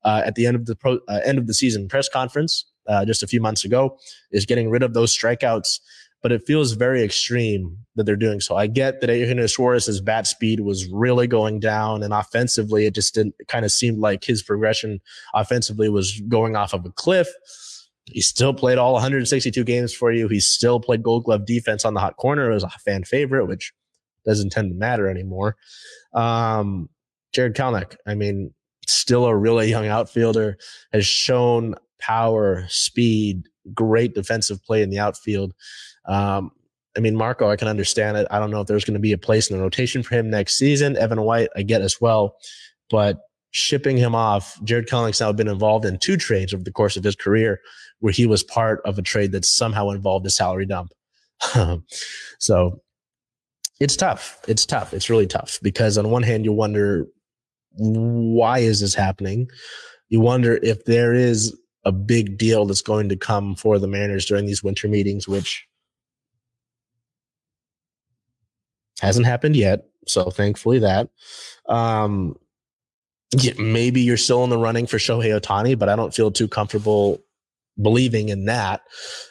uh, 0.04 0.22
at 0.24 0.34
the 0.34 0.46
end 0.46 0.56
of 0.56 0.66
the 0.66 0.76
pro, 0.76 0.98
uh, 1.08 1.20
end 1.24 1.38
of 1.38 1.46
the 1.46 1.54
season 1.54 1.88
press 1.88 2.08
conference 2.08 2.66
uh, 2.86 3.04
just 3.04 3.22
a 3.22 3.26
few 3.26 3.40
months 3.40 3.64
ago, 3.64 3.98
is 4.32 4.46
getting 4.46 4.70
rid 4.70 4.82
of 4.82 4.94
those 4.94 5.16
strikeouts 5.16 5.80
but 6.22 6.32
it 6.32 6.46
feels 6.46 6.72
very 6.72 7.02
extreme 7.02 7.76
that 7.94 8.04
they're 8.04 8.16
doing 8.16 8.40
so. 8.40 8.56
I 8.56 8.66
get 8.66 9.00
that 9.00 9.10
Eugenio 9.10 9.46
Suarez's 9.46 10.00
bat 10.00 10.26
speed 10.26 10.60
was 10.60 10.88
really 10.88 11.26
going 11.26 11.60
down, 11.60 12.02
and 12.02 12.12
offensively, 12.12 12.86
it 12.86 12.94
just 12.94 13.14
didn't 13.14 13.34
kind 13.46 13.64
of 13.64 13.70
seemed 13.70 13.98
like 13.98 14.24
his 14.24 14.42
progression 14.42 15.00
offensively 15.34 15.88
was 15.88 16.20
going 16.28 16.56
off 16.56 16.72
of 16.72 16.84
a 16.84 16.90
cliff. 16.90 17.28
He 18.06 18.20
still 18.20 18.54
played 18.54 18.78
all 18.78 18.94
162 18.94 19.62
games 19.64 19.94
for 19.94 20.10
you. 20.10 20.28
He 20.28 20.40
still 20.40 20.80
played 20.80 21.02
Gold 21.02 21.24
Glove 21.24 21.46
defense 21.46 21.84
on 21.84 21.94
the 21.94 22.00
hot 22.00 22.16
corner. 22.16 22.50
It 22.50 22.54
was 22.54 22.64
a 22.64 22.70
fan 22.70 23.04
favorite, 23.04 23.46
which 23.46 23.72
doesn't 24.24 24.50
tend 24.50 24.70
to 24.70 24.74
matter 24.74 25.08
anymore. 25.08 25.56
Um, 26.14 26.88
Jarred 27.32 27.54
Kelenic, 27.54 27.96
I 28.06 28.14
mean, 28.14 28.54
still 28.92 29.26
a 29.26 29.36
really 29.36 29.68
young 29.70 29.86
outfielder, 29.86 30.58
has 30.92 31.06
shown 31.06 31.74
power, 32.00 32.64
speed, 32.68 33.48
great 33.74 34.14
defensive 34.14 34.62
play 34.64 34.82
in 34.82 34.90
the 34.90 34.98
outfield. 34.98 35.54
Um, 36.06 36.52
I 36.96 37.00
mean, 37.00 37.16
Marco, 37.16 37.48
I 37.48 37.56
can 37.56 37.68
understand 37.68 38.16
it. 38.16 38.26
I 38.30 38.38
don't 38.38 38.50
know 38.50 38.60
if 38.60 38.66
there's 38.66 38.84
going 38.84 38.94
to 38.94 39.00
be 39.00 39.12
a 39.12 39.18
place 39.18 39.50
in 39.50 39.56
the 39.56 39.62
rotation 39.62 40.02
for 40.02 40.16
him 40.16 40.30
next 40.30 40.56
season. 40.56 40.96
Evan 40.96 41.22
White, 41.22 41.50
I 41.54 41.62
get 41.62 41.82
as 41.82 42.00
well. 42.00 42.36
But 42.90 43.20
shipping 43.50 43.96
him 43.96 44.14
off, 44.14 44.58
Jarred 44.64 44.88
Kelenic's 44.88 45.20
now 45.20 45.32
been 45.32 45.48
involved 45.48 45.84
in 45.84 45.98
two 45.98 46.16
trades 46.16 46.52
over 46.52 46.64
the 46.64 46.72
course 46.72 46.96
of 46.96 47.04
his 47.04 47.14
career 47.14 47.60
where 48.00 48.12
he 48.12 48.26
was 48.26 48.42
part 48.42 48.80
of 48.84 48.98
a 48.98 49.02
trade 49.02 49.32
that 49.32 49.44
somehow 49.44 49.90
involved 49.90 50.26
a 50.26 50.30
salary 50.30 50.66
dump. 50.66 50.92
so 52.38 52.80
it's 53.80 53.96
tough. 53.96 54.40
It's 54.48 54.66
tough. 54.66 54.92
It's 54.92 55.10
really 55.10 55.26
tough 55.26 55.58
because 55.62 55.98
on 55.98 56.10
one 56.10 56.22
hand, 56.22 56.44
you 56.44 56.52
wonder 56.52 57.06
why 57.78 58.58
is 58.58 58.80
this 58.80 58.94
happening? 58.94 59.48
You 60.08 60.20
wonder 60.20 60.58
if 60.62 60.84
there 60.84 61.14
is 61.14 61.56
a 61.84 61.92
big 61.92 62.36
deal 62.36 62.66
that's 62.66 62.82
going 62.82 63.08
to 63.08 63.16
come 63.16 63.54
for 63.54 63.78
the 63.78 63.86
Mariners 63.86 64.26
during 64.26 64.46
these 64.46 64.62
winter 64.62 64.88
meetings, 64.88 65.26
which 65.28 65.68
Hasn't 69.00 69.26
happened 69.26 69.56
yet. 69.56 69.84
So 70.06 70.30
thankfully 70.30 70.80
that. 70.80 71.08
Um, 71.66 72.36
yeah, 73.36 73.52
maybe 73.58 74.00
you're 74.00 74.16
still 74.16 74.44
in 74.44 74.50
the 74.50 74.58
running 74.58 74.86
for 74.86 74.98
Shohei 74.98 75.38
Ohtani, 75.38 75.78
but 75.78 75.88
I 75.88 75.96
don't 75.96 76.14
feel 76.14 76.30
too 76.30 76.48
comfortable 76.48 77.20
believing 77.80 78.28
in 78.28 78.44
that. 78.46 78.82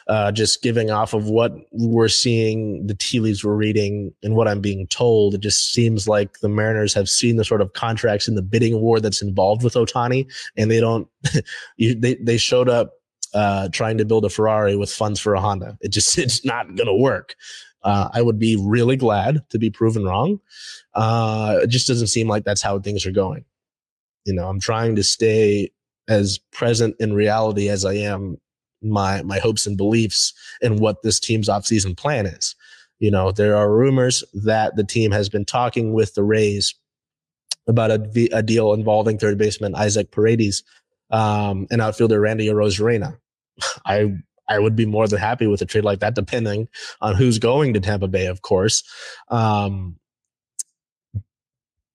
Uh, 0.06 0.32
just 0.32 0.62
giving 0.62 0.90
off 0.90 1.14
of 1.14 1.28
what 1.28 1.52
we're 1.72 2.08
seeing, 2.08 2.86
the 2.86 2.94
tea 2.94 3.20
leaves 3.20 3.44
we're 3.44 3.54
reading, 3.54 4.12
and 4.22 4.34
what 4.34 4.48
I'm 4.48 4.60
being 4.60 4.86
told, 4.86 5.34
it 5.34 5.40
just 5.40 5.72
seems 5.72 6.08
like 6.08 6.40
the 6.40 6.48
Mariners 6.48 6.94
have 6.94 7.08
seen 7.08 7.36
the 7.36 7.44
sort 7.44 7.60
of 7.60 7.72
contracts 7.72 8.28
in 8.28 8.34
the 8.34 8.42
bidding 8.42 8.80
war 8.80 9.00
that's 9.00 9.22
involved 9.22 9.62
with 9.62 9.74
Ohtani, 9.74 10.30
and 10.56 10.70
they 10.70 10.80
don't. 10.80 11.08
you, 11.76 11.94
they 11.94 12.14
they 12.16 12.36
showed 12.36 12.68
up 12.68 12.94
uh, 13.34 13.68
trying 13.68 13.98
to 13.98 14.04
build 14.04 14.24
a 14.24 14.30
Ferrari 14.30 14.76
with 14.76 14.90
funds 14.90 15.20
for 15.20 15.34
a 15.34 15.40
Honda. 15.40 15.76
It 15.80 15.88
just 15.88 16.18
it's 16.18 16.44
not 16.44 16.76
to 16.76 16.94
work. 16.94 17.34
Uh, 17.82 18.08
I 18.12 18.22
would 18.22 18.38
be 18.38 18.56
really 18.56 18.96
glad 18.96 19.42
to 19.50 19.58
be 19.58 19.70
proven 19.70 20.04
wrong. 20.04 20.40
Uh, 20.94 21.60
it 21.62 21.68
just 21.68 21.86
doesn't 21.86 22.08
seem 22.08 22.28
like 22.28 22.44
that's 22.44 22.62
how 22.62 22.78
things 22.80 23.06
are 23.06 23.12
going. 23.12 23.44
You 24.24 24.34
know, 24.34 24.48
I'm 24.48 24.60
trying 24.60 24.96
to 24.96 25.04
stay 25.04 25.70
as 26.08 26.38
present 26.52 26.96
in 26.98 27.12
reality 27.12 27.68
as 27.68 27.84
I 27.84 27.94
am 27.94 28.38
my 28.82 29.22
my 29.22 29.38
hopes 29.38 29.66
and 29.66 29.76
beliefs 29.76 30.32
in 30.60 30.76
what 30.76 31.02
this 31.02 31.20
team's 31.20 31.48
offseason 31.48 31.96
plan 31.96 32.26
is. 32.26 32.54
You 32.98 33.10
know, 33.10 33.30
there 33.30 33.56
are 33.56 33.72
rumors 33.72 34.24
that 34.34 34.76
the 34.76 34.84
team 34.84 35.12
has 35.12 35.28
been 35.28 35.44
talking 35.44 35.92
with 35.92 36.14
the 36.14 36.24
Rays 36.24 36.74
about 37.68 37.90
a, 37.90 38.28
a 38.32 38.42
deal 38.42 38.72
involving 38.72 39.18
third 39.18 39.38
baseman 39.38 39.74
Isaac 39.74 40.10
Paredes 40.10 40.64
um, 41.10 41.66
and 41.70 41.80
outfielder 41.80 42.20
Randy 42.20 42.48
Arozarena. 42.48 43.16
I 43.86 44.14
I 44.48 44.58
would 44.58 44.74
be 44.74 44.86
more 44.86 45.06
than 45.06 45.18
happy 45.18 45.46
with 45.46 45.60
a 45.60 45.66
trade 45.66 45.84
like 45.84 46.00
that, 46.00 46.14
depending 46.14 46.68
on 47.00 47.14
who's 47.14 47.38
going 47.38 47.74
to 47.74 47.80
Tampa 47.80 48.08
Bay, 48.08 48.26
of 48.26 48.42
course. 48.42 48.82
Um, 49.28 49.96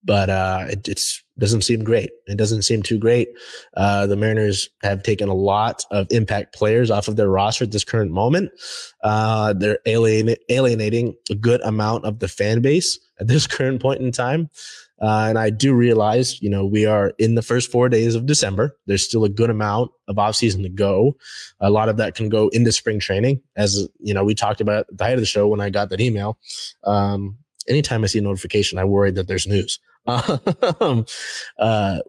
but 0.04 0.30
uh, 0.30 0.66
it 0.70 0.88
it's, 0.88 1.23
doesn't 1.40 1.64
seem 1.64 1.84
great. 1.84 2.12
It 2.28 2.38
doesn't 2.38 2.62
seem 2.62 2.84
too 2.84 3.00
great. 3.00 3.30
Uh, 3.76 4.06
the 4.08 4.16
Mariners 4.16 4.70
have 4.84 5.04
taken 5.04 5.30
a 5.30 5.34
lot 5.34 5.84
of 5.92 6.08
impact 6.12 6.56
players 6.56 6.92
off 6.92 7.08
of 7.08 7.16
their 7.16 7.30
roster 7.30 7.64
at 7.64 7.72
this 7.72 7.84
current 7.84 8.12
moment. 8.12 8.52
Uh, 9.04 9.54
they're 9.54 9.80
alien, 9.86 10.36
alienating 10.50 11.16
a 11.30 11.36
good 11.36 11.62
amount 11.62 12.06
of 12.06 12.20
the 12.20 12.28
fan 12.28 12.62
base 12.62 13.00
at 13.20 13.28
this 13.28 13.48
current 13.48 13.82
point 13.82 14.02
in 14.02 14.12
time. 14.12 14.50
Uh, 15.02 15.26
and 15.28 15.38
I 15.38 15.50
do 15.50 15.74
realize, 15.74 16.42
you 16.42 16.50
know, 16.50 16.66
we 16.66 16.86
are 16.86 17.12
in 17.18 17.36
the 17.36 17.42
first 17.42 17.70
four 17.70 17.90
days 17.90 18.16
of 18.16 18.26
December. 18.26 18.78
There's 18.86 19.04
still 19.04 19.26
a 19.26 19.30
good 19.30 19.50
amount 19.50 19.92
of 20.08 20.16
offseason 20.16 20.64
to 20.64 20.70
go. 20.70 21.18
A 21.60 21.70
lot 21.70 21.90
of 21.90 21.98
that 21.98 22.16
can 22.16 22.30
go 22.30 22.48
into 22.50 22.72
spring 22.72 23.00
training. 23.00 23.42
As, 23.58 23.90
you 24.00 24.14
know, 24.14 24.24
we 24.24 24.34
talked 24.34 24.62
about 24.62 24.86
at 24.90 24.98
the 24.98 25.04
height 25.04 25.16
of 25.16 25.20
the 25.20 25.26
show 25.26 25.48
when 25.48 25.60
I 25.60 25.72
got 25.72 25.90
that 25.90 26.00
email. 26.00 26.38
Um, 26.86 27.38
anytime 27.68 28.04
I 28.04 28.08
see 28.08 28.20
a 28.20 28.22
notification, 28.22 28.78
I 28.78 28.84
worry 28.84 29.12
that 29.12 29.28
there's 29.28 29.48
news. 29.48 29.80
Um, 30.82 31.06
uh, 31.60 32.00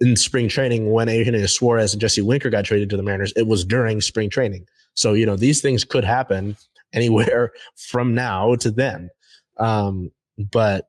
in 0.00 0.16
spring 0.16 0.48
training, 0.48 0.90
when 0.92 1.08
Eugenio 1.08 1.46
Suarez 1.46 1.92
and 1.92 2.00
Jesse 2.00 2.22
Winker 2.22 2.50
got 2.50 2.64
traded 2.64 2.90
to 2.90 2.96
the 2.96 3.02
Mariners, 3.02 3.32
it 3.36 3.46
was 3.46 3.64
during 3.64 4.00
spring 4.00 4.30
training. 4.30 4.66
So, 4.94 5.12
you 5.14 5.24
know, 5.24 5.36
these 5.36 5.60
things 5.60 5.84
could 5.84 6.04
happen 6.04 6.56
anywhere 6.92 7.52
from 7.76 8.14
now 8.14 8.54
to 8.56 8.70
then. 8.70 9.10
Um, 9.58 10.10
but 10.38 10.86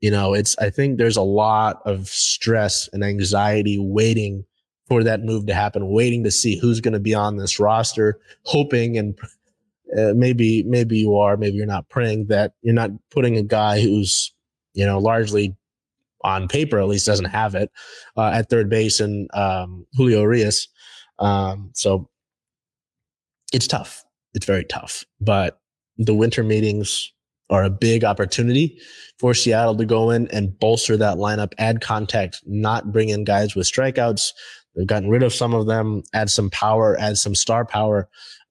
you 0.00 0.10
know, 0.10 0.34
it's, 0.34 0.56
I 0.58 0.70
think 0.70 0.98
there's 0.98 1.16
a 1.16 1.22
lot 1.22 1.80
of 1.84 2.08
stress 2.08 2.88
and 2.92 3.02
anxiety 3.02 3.78
waiting 3.78 4.44
for 4.86 5.02
that 5.04 5.22
move 5.22 5.46
to 5.46 5.54
happen, 5.54 5.90
waiting 5.90 6.24
to 6.24 6.30
see 6.30 6.56
who's 6.56 6.80
going 6.80 6.94
to 6.94 7.00
be 7.00 7.14
on 7.14 7.36
this 7.36 7.58
roster, 7.58 8.18
hoping 8.44 8.96
and 8.96 9.18
uh, 9.96 10.12
maybe, 10.14 10.62
maybe 10.64 10.98
you 10.98 11.16
are, 11.16 11.36
maybe 11.36 11.56
you're 11.56 11.66
not 11.66 11.88
praying 11.88 12.26
that 12.26 12.52
you're 12.62 12.74
not 12.74 12.90
putting 13.10 13.36
a 13.36 13.42
guy 13.42 13.80
who's, 13.80 14.32
you 14.74 14.84
know, 14.84 14.98
largely 14.98 15.56
on 16.22 16.48
paper, 16.48 16.78
at 16.78 16.88
least 16.88 17.06
doesn't 17.06 17.26
have 17.26 17.54
it 17.54 17.70
uh, 18.16 18.30
at 18.34 18.50
third 18.50 18.68
base 18.68 19.00
and 19.00 19.28
um, 19.34 19.86
Julio 19.94 20.20
Urias. 20.22 20.68
Um, 21.18 21.70
so 21.74 22.08
it's 23.52 23.66
tough. 23.66 24.04
It's 24.34 24.46
very 24.46 24.64
tough, 24.64 25.04
but 25.20 25.60
the 25.96 26.14
winter 26.14 26.42
meetings 26.42 27.12
are 27.50 27.64
a 27.64 27.70
big 27.70 28.04
opportunity 28.04 28.78
for 29.18 29.34
Seattle 29.34 29.76
to 29.76 29.84
go 29.84 30.10
in 30.10 30.28
and 30.28 30.58
bolster 30.58 30.96
that 30.96 31.16
lineup, 31.16 31.52
add 31.58 31.80
contact, 31.80 32.40
not 32.46 32.92
bring 32.92 33.08
in 33.08 33.24
guys 33.24 33.54
with 33.54 33.66
strikeouts. 33.66 34.32
They've 34.76 34.86
gotten 34.86 35.08
rid 35.08 35.22
of 35.22 35.34
some 35.34 35.54
of 35.54 35.66
them, 35.66 36.02
add 36.14 36.30
some 36.30 36.50
power, 36.50 36.96
add 37.00 37.16
some 37.16 37.34
star 37.34 37.64
power. 37.64 38.08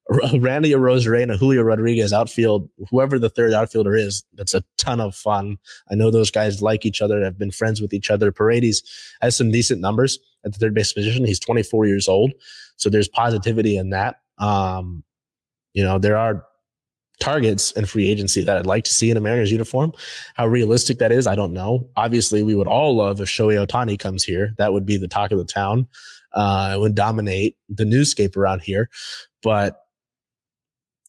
Randy 0.39 0.71
Arozarena, 0.71 1.37
Julio 1.37 1.63
Rodriguez 1.63 2.13
outfield, 2.13 2.69
whoever 2.89 3.19
the 3.19 3.29
third 3.29 3.53
outfielder 3.53 3.95
is, 3.95 4.23
that's 4.33 4.53
a 4.53 4.63
ton 4.77 5.01
of 5.01 5.15
fun. 5.15 5.57
I 5.91 5.95
know 5.95 6.11
those 6.11 6.31
guys 6.31 6.61
like 6.61 6.85
each 6.85 7.01
other, 7.01 7.21
have 7.23 7.37
been 7.37 7.51
friends 7.51 7.81
with 7.81 7.93
each 7.93 8.09
other. 8.09 8.31
Paredes 8.31 8.83
has 9.21 9.35
some 9.35 9.51
decent 9.51 9.81
numbers 9.81 10.17
at 10.45 10.53
the 10.53 10.59
third 10.59 10.73
base 10.73 10.93
position. 10.93 11.25
He's 11.25 11.39
24 11.39 11.85
years 11.87 12.07
old. 12.07 12.31
So 12.77 12.89
there's 12.89 13.09
positivity 13.09 13.75
in 13.75 13.89
that. 13.89 14.21
Um, 14.37 15.03
you 15.73 15.83
know, 15.83 15.99
there 15.99 16.15
are 16.17 16.45
targets 17.19 17.71
and 17.73 17.89
free 17.89 18.09
agency 18.09 18.43
that 18.43 18.57
I'd 18.57 18.65
like 18.65 18.83
to 18.85 18.93
see 18.93 19.09
in 19.09 19.17
a 19.17 19.21
Mariners 19.21 19.51
uniform. 19.51 19.91
How 20.35 20.47
realistic 20.47 20.99
that 20.99 21.11
is, 21.11 21.27
I 21.27 21.35
don't 21.35 21.53
know. 21.53 21.89
Obviously, 21.97 22.43
we 22.43 22.55
would 22.55 22.67
all 22.67 22.95
love 22.95 23.19
if 23.19 23.27
Shohei 23.27 23.65
Ohtani 23.65 23.99
comes 23.99 24.23
here. 24.23 24.53
That 24.57 24.71
would 24.71 24.85
be 24.85 24.97
the 24.97 25.07
talk 25.07 25.31
of 25.31 25.37
the 25.37 25.45
town. 25.45 25.87
Uh, 26.33 26.73
it 26.75 26.79
would 26.79 26.95
dominate 26.95 27.57
the 27.67 27.85
newscape 27.85 28.37
around 28.37 28.61
here. 28.61 28.89
But 29.41 29.81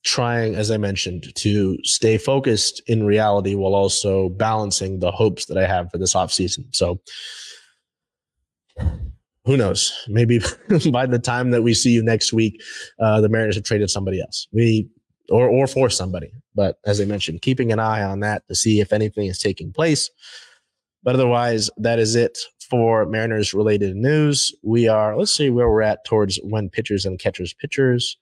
trying, 0.04 0.54
as 0.54 0.70
I 0.70 0.76
mentioned, 0.76 1.34
to 1.36 1.78
stay 1.84 2.18
focused 2.18 2.82
in 2.86 3.04
reality 3.04 3.54
while 3.54 3.74
also 3.74 4.28
balancing 4.30 5.00
the 5.00 5.10
hopes 5.10 5.46
that 5.46 5.58
I 5.58 5.66
have 5.66 5.90
for 5.90 5.98
this 5.98 6.14
offseason. 6.14 6.64
So 6.74 7.00
who 9.44 9.56
knows? 9.56 9.92
Maybe 10.08 10.40
by 10.90 11.06
the 11.06 11.18
time 11.18 11.50
that 11.50 11.62
we 11.62 11.74
see 11.74 11.90
you 11.90 12.02
next 12.02 12.32
week, 12.32 12.62
uh, 13.00 13.20
the 13.20 13.28
Mariners 13.28 13.56
have 13.56 13.64
traded 13.64 13.90
somebody 13.90 14.20
else. 14.20 14.46
We 14.52 14.88
or 15.30 15.48
or 15.48 15.66
for 15.66 15.90
somebody. 15.90 16.32
But 16.54 16.78
as 16.86 17.00
I 17.00 17.04
mentioned, 17.04 17.42
keeping 17.42 17.72
an 17.72 17.78
eye 17.78 18.02
on 18.02 18.20
that 18.20 18.46
to 18.48 18.54
see 18.54 18.80
if 18.80 18.92
anything 18.92 19.26
is 19.26 19.38
taking 19.38 19.72
place. 19.72 20.10
But 21.02 21.14
otherwise, 21.14 21.70
that 21.76 21.98
is 21.98 22.14
it 22.14 22.38
for 22.68 23.06
Mariners 23.06 23.54
related 23.54 23.96
news. 23.96 24.54
We 24.62 24.88
are, 24.88 25.16
let's 25.16 25.34
see 25.34 25.50
where 25.50 25.70
we're 25.70 25.82
at 25.82 26.04
towards 26.04 26.38
when 26.42 26.68
pitchers 26.68 27.06
and 27.06 27.18
catchers, 27.18 27.54
pitchers 27.54 28.16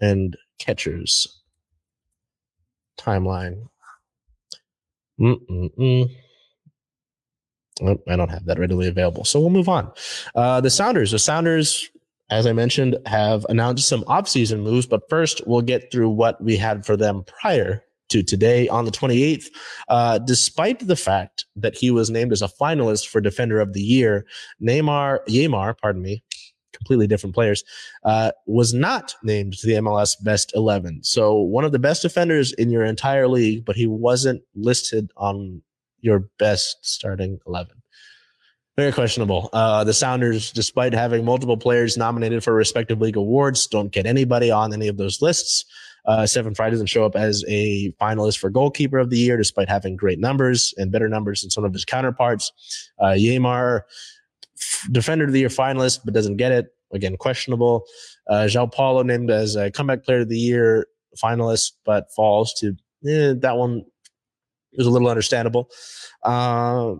and 0.00 0.36
catchers 0.60 1.40
timeline. 3.00 3.66
Mm-mm-mm. 5.20 6.10
I 7.82 8.16
don't 8.16 8.30
have 8.30 8.44
that 8.44 8.58
readily 8.58 8.88
available. 8.88 9.24
So 9.24 9.40
we'll 9.40 9.50
move 9.50 9.68
on. 9.68 9.90
Uh, 10.34 10.60
the 10.60 10.70
Sounders. 10.70 11.12
The 11.12 11.18
Sounders, 11.18 11.90
as 12.28 12.46
I 12.46 12.52
mentioned, 12.52 12.98
have 13.06 13.46
announced 13.48 13.88
some 13.88 14.04
offseason 14.04 14.62
moves, 14.62 14.86
but 14.86 15.08
first 15.08 15.40
we'll 15.46 15.62
get 15.62 15.90
through 15.90 16.10
what 16.10 16.42
we 16.42 16.56
had 16.56 16.84
for 16.84 16.96
them 16.96 17.24
prior 17.24 17.82
to 18.10 18.22
today 18.22 18.68
on 18.68 18.84
the 18.84 18.90
28th. 18.90 19.46
Uh, 19.88 20.18
despite 20.18 20.86
the 20.86 20.96
fact 20.96 21.46
that 21.56 21.74
he 21.74 21.90
was 21.90 22.10
named 22.10 22.32
as 22.32 22.42
a 22.42 22.48
finalist 22.48 23.08
for 23.08 23.20
Defender 23.20 23.60
of 23.60 23.72
the 23.72 23.82
Year, 23.82 24.26
Neymar, 24.62 25.20
Yeimar, 25.26 25.78
pardon 25.78 26.02
me, 26.02 26.22
completely 26.80 27.06
different 27.06 27.34
players, 27.34 27.62
uh, 28.04 28.32
was 28.46 28.74
not 28.74 29.14
named 29.22 29.54
to 29.58 29.66
the 29.66 29.74
MLS 29.74 30.16
Best 30.22 30.52
11. 30.54 31.04
So 31.04 31.34
one 31.34 31.64
of 31.64 31.72
the 31.72 31.78
best 31.78 32.02
defenders 32.02 32.52
in 32.54 32.70
your 32.70 32.84
entire 32.84 33.28
league, 33.28 33.64
but 33.64 33.76
he 33.76 33.86
wasn't 33.86 34.42
listed 34.54 35.10
on 35.16 35.62
your 36.00 36.20
best 36.38 36.78
starting 36.82 37.38
11. 37.46 37.80
Very 38.76 38.92
questionable. 38.92 39.50
Uh, 39.52 39.84
the 39.84 39.92
Sounders, 39.92 40.52
despite 40.52 40.94
having 40.94 41.24
multiple 41.24 41.56
players 41.56 41.98
nominated 41.98 42.42
for 42.42 42.54
respective 42.54 43.00
league 43.00 43.16
awards, 43.16 43.66
don't 43.66 43.92
get 43.92 44.06
anybody 44.06 44.50
on 44.50 44.72
any 44.72 44.88
of 44.88 44.96
those 44.96 45.20
lists. 45.20 45.66
Uh, 46.06 46.26
Stefan 46.26 46.54
Frei 46.54 46.70
doesn't 46.70 46.86
show 46.86 47.04
up 47.04 47.14
as 47.14 47.44
a 47.46 47.92
finalist 48.00 48.38
for 48.38 48.48
goalkeeper 48.48 48.98
of 48.98 49.10
the 49.10 49.18
year, 49.18 49.36
despite 49.36 49.68
having 49.68 49.96
great 49.96 50.18
numbers 50.18 50.72
and 50.78 50.90
better 50.90 51.08
numbers 51.08 51.42
than 51.42 51.50
some 51.50 51.64
of 51.64 51.74
his 51.74 51.84
counterparts. 51.84 52.52
Uh, 52.98 53.08
Yeimar, 53.08 53.82
defender 54.90 55.24
of 55.24 55.32
the 55.32 55.40
year 55.40 55.48
finalist, 55.48 56.00
but 56.04 56.14
doesn't 56.14 56.36
get 56.36 56.52
it. 56.52 56.66
Again, 56.92 57.16
questionable. 57.16 57.84
Uh, 58.28 58.46
João 58.48 58.72
Paulo 58.72 59.02
named 59.02 59.30
as 59.30 59.54
a 59.54 59.70
comeback 59.70 60.04
player 60.04 60.20
of 60.20 60.28
the 60.28 60.38
year 60.38 60.86
finalist, 61.22 61.72
but 61.84 62.06
falls 62.14 62.52
to 62.54 62.76
eh, 63.06 63.34
that 63.38 63.56
one 63.56 63.84
is 64.72 64.86
a 64.86 64.90
little 64.90 65.08
understandable. 65.08 65.68
Uh, 66.22 66.94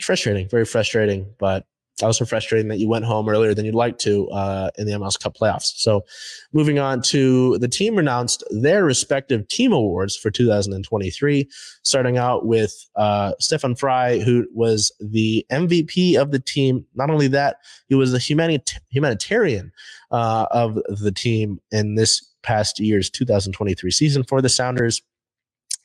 frustrating, 0.00 0.48
very 0.48 0.64
frustrating, 0.64 1.34
but 1.38 1.66
also 2.02 2.24
frustrating 2.24 2.68
that 2.68 2.78
you 2.78 2.88
went 2.88 3.04
home 3.04 3.28
earlier 3.28 3.54
than 3.54 3.64
you'd 3.64 3.74
like 3.74 3.98
to 3.98 4.28
uh, 4.30 4.70
in 4.76 4.86
the 4.86 4.92
MLS 4.92 5.18
Cup 5.18 5.36
playoffs. 5.36 5.72
So, 5.76 6.04
moving 6.52 6.78
on 6.78 7.00
to 7.02 7.58
the 7.58 7.68
team 7.68 7.98
announced 7.98 8.44
their 8.50 8.84
respective 8.84 9.48
team 9.48 9.72
awards 9.72 10.16
for 10.16 10.30
2023, 10.30 11.48
starting 11.82 12.18
out 12.18 12.46
with 12.46 12.74
uh, 12.96 13.32
Stefan 13.40 13.74
Frei, 13.74 14.20
who 14.20 14.46
was 14.52 14.92
the 15.00 15.46
MVP 15.50 16.20
of 16.20 16.32
the 16.32 16.40
team. 16.40 16.84
Not 16.94 17.10
only 17.10 17.28
that, 17.28 17.56
he 17.88 17.94
was 17.94 18.12
the 18.12 18.18
humanit- 18.18 18.78
humanitarian 18.90 19.72
uh, 20.10 20.46
of 20.50 20.78
the 21.00 21.12
team 21.12 21.60
in 21.72 21.94
this 21.94 22.22
past 22.42 22.78
year's 22.78 23.10
2023 23.10 23.90
season 23.90 24.22
for 24.22 24.42
the 24.42 24.48
Sounders. 24.48 25.02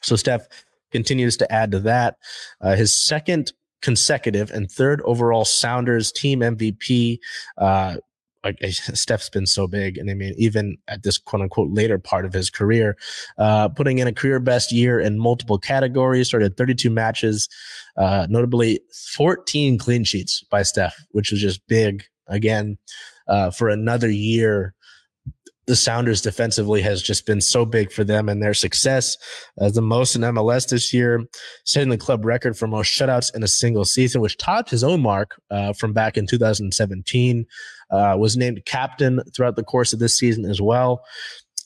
So, 0.01 0.15
Steph 0.15 0.47
continues 0.91 1.37
to 1.37 1.51
add 1.51 1.71
to 1.71 1.79
that. 1.79 2.17
Uh, 2.59 2.75
his 2.75 2.93
second 2.93 3.53
consecutive 3.81 4.51
and 4.51 4.71
third 4.71 5.01
overall 5.01 5.45
Sounders 5.45 6.11
team 6.11 6.39
MVP. 6.39 7.19
Uh, 7.57 7.97
like 8.43 8.57
Steph's 8.63 9.29
been 9.29 9.45
so 9.45 9.67
big, 9.67 9.97
and 9.97 10.09
I 10.09 10.13
mean, 10.13 10.33
even 10.37 10.77
at 10.87 11.03
this 11.03 11.17
quote 11.17 11.41
unquote 11.41 11.71
later 11.71 11.99
part 11.99 12.25
of 12.25 12.33
his 12.33 12.49
career, 12.49 12.97
uh, 13.37 13.69
putting 13.69 13.99
in 13.99 14.07
a 14.07 14.13
career 14.13 14.39
best 14.39 14.71
year 14.71 14.99
in 14.99 15.19
multiple 15.19 15.57
categories, 15.57 16.27
started 16.27 16.57
32 16.57 16.89
matches, 16.89 17.47
uh, 17.97 18.27
notably 18.29 18.79
14 19.13 19.77
clean 19.77 20.03
sheets 20.03 20.43
by 20.49 20.63
Steph, 20.63 20.95
which 21.11 21.31
was 21.31 21.41
just 21.41 21.65
big 21.67 22.03
again 22.27 22.77
uh, 23.27 23.51
for 23.51 23.69
another 23.69 24.09
year 24.09 24.73
the 25.71 25.75
Sounders 25.77 26.21
defensively 26.21 26.81
has 26.81 27.01
just 27.01 27.25
been 27.25 27.39
so 27.39 27.65
big 27.65 27.93
for 27.93 28.03
them 28.03 28.27
and 28.27 28.43
their 28.43 28.53
success 28.53 29.15
as 29.57 29.71
the 29.71 29.81
most 29.81 30.17
in 30.17 30.21
MLS 30.21 30.67
this 30.67 30.93
year, 30.93 31.23
setting 31.63 31.87
the 31.87 31.97
club 31.97 32.25
record 32.25 32.57
for 32.57 32.67
most 32.67 32.87
shutouts 32.87 33.33
in 33.33 33.41
a 33.41 33.47
single 33.47 33.85
season, 33.85 34.19
which 34.19 34.35
topped 34.35 34.69
his 34.69 34.83
own 34.83 35.01
mark 35.01 35.41
uh, 35.49 35.71
from 35.71 35.93
back 35.93 36.17
in 36.17 36.27
2017. 36.27 37.45
Uh, 37.89 38.15
was 38.19 38.35
named 38.35 38.61
captain 38.65 39.21
throughout 39.33 39.55
the 39.55 39.63
course 39.63 39.93
of 39.93 39.99
this 39.99 40.17
season 40.17 40.43
as 40.43 40.61
well. 40.61 41.05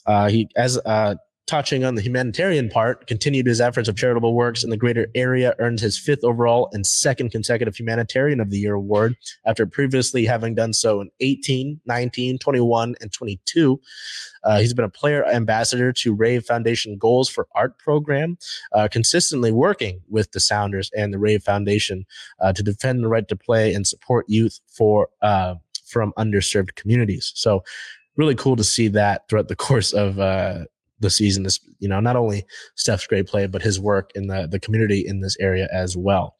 Uh, 0.05 0.29
he, 0.29 0.47
as 0.55 0.77
uh, 0.85 1.15
touching 1.47 1.83
on 1.83 1.95
the 1.95 2.01
humanitarian 2.01 2.69
part, 2.69 3.07
continued 3.07 3.45
his 3.45 3.61
efforts 3.61 3.87
of 3.87 3.95
charitable 3.95 4.33
works 4.33 4.63
in 4.63 4.69
the 4.69 4.77
greater 4.77 5.07
area, 5.13 5.53
earned 5.59 5.79
his 5.79 5.97
fifth 5.97 6.23
overall 6.23 6.69
and 6.73 6.85
second 6.85 7.29
consecutive 7.29 7.75
Humanitarian 7.75 8.39
of 8.39 8.49
the 8.49 8.57
Year 8.57 8.73
award 8.73 9.15
after 9.45 9.65
previously 9.65 10.25
having 10.25 10.55
done 10.55 10.73
so 10.73 11.01
in 11.01 11.11
18, 11.19 11.79
19, 11.85 12.39
21, 12.39 12.95
and 12.99 13.11
22. 13.11 13.79
Uh, 14.43 14.59
he's 14.59 14.73
been 14.73 14.85
a 14.85 14.89
player 14.89 15.25
ambassador 15.25 15.91
to 15.91 16.13
Rave 16.13 16.45
Foundation 16.45 16.97
Goals 16.97 17.29
for 17.29 17.47
Art 17.53 17.77
program, 17.77 18.37
uh, 18.73 18.87
consistently 18.91 19.51
working 19.51 20.01
with 20.09 20.31
the 20.31 20.39
Sounders 20.39 20.89
and 20.95 21.13
the 21.13 21.19
Rave 21.19 21.43
Foundation 21.43 22.05
uh, 22.39 22.53
to 22.53 22.63
defend 22.63 23.03
the 23.03 23.07
right 23.07 23.27
to 23.27 23.35
play 23.35 23.73
and 23.73 23.85
support 23.85 24.25
youth 24.27 24.59
for 24.67 25.09
uh, 25.21 25.55
from 25.85 26.13
underserved 26.17 26.75
communities. 26.75 27.31
So, 27.35 27.63
really 28.17 28.35
cool 28.35 28.55
to 28.55 28.63
see 28.63 28.87
that 28.89 29.27
throughout 29.27 29.47
the 29.47 29.55
course 29.67 29.93
of 29.93 30.19
uh, 30.19 30.65
the 30.99 31.09
season. 31.09 31.43
This, 31.43 31.59
you 31.79 31.87
know, 31.87 31.99
not 31.99 32.15
only 32.15 32.45
Steph's 32.75 33.07
great 33.07 33.27
play, 33.27 33.47
but 33.47 33.61
his 33.61 33.79
work 33.79 34.11
in 34.15 34.27
the, 34.27 34.47
the 34.47 34.59
community 34.59 35.05
in 35.05 35.21
this 35.21 35.37
area 35.39 35.67
as 35.71 35.97
well. 35.97 36.35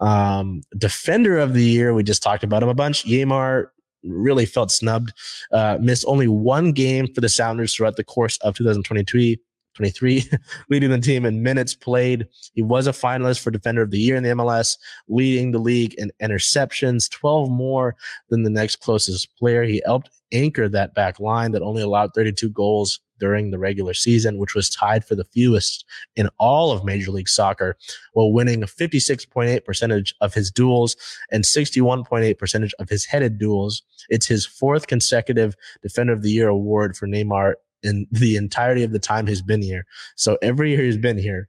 Um, 0.00 0.62
defender 0.76 1.38
of 1.38 1.54
the 1.54 1.64
year, 1.64 1.94
we 1.94 2.02
just 2.02 2.22
talked 2.22 2.44
about 2.44 2.62
him 2.62 2.68
a 2.68 2.74
bunch. 2.74 3.04
Yeimar 3.04 3.66
really 4.02 4.46
felt 4.46 4.70
snubbed, 4.70 5.12
uh, 5.52 5.78
missed 5.80 6.04
only 6.06 6.28
one 6.28 6.72
game 6.72 7.12
for 7.12 7.20
the 7.20 7.28
Sounders 7.28 7.74
throughout 7.74 7.96
the 7.96 8.04
course 8.04 8.38
of 8.38 8.54
2023. 8.56 9.38
23, 9.76 10.28
leading 10.68 10.90
the 10.90 10.98
team 10.98 11.24
in 11.24 11.42
minutes 11.42 11.74
played. 11.74 12.26
He 12.54 12.60
was 12.60 12.86
a 12.86 12.92
finalist 12.92 13.40
for 13.40 13.50
Defender 13.50 13.82
of 13.82 13.90
the 13.90 14.00
Year 14.00 14.16
in 14.16 14.24
the 14.24 14.30
MLS, 14.30 14.76
leading 15.08 15.52
the 15.52 15.58
league 15.58 15.94
in 15.94 16.10
interceptions, 16.20 17.08
12 17.10 17.50
more 17.50 17.94
than 18.30 18.42
the 18.42 18.50
next 18.50 18.76
closest 18.80 19.34
player. 19.36 19.62
He 19.62 19.80
helped 19.86 20.10
anchor 20.32 20.68
that 20.68 20.94
back 20.94 21.20
line 21.20 21.52
that 21.52 21.62
only 21.62 21.82
allowed 21.82 22.10
32 22.14 22.50
goals 22.50 23.00
during 23.20 23.50
the 23.50 23.58
regular 23.58 23.94
season, 23.94 24.38
which 24.38 24.54
was 24.54 24.68
tied 24.68 25.04
for 25.04 25.14
the 25.14 25.24
fewest 25.24 25.84
in 26.16 26.28
all 26.38 26.72
of 26.72 26.84
Major 26.84 27.12
League 27.12 27.28
Soccer, 27.28 27.76
while 28.14 28.32
winning 28.32 28.62
56.8 28.62 29.64
percentage 29.64 30.14
of 30.20 30.34
his 30.34 30.50
duels 30.50 30.96
and 31.30 31.44
61.8 31.44 32.38
percentage 32.38 32.74
of 32.80 32.88
his 32.88 33.04
headed 33.04 33.38
duels. 33.38 33.82
It's 34.08 34.26
his 34.26 34.44
fourth 34.44 34.88
consecutive 34.88 35.54
Defender 35.82 36.12
of 36.12 36.22
the 36.22 36.30
Year 36.30 36.48
award 36.48 36.96
for 36.96 37.06
Neymar 37.06 37.54
in 37.82 38.06
the 38.10 38.36
entirety 38.36 38.82
of 38.82 38.92
the 38.92 38.98
time 38.98 39.26
he's 39.26 39.42
been 39.42 39.62
here. 39.62 39.86
So 40.16 40.36
every 40.42 40.70
year 40.70 40.82
he's 40.82 40.96
been 40.96 41.18
here, 41.18 41.48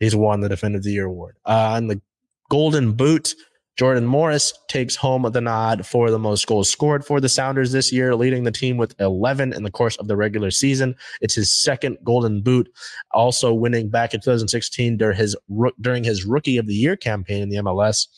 he's 0.00 0.16
won 0.16 0.40
the 0.40 0.48
Defender 0.48 0.78
of 0.78 0.84
the 0.84 0.92
Year 0.92 1.06
award. 1.06 1.36
Uh, 1.44 1.74
and 1.76 1.90
the 1.90 2.00
Golden 2.48 2.92
Boot 2.92 3.34
Jordan 3.76 4.06
Morris 4.06 4.52
takes 4.68 4.94
home 4.96 5.22
the 5.32 5.40
nod 5.40 5.86
for 5.86 6.10
the 6.10 6.18
most 6.18 6.46
goals 6.46 6.68
scored 6.68 7.04
for 7.04 7.20
the 7.20 7.28
Sounders 7.28 7.72
this 7.72 7.90
year, 7.90 8.14
leading 8.14 8.44
the 8.44 8.50
team 8.50 8.76
with 8.76 8.94
11 9.00 9.52
in 9.52 9.62
the 9.62 9.70
course 9.70 9.96
of 9.96 10.08
the 10.08 10.16
regular 10.16 10.50
season. 10.50 10.94
It's 11.20 11.34
his 11.34 11.50
second 11.50 11.96
Golden 12.04 12.42
Boot, 12.42 12.68
also 13.12 13.54
winning 13.54 13.88
back 13.88 14.12
in 14.12 14.20
2016 14.20 14.98
during 14.98 15.16
his 15.16 15.36
during 15.80 16.04
his 16.04 16.24
Rookie 16.24 16.58
of 16.58 16.66
the 16.66 16.74
Year 16.74 16.96
campaign 16.96 17.42
in 17.42 17.48
the 17.48 17.56
MLS. 17.56 18.08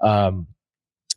Um, 0.00 0.46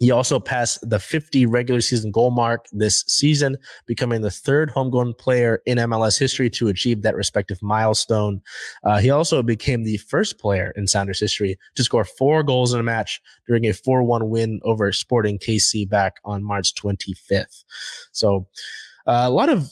he 0.02 0.10
also 0.10 0.40
passed 0.40 0.80
the 0.90 0.98
50 0.98 1.46
regular 1.46 1.80
season 1.80 2.10
goal 2.10 2.32
mark 2.32 2.66
this 2.72 3.04
season, 3.08 3.56
becoming 3.86 4.22
the 4.22 4.32
third 4.32 4.72
homegrown 4.72 5.14
player 5.14 5.62
in 5.68 5.78
MLS 5.78 6.18
history 6.18 6.50
to 6.50 6.70
achieve 6.70 7.04
that 7.04 7.16
respective 7.16 7.62
milestone. 7.62 8.42
Uh, 8.84 8.98
he 8.98 9.12
also 9.12 9.44
became 9.44 9.84
the 9.84 9.98
first 9.98 10.40
player 10.40 10.74
in 10.76 10.88
Sounders 10.88 11.20
history 11.20 11.56
to 11.76 11.84
score 11.84 12.04
four 12.04 12.42
goals 12.42 12.74
in 12.74 12.80
a 12.80 12.84
match 12.84 13.22
during 13.48 13.68
a 13.68 13.74
4 13.74 14.02
1 14.02 14.28
win 14.28 14.60
over 14.64 14.92
Sporting 14.92 15.38
KC 15.38 15.88
back 15.88 16.16
on 16.26 16.44
March 16.44 16.74
25th. 16.74 17.64
So, 18.12 18.48
uh, 19.06 19.26
a 19.26 19.30
lot 19.30 19.50
of 19.50 19.72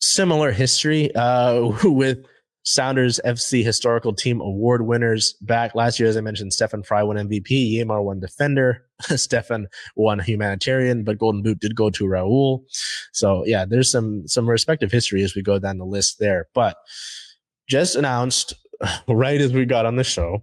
similar 0.00 0.50
history 0.50 1.14
uh, 1.14 1.70
with 1.84 2.18
Sounders 2.62 3.20
FC 3.24 3.64
Historical 3.64 4.12
Team 4.12 4.40
Award 4.40 4.82
winners 4.86 5.34
back 5.40 5.74
last 5.74 5.98
year. 5.98 6.08
As 6.08 6.16
I 6.16 6.20
mentioned, 6.20 6.52
Stefan 6.52 6.82
Frei 6.82 7.02
won 7.02 7.16
MVP, 7.16 7.74
Yeimar 7.74 8.02
won 8.02 8.20
Defender, 8.20 8.84
Stefan 9.00 9.68
won 9.96 10.18
Humanitarian, 10.18 11.04
but 11.04 11.18
Golden 11.18 11.42
Boot 11.42 11.60
did 11.60 11.74
go 11.74 11.90
to 11.90 12.04
Raul. 12.04 12.64
So 13.12 13.44
yeah, 13.46 13.64
there's 13.64 13.90
some 13.90 14.26
some 14.26 14.48
respective 14.48 14.92
history 14.92 15.22
as 15.22 15.34
we 15.34 15.42
go 15.42 15.58
down 15.58 15.78
the 15.78 15.86
list 15.86 16.18
there. 16.18 16.48
But 16.54 16.76
just 17.68 17.96
announced 17.96 18.54
right 19.08 19.40
as 19.40 19.52
we 19.52 19.64
got 19.64 19.86
on 19.86 19.96
the 19.96 20.04
show, 20.04 20.42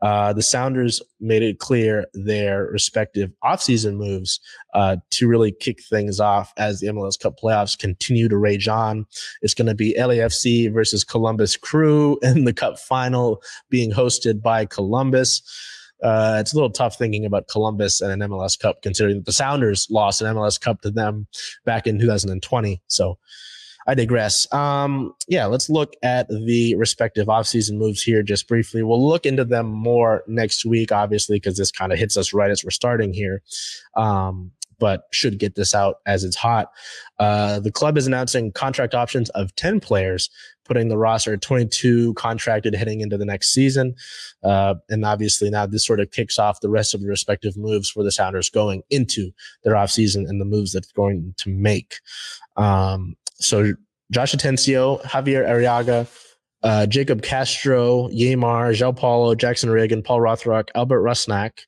uh, 0.00 0.32
the 0.32 0.42
Sounders 0.42 1.02
made 1.20 1.42
it 1.42 1.58
clear 1.58 2.06
their 2.14 2.64
respective 2.66 3.30
offseason 3.42 3.96
moves 3.96 4.40
uh, 4.74 4.96
to 5.10 5.28
really 5.28 5.52
kick 5.52 5.82
things 5.82 6.20
off 6.20 6.52
as 6.56 6.80
the 6.80 6.86
MLS 6.88 7.18
Cup 7.18 7.38
playoffs 7.42 7.78
continue 7.78 8.28
to 8.28 8.36
rage 8.36 8.68
on. 8.68 9.06
It's 9.42 9.54
going 9.54 9.68
to 9.68 9.74
be 9.74 9.94
LAFC 9.94 10.72
versus 10.72 11.04
Columbus 11.04 11.56
Crew 11.56 12.18
in 12.22 12.44
the 12.44 12.54
Cup 12.54 12.78
final 12.78 13.42
being 13.68 13.90
hosted 13.90 14.42
by 14.42 14.64
Columbus. 14.66 15.42
Uh, 16.02 16.36
it's 16.38 16.52
a 16.52 16.56
little 16.56 16.70
tough 16.70 16.98
thinking 16.98 17.24
about 17.24 17.48
Columbus 17.48 18.00
and 18.00 18.10
an 18.22 18.28
MLS 18.28 18.58
Cup, 18.58 18.82
considering 18.82 19.16
that 19.16 19.26
the 19.26 19.32
Sounders 19.32 19.86
lost 19.90 20.20
an 20.20 20.34
MLS 20.34 20.60
Cup 20.60 20.82
to 20.82 20.90
them 20.90 21.26
back 21.64 21.86
in 21.86 21.98
2020. 21.98 22.82
So 22.88 23.18
I 23.86 23.94
digress. 23.94 24.50
Um, 24.52 25.14
yeah, 25.28 25.46
let's 25.46 25.68
look 25.68 25.94
at 26.02 26.28
the 26.28 26.74
respective 26.76 27.26
offseason 27.26 27.76
moves 27.76 28.02
here 28.02 28.22
just 28.22 28.48
briefly. 28.48 28.82
We'll 28.82 29.06
look 29.06 29.26
into 29.26 29.44
them 29.44 29.66
more 29.66 30.24
next 30.26 30.64
week, 30.64 30.92
obviously, 30.92 31.36
because 31.36 31.56
this 31.56 31.70
kind 31.70 31.92
of 31.92 31.98
hits 31.98 32.16
us 32.16 32.32
right 32.32 32.50
as 32.50 32.64
we're 32.64 32.70
starting 32.70 33.12
here. 33.12 33.42
Um, 33.96 34.52
but 34.78 35.04
should 35.12 35.38
get 35.38 35.54
this 35.54 35.74
out 35.74 35.96
as 36.06 36.24
it's 36.24 36.36
hot. 36.36 36.70
Uh, 37.18 37.60
the 37.60 37.70
club 37.70 37.96
is 37.96 38.06
announcing 38.06 38.52
contract 38.52 38.94
options 38.94 39.30
of 39.30 39.54
10 39.56 39.80
players, 39.80 40.28
putting 40.64 40.88
the 40.88 40.98
roster 40.98 41.34
at 41.34 41.42
22 41.42 42.14
contracted 42.14 42.74
heading 42.74 43.00
into 43.00 43.16
the 43.16 43.24
next 43.24 43.52
season. 43.52 43.94
Uh, 44.42 44.74
and 44.90 45.04
obviously 45.04 45.48
now 45.48 45.64
this 45.66 45.86
sort 45.86 46.00
of 46.00 46.10
kicks 46.10 46.38
off 46.38 46.60
the 46.60 46.70
rest 46.70 46.94
of 46.94 47.00
the 47.00 47.08
respective 47.08 47.56
moves 47.56 47.90
for 47.90 48.02
the 48.02 48.10
Sounders 48.10 48.50
going 48.50 48.82
into 48.90 49.30
their 49.62 49.74
offseason 49.74 50.28
and 50.28 50.40
the 50.40 50.44
moves 50.44 50.72
that 50.72 50.84
they're 50.84 51.02
going 51.04 51.34
to 51.38 51.50
make. 51.50 51.96
Um, 52.56 53.16
so 53.44 53.74
Josh 54.10 54.34
Atencio, 54.34 55.02
Javier 55.02 55.46
Arreaga, 55.48 56.08
uh, 56.62 56.86
Jacob 56.86 57.22
Castro, 57.22 58.08
Yeimar, 58.08 58.74
João 58.74 58.96
Paulo, 58.96 59.34
Jackson 59.34 59.68
Ragen, 59.68 60.02
Paul 60.02 60.20
Rothrock, 60.20 60.70
Albert 60.74 61.02
Rusnak, 61.02 61.60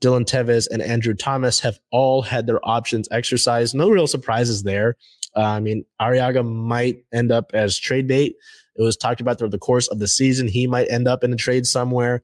Dylan 0.00 0.24
Teves, 0.24 0.66
and 0.70 0.82
Andrew 0.82 1.14
Thomas 1.14 1.60
have 1.60 1.78
all 1.92 2.22
had 2.22 2.46
their 2.46 2.66
options 2.68 3.08
exercised. 3.10 3.74
No 3.74 3.90
real 3.90 4.06
surprises 4.06 4.62
there. 4.62 4.96
Uh, 5.36 5.42
I 5.42 5.60
mean, 5.60 5.84
Arreaga 6.00 6.44
might 6.44 7.04
end 7.12 7.30
up 7.30 7.50
as 7.54 7.78
trade 7.78 8.08
bait. 8.08 8.34
It 8.76 8.82
was 8.82 8.96
talked 8.96 9.20
about 9.20 9.38
throughout 9.38 9.52
the 9.52 9.58
course 9.58 9.88
of 9.88 9.98
the 9.98 10.08
season. 10.08 10.48
He 10.48 10.66
might 10.66 10.90
end 10.90 11.06
up 11.06 11.22
in 11.22 11.32
a 11.32 11.36
trade 11.36 11.66
somewhere. 11.66 12.22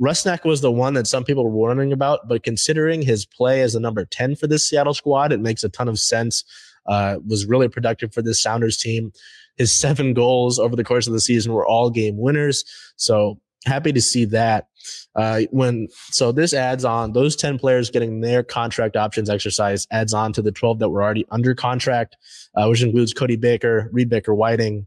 Rusnak 0.00 0.44
was 0.44 0.60
the 0.60 0.70
one 0.70 0.94
that 0.94 1.08
some 1.08 1.24
people 1.24 1.44
were 1.44 1.50
wondering 1.50 1.92
about, 1.92 2.28
but 2.28 2.44
considering 2.44 3.02
his 3.02 3.26
play 3.26 3.62
as 3.62 3.72
the 3.72 3.80
number 3.80 4.04
10 4.04 4.36
for 4.36 4.46
this 4.46 4.66
Seattle 4.66 4.94
squad, 4.94 5.32
it 5.32 5.40
makes 5.40 5.64
a 5.64 5.68
ton 5.68 5.88
of 5.88 5.98
sense. 5.98 6.44
Uh, 6.86 7.18
was 7.26 7.46
really 7.46 7.68
productive 7.68 8.12
for 8.12 8.22
this 8.22 8.42
Sounders 8.42 8.76
team. 8.76 9.12
His 9.56 9.76
seven 9.76 10.14
goals 10.14 10.58
over 10.58 10.76
the 10.76 10.84
course 10.84 11.06
of 11.06 11.12
the 11.12 11.20
season 11.20 11.52
were 11.52 11.66
all 11.66 11.90
game 11.90 12.16
winners. 12.16 12.64
So 12.96 13.40
happy 13.66 13.92
to 13.92 14.00
see 14.00 14.24
that. 14.26 14.68
Uh, 15.14 15.42
when 15.50 15.88
so 16.10 16.32
this 16.32 16.54
adds 16.54 16.84
on 16.84 17.12
those 17.12 17.36
10 17.36 17.58
players 17.58 17.90
getting 17.90 18.20
their 18.20 18.42
contract 18.42 18.96
options 18.96 19.28
exercise 19.28 19.86
adds 19.90 20.14
on 20.14 20.32
to 20.32 20.42
the 20.42 20.52
12 20.52 20.78
that 20.78 20.88
were 20.88 21.02
already 21.02 21.26
under 21.30 21.54
contract, 21.54 22.16
uh, 22.54 22.66
which 22.68 22.82
includes 22.82 23.12
Cody 23.12 23.36
Baker, 23.36 23.88
Reed 23.92 24.08
Baker 24.08 24.34
Whiting, 24.34 24.86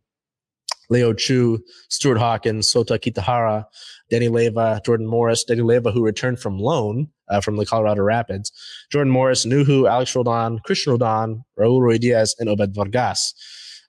Leo 0.89 1.13
Chu, 1.13 1.63
Stuart 1.89 2.17
Hawkins, 2.17 2.71
Sota 2.71 2.99
Kitahara, 2.99 3.65
Danny 4.12 4.28
Leyva, 4.28 4.84
Jordan 4.86 5.08
Morris, 5.08 5.45
Danny 5.45 5.62
Leyva, 5.62 5.91
who 5.91 6.04
returned 6.04 6.39
from 6.39 6.60
loan 6.60 7.08
uh, 7.30 7.39
from 7.39 7.56
the 7.56 7.65
Colorado 7.65 8.04
Rapids, 8.04 8.52
Jordan 8.91 9.12
Morris, 9.12 9.45
Nouhou, 9.45 9.89
Alex 9.89 10.13
Roldan, 10.15 10.60
Cristian 10.67 10.88
Roldan, 10.89 11.43
Raul 11.58 11.80
Ruidiaz, 11.80 12.36
and 12.38 12.50
Obed 12.50 12.76
Vargas. 12.76 13.34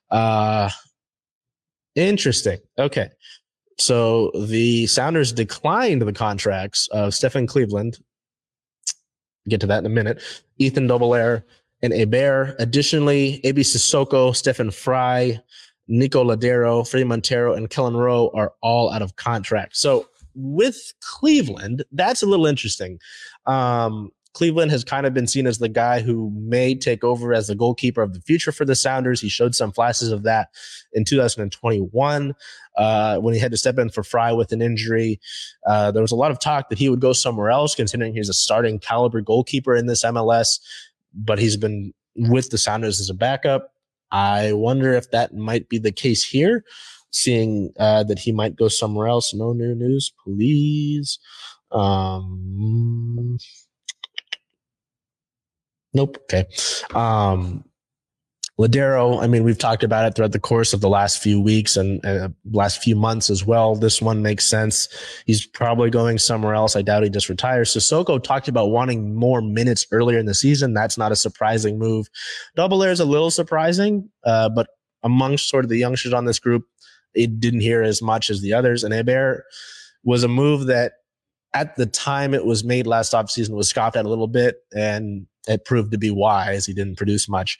Uh, 0.09 0.69
interesting. 1.95 2.59
Okay. 2.79 3.09
So 3.77 4.31
the 4.47 4.87
Sounders 4.87 5.33
declined 5.33 6.01
the 6.01 6.13
contracts 6.13 6.87
of 6.91 7.13
Stefan 7.13 7.45
Cleveland. 7.45 7.99
Get 9.49 9.59
to 9.61 9.67
that 9.67 9.79
in 9.79 9.85
a 9.85 9.89
minute. 9.89 10.21
Ethan 10.57 10.87
Dobbelaere 10.87 11.43
and 11.81 11.91
Hebert. 11.91 12.55
Additionally, 12.59 13.41
AB 13.43 13.61
Cissoko, 13.61 14.33
Stefan 14.33 14.71
Frei, 14.71 15.41
Nico 15.89 16.23
Lodeiro, 16.23 16.83
Fredy 16.83 17.05
Montero, 17.05 17.55
and 17.55 17.69
Kelyn 17.69 17.97
Rowe 17.97 18.31
are 18.33 18.53
all 18.61 18.89
out 18.93 19.01
of 19.01 19.17
contract. 19.17 19.75
So 19.75 20.07
with 20.35 20.93
Cleveland, 21.01 21.83
that's 21.91 22.23
a 22.23 22.25
little 22.25 22.45
interesting. 22.45 22.99
Um, 23.45 24.11
Cleveland 24.33 24.71
has 24.71 24.83
kind 24.83 25.05
of 25.05 25.13
been 25.13 25.27
seen 25.27 25.45
as 25.45 25.59
the 25.59 25.69
guy 25.69 26.01
who 26.01 26.31
may 26.35 26.73
take 26.73 27.03
over 27.03 27.33
as 27.33 27.47
the 27.47 27.55
goalkeeper 27.55 28.01
of 28.01 28.13
the 28.13 28.21
future 28.21 28.51
for 28.51 28.65
the 28.65 28.75
Sounders. 28.75 29.21
He 29.21 29.29
showed 29.29 29.53
some 29.53 29.71
flashes 29.71 30.11
of 30.11 30.23
that 30.23 30.49
in 30.93 31.05
2021 31.05 32.33
uh, 32.77 33.17
when 33.19 33.33
he 33.33 33.39
had 33.39 33.51
to 33.51 33.57
step 33.57 33.77
in 33.77 33.89
for 33.89 34.03
Frei 34.03 34.33
with 34.33 34.51
an 34.51 34.61
injury. 34.61 35.19
Uh, 35.67 35.91
there 35.91 36.01
was 36.01 36.11
a 36.11 36.15
lot 36.15 36.31
of 36.31 36.39
talk 36.39 36.69
that 36.69 36.79
he 36.79 36.89
would 36.89 36.99
go 36.99 37.13
somewhere 37.13 37.51
else, 37.51 37.75
considering 37.75 38.13
he's 38.13 38.29
a 38.29 38.33
starting 38.33 38.79
caliber 38.79 39.21
goalkeeper 39.21 39.75
in 39.75 39.85
this 39.85 40.03
MLS, 40.03 40.59
but 41.13 41.37
he's 41.37 41.57
been 41.57 41.93
with 42.15 42.49
the 42.49 42.57
Sounders 42.57 42.99
as 42.99 43.09
a 43.09 43.15
backup. 43.15 43.71
I 44.11 44.53
wonder 44.53 44.93
if 44.93 45.11
that 45.11 45.35
might 45.35 45.69
be 45.69 45.77
the 45.77 45.91
case 45.91 46.23
here, 46.23 46.63
seeing 47.13 47.71
uh, 47.79 48.03
that 48.03 48.19
he 48.19 48.31
might 48.31 48.55
go 48.55 48.67
somewhere 48.67 49.07
else. 49.07 49.33
No 49.33 49.53
new 49.53 49.73
news, 49.73 50.11
please. 50.25 51.19
Um, 51.71 53.37
Nope. 55.93 56.17
Okay. 56.23 56.47
Um, 56.93 57.63
Lodeiro, 58.59 59.21
I 59.21 59.25
mean, 59.25 59.43
we've 59.43 59.57
talked 59.57 59.83
about 59.83 60.05
it 60.05 60.15
throughout 60.15 60.31
the 60.31 60.39
course 60.39 60.73
of 60.73 60.81
the 60.81 60.89
last 60.89 61.21
few 61.21 61.41
weeks 61.41 61.75
and 61.75 62.05
uh, 62.05 62.29
last 62.51 62.83
few 62.83 62.95
months 62.95 63.31
as 63.31 63.43
well. 63.43 63.75
This 63.75 63.99
one 63.99 64.21
makes 64.21 64.47
sense. 64.47 64.89
He's 65.25 65.43
probably 65.45 65.89
going 65.89 66.19
somewhere 66.19 66.53
else. 66.53 66.75
I 66.75 66.83
doubt 66.83 67.01
he 67.01 67.09
just 67.09 67.29
retires. 67.29 67.73
Cissoko 67.73 68.21
talked 68.21 68.47
about 68.47 68.67
wanting 68.67 69.15
more 69.15 69.41
minutes 69.41 69.87
earlier 69.91 70.19
in 70.19 70.27
the 70.27 70.35
season. 70.35 70.73
That's 70.73 70.99
not 70.99 71.11
a 71.11 71.15
surprising 71.15 71.79
move. 71.79 72.09
Dobbelaere 72.55 72.91
is 72.91 72.99
a 72.99 73.05
little 73.05 73.31
surprising, 73.31 74.09
uh, 74.23 74.49
but 74.49 74.67
amongst 75.01 75.49
sort 75.49 75.65
of 75.65 75.69
the 75.69 75.77
youngsters 75.77 76.13
on 76.13 76.25
this 76.25 76.37
group, 76.39 76.65
it 77.15 77.39
didn't 77.39 77.61
hear 77.61 77.81
as 77.81 78.01
much 78.01 78.29
as 78.29 78.41
the 78.41 78.53
others. 78.53 78.83
And 78.83 78.93
Hebert 78.93 79.45
was 80.03 80.23
a 80.23 80.27
move 80.27 80.67
that 80.67 80.93
at 81.53 81.75
the 81.75 81.85
time 81.85 82.33
it 82.33 82.45
was 82.45 82.63
made 82.63 82.87
last 82.87 83.13
offseason 83.13 83.51
was 83.51 83.69
scoffed 83.69 83.95
at 83.95 84.05
a 84.05 84.09
little 84.09 84.27
bit 84.27 84.57
and 84.75 85.27
it 85.47 85.65
proved 85.65 85.91
to 85.91 85.97
be 85.97 86.09
wise. 86.09 86.65
He 86.65 86.73
didn't 86.73 86.97
produce 86.97 87.29
much. 87.29 87.59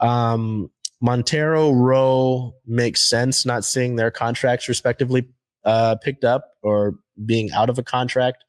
Um, 0.00 0.70
Montero 1.00 1.72
Rowe 1.72 2.54
makes 2.66 3.08
sense 3.08 3.44
not 3.44 3.64
seeing 3.64 3.96
their 3.96 4.10
contracts 4.10 4.68
respectively 4.68 5.28
uh, 5.64 5.96
picked 5.96 6.24
up 6.24 6.52
or 6.62 6.94
being 7.24 7.50
out 7.52 7.68
of 7.68 7.78
a 7.78 7.82
contract. 7.82 8.44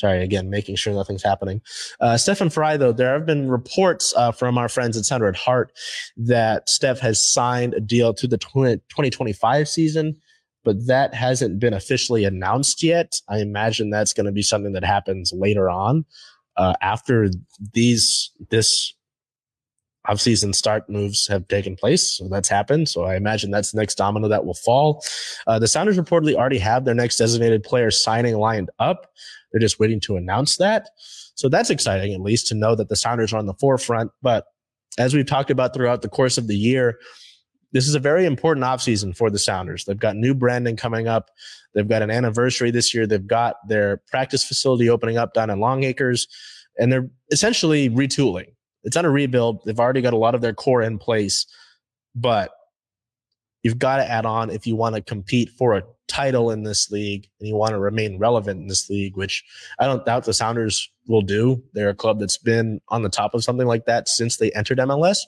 Sorry, 0.00 0.24
again, 0.24 0.48
making 0.48 0.76
sure 0.76 0.94
nothing's 0.94 1.22
happening. 1.22 1.60
Uh, 2.00 2.16
Stefan 2.16 2.48
Frei, 2.48 2.78
though, 2.78 2.90
there 2.90 3.12
have 3.12 3.26
been 3.26 3.50
reports 3.50 4.14
uh, 4.16 4.32
from 4.32 4.56
our 4.56 4.66
friends 4.66 4.96
at 4.96 5.04
Sounder 5.04 5.28
at 5.28 5.36
Heart 5.36 5.72
that 6.16 6.70
Steph 6.70 7.00
has 7.00 7.30
signed 7.30 7.74
a 7.74 7.80
deal 7.80 8.14
to 8.14 8.26
the 8.26 8.38
20, 8.38 8.76
2025 8.76 9.68
season, 9.68 10.16
but 10.64 10.86
that 10.86 11.12
hasn't 11.12 11.58
been 11.58 11.74
officially 11.74 12.24
announced 12.24 12.82
yet. 12.82 13.20
I 13.28 13.40
imagine 13.40 13.90
that's 13.90 14.14
going 14.14 14.24
to 14.24 14.32
be 14.32 14.40
something 14.40 14.72
that 14.72 14.84
happens 14.84 15.34
later 15.34 15.68
on 15.68 16.06
uh, 16.56 16.72
after 16.80 17.28
these 17.74 18.30
this 18.48 18.94
offseason 20.10 20.54
start 20.54 20.88
moves 20.88 21.26
have 21.28 21.46
taken 21.48 21.76
place. 21.76 22.16
So 22.16 22.28
that's 22.28 22.48
happened. 22.48 22.88
So 22.88 23.04
I 23.04 23.16
imagine 23.16 23.50
that's 23.50 23.72
the 23.72 23.78
next 23.78 23.96
domino 23.96 24.28
that 24.28 24.44
will 24.44 24.54
fall. 24.54 25.04
Uh, 25.46 25.58
the 25.58 25.68
Sounders 25.68 25.98
reportedly 25.98 26.34
already 26.34 26.58
have 26.58 26.84
their 26.84 26.94
next 26.94 27.16
designated 27.16 27.62
player 27.62 27.90
signing 27.90 28.36
lined 28.36 28.70
up. 28.78 29.06
They're 29.52 29.60
just 29.60 29.78
waiting 29.78 30.00
to 30.00 30.16
announce 30.16 30.56
that. 30.56 30.88
So 31.34 31.48
that's 31.48 31.70
exciting, 31.70 32.12
at 32.12 32.20
least 32.20 32.48
to 32.48 32.54
know 32.54 32.74
that 32.74 32.88
the 32.88 32.96
Sounders 32.96 33.32
are 33.32 33.38
on 33.38 33.46
the 33.46 33.54
forefront. 33.54 34.10
But 34.20 34.44
as 34.98 35.14
we've 35.14 35.26
talked 35.26 35.50
about 35.50 35.72
throughout 35.72 36.02
the 36.02 36.08
course 36.08 36.36
of 36.36 36.48
the 36.48 36.56
year, 36.56 36.98
this 37.72 37.86
is 37.86 37.94
a 37.94 38.00
very 38.00 38.26
important 38.26 38.64
offseason 38.64 39.16
for 39.16 39.30
the 39.30 39.38
Sounders. 39.38 39.84
They've 39.84 39.98
got 39.98 40.16
new 40.16 40.34
branding 40.34 40.76
coming 40.76 41.06
up. 41.06 41.30
They've 41.74 41.88
got 41.88 42.02
an 42.02 42.10
anniversary 42.10 42.70
this 42.70 42.92
year. 42.92 43.06
They've 43.06 43.26
got 43.26 43.56
their 43.68 44.02
practice 44.08 44.44
facility 44.44 44.90
opening 44.90 45.18
up 45.18 45.34
down 45.34 45.50
in 45.50 45.58
Longacres, 45.58 46.26
and 46.78 46.92
they're 46.92 47.08
essentially 47.30 47.88
retooling. 47.88 48.52
It's 48.84 48.96
not 48.96 49.04
a 49.04 49.10
rebuild. 49.10 49.62
They've 49.64 49.78
already 49.78 50.00
got 50.00 50.12
a 50.12 50.18
lot 50.18 50.34
of 50.34 50.40
their 50.40 50.54
core 50.54 50.82
in 50.82 50.98
place, 50.98 51.46
but 52.14 52.50
you've 53.62 53.78
got 53.78 53.98
to 53.98 54.10
add 54.10 54.26
on 54.26 54.50
if 54.50 54.66
you 54.66 54.76
want 54.76 54.94
to 54.94 55.02
compete 55.02 55.50
for 55.50 55.76
a 55.76 55.82
title 56.08 56.50
in 56.50 56.64
this 56.64 56.90
league 56.90 57.28
and 57.38 57.48
you 57.48 57.54
want 57.54 57.70
to 57.70 57.78
remain 57.78 58.18
relevant 58.18 58.60
in 58.60 58.66
this 58.66 58.90
league, 58.90 59.16
which 59.16 59.44
I 59.78 59.86
don't 59.86 60.04
doubt 60.04 60.24
the 60.24 60.32
Sounders 60.32 60.90
will 61.06 61.22
do. 61.22 61.62
They're 61.72 61.90
a 61.90 61.94
club 61.94 62.18
that's 62.18 62.38
been 62.38 62.80
on 62.88 63.02
the 63.02 63.08
top 63.08 63.34
of 63.34 63.44
something 63.44 63.66
like 63.66 63.84
that 63.86 64.08
since 64.08 64.36
they 64.36 64.50
entered 64.52 64.78
MLS. 64.78 65.18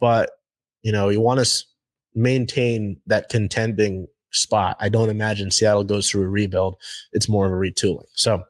But, 0.00 0.30
you 0.82 0.92
know, 0.92 1.08
you 1.08 1.20
want 1.20 1.44
to 1.44 1.64
maintain 2.14 3.00
that 3.06 3.28
contending 3.28 4.06
spot. 4.32 4.76
I 4.80 4.88
don't 4.88 5.10
imagine 5.10 5.50
Seattle 5.50 5.84
goes 5.84 6.10
through 6.10 6.24
a 6.24 6.28
rebuild. 6.28 6.76
It's 7.12 7.28
more 7.28 7.46
of 7.46 7.52
a 7.52 7.54
retooling. 7.54 8.06
So 8.14 8.42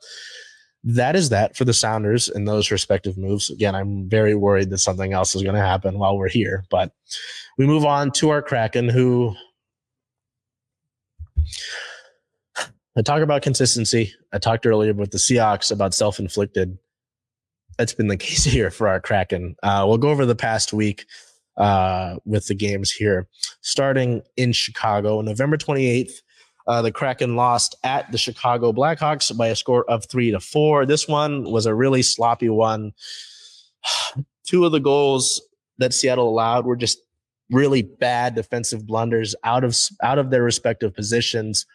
that 0.85 1.15
is 1.15 1.29
that 1.29 1.57
for 1.57 1.65
the 1.65 1.73
Sounders 1.73 2.29
in 2.29 2.45
those 2.45 2.71
respective 2.71 3.17
moves. 3.17 3.51
Again, 3.51 3.75
I'm 3.75 4.09
very 4.09 4.35
worried 4.35 4.71
that 4.71 4.79
something 4.79 5.13
else 5.13 5.35
is 5.35 5.43
going 5.43 5.55
to 5.55 5.61
happen 5.61 5.99
while 5.99 6.17
we're 6.17 6.29
here. 6.29 6.65
But 6.71 6.93
we 7.57 7.67
move 7.67 7.85
on 7.85 8.11
to 8.13 8.31
our 8.31 8.43
Kraken, 8.43 8.89
who 8.89 9.35
I 12.97 13.03
talk 13.03 13.23
about 13.23 13.43
consistency. 13.43 14.13
I 14.33 14.39
talked 14.39 14.67
earlier 14.67 14.93
with 14.93 15.13
the 15.13 15.19
Seahawks 15.19 15.71
about 15.71 15.95
self 15.95 16.19
inflicted. 16.19 16.77
That's 17.79 17.95
been 17.95 18.09
the 18.09 18.17
case 18.19 18.45
here 18.45 18.71
for 18.71 18.89
our 18.89 19.01
Kraken. 19.01 19.57
Uh, 19.63 19.85
we'll 19.87 19.99
go 19.99 20.11
over 20.11 20.27
the 20.27 20.35
past 20.35 20.73
week 20.73 21.07
uh, 21.57 22.17
with 22.25 22.47
the 22.47 22.55
games 22.55 22.91
here. 22.91 23.29
Starting 23.61 24.23
in 24.37 24.53
Chicago, 24.53 25.21
November 25.21 25.57
28th, 25.57 26.23
uh, 26.67 26.83
the 26.83 26.93
Kraken 26.93 27.37
lost 27.37 27.75
at 27.85 28.11
the 28.13 28.19
Chicago 28.19 28.73
Blackhawks 28.73 29.37
by 29.37 29.49
a 29.49 29.57
score 29.57 29.89
of 29.91 30.07
three 30.07 30.31
to 30.31 30.41
four. 30.41 30.87
This 30.87 31.09
one 31.09 31.45
was 31.45 31.67
a 31.67 31.75
really 31.75 32.03
sloppy 32.03 32.49
one. 32.49 32.93
Two 34.45 34.65
of 34.65 34.73
the 34.73 34.81
goals 34.81 35.41
that 35.79 35.95
Seattle 35.95 36.29
allowed 36.29 36.67
were 36.67 36.77
just 36.77 36.99
really 37.51 37.83
bad 37.83 38.35
defensive 38.35 38.87
blunders 38.87 39.35
out 39.45 39.65
of 39.65 39.77
out 40.03 40.19
of 40.19 40.31
their 40.31 40.43
respective 40.43 40.95
positions, 40.95 41.67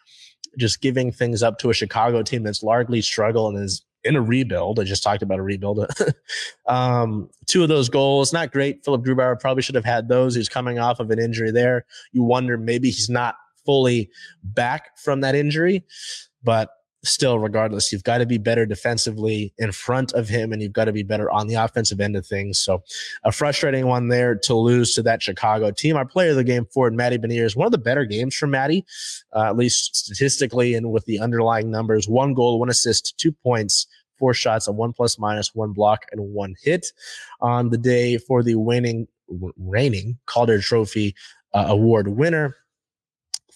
just 0.57 0.81
giving 0.81 1.11
things 1.11 1.43
up 1.43 1.59
to 1.59 1.69
a 1.69 1.73
Chicago 1.73 2.21
team 2.23 2.43
that's 2.43 2.63
largely 2.63 3.01
struggled 3.01 3.55
and 3.55 3.63
is 3.63 3.83
in 4.03 4.15
a 4.15 4.21
rebuild. 4.21 4.79
I 4.79 4.83
just 4.83 5.03
talked 5.03 5.21
about 5.21 5.39
a 5.39 5.43
rebuild. 5.43 5.85
um, 6.67 7.29
two 7.45 7.63
of 7.63 7.69
those 7.69 7.89
goals, 7.89 8.31
not 8.31 8.51
great. 8.51 8.83
Philipp 8.83 9.01
Grubauer 9.01 9.39
probably 9.39 9.63
should 9.63 9.75
have 9.75 9.85
had 9.85 10.07
those. 10.07 10.35
He's 10.35 10.49
coming 10.49 10.79
off 10.79 10.99
of 10.99 11.11
an 11.11 11.19
injury 11.19 11.51
there. 11.51 11.85
You 12.11 12.23
wonder 12.23 12.57
maybe 12.57 12.89
he's 12.89 13.09
not 13.09 13.35
fully 13.67 14.09
back 14.43 14.97
from 14.97 15.19
that 15.21 15.35
injury, 15.35 15.83
but 16.43 16.69
still, 17.03 17.39
regardless, 17.39 17.91
you've 17.91 18.03
got 18.03 18.19
to 18.19 18.25
be 18.25 18.37
better 18.37 18.65
defensively 18.65 19.53
in 19.57 19.71
front 19.71 20.13
of 20.13 20.27
him 20.27 20.51
and 20.51 20.61
you've 20.61 20.73
got 20.73 20.85
to 20.85 20.93
be 20.93 21.03
better 21.03 21.29
on 21.29 21.47
the 21.47 21.55
offensive 21.55 21.99
end 21.99 22.15
of 22.15 22.25
things. 22.25 22.59
So, 22.59 22.83
a 23.23 23.31
frustrating 23.31 23.87
one 23.87 24.07
there 24.07 24.35
to 24.35 24.55
lose 24.55 24.95
to 24.95 25.03
that 25.03 25.21
Chicago 25.21 25.71
team. 25.71 25.95
Our 25.95 26.05
player 26.05 26.31
of 26.31 26.37
the 26.37 26.43
game 26.43 26.65
for 26.73 26.89
Matty 26.89 27.17
Beniers, 27.17 27.55
one 27.55 27.65
of 27.65 27.71
the 27.71 27.77
better 27.77 28.05
games 28.05 28.35
for 28.35 28.47
Matty, 28.47 28.85
uh, 29.35 29.43
at 29.43 29.57
least 29.57 29.95
statistically 29.95 30.73
and 30.73 30.91
with 30.91 31.05
the 31.05 31.19
underlying 31.19 31.69
numbers 31.69 32.07
one 32.07 32.33
goal, 32.33 32.59
one 32.59 32.69
assist, 32.69 33.17
two 33.17 33.31
points. 33.31 33.87
Four 34.17 34.33
shots, 34.33 34.67
a 34.67 34.71
one 34.71 34.93
plus 34.93 35.19
minus, 35.19 35.53
one 35.53 35.73
block, 35.73 36.05
and 36.11 36.19
one 36.19 36.55
hit 36.63 36.87
on 37.39 37.69
the 37.69 37.77
day 37.77 38.17
for 38.17 38.41
the 38.41 38.55
winning, 38.55 39.07
reigning 39.59 40.17
Calder 40.25 40.59
Trophy 40.59 41.13
uh, 41.53 41.65
award 41.67 42.07
winner. 42.07 42.55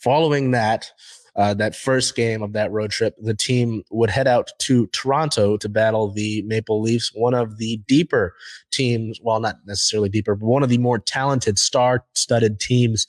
Following 0.03 0.51
that, 0.51 0.91
uh, 1.35 1.53
that 1.53 1.75
first 1.75 2.15
game 2.15 2.41
of 2.41 2.53
that 2.53 2.71
road 2.71 2.91
trip, 2.91 3.15
the 3.21 3.35
team 3.35 3.83
would 3.91 4.09
head 4.09 4.27
out 4.27 4.49
to 4.59 4.87
Toronto 4.87 5.57
to 5.57 5.69
battle 5.69 6.11
the 6.11 6.41
Maple 6.43 6.81
Leafs, 6.81 7.11
one 7.13 7.33
of 7.33 7.57
the 7.57 7.77
deeper 7.87 8.33
teams. 8.71 9.19
Well, 9.21 9.39
not 9.39 9.57
necessarily 9.65 10.09
deeper, 10.09 10.35
but 10.35 10.47
one 10.47 10.63
of 10.63 10.69
the 10.69 10.79
more 10.79 10.99
talented, 10.99 11.59
star-studded 11.59 12.59
teams 12.59 13.05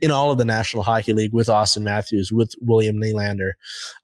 in 0.00 0.10
all 0.10 0.30
of 0.30 0.38
the 0.38 0.44
National 0.44 0.82
Hockey 0.84 1.12
League 1.12 1.32
with 1.32 1.48
Auston 1.48 1.82
Matthews, 1.82 2.32
with 2.32 2.54
William 2.60 2.96
Nylander. 2.96 3.52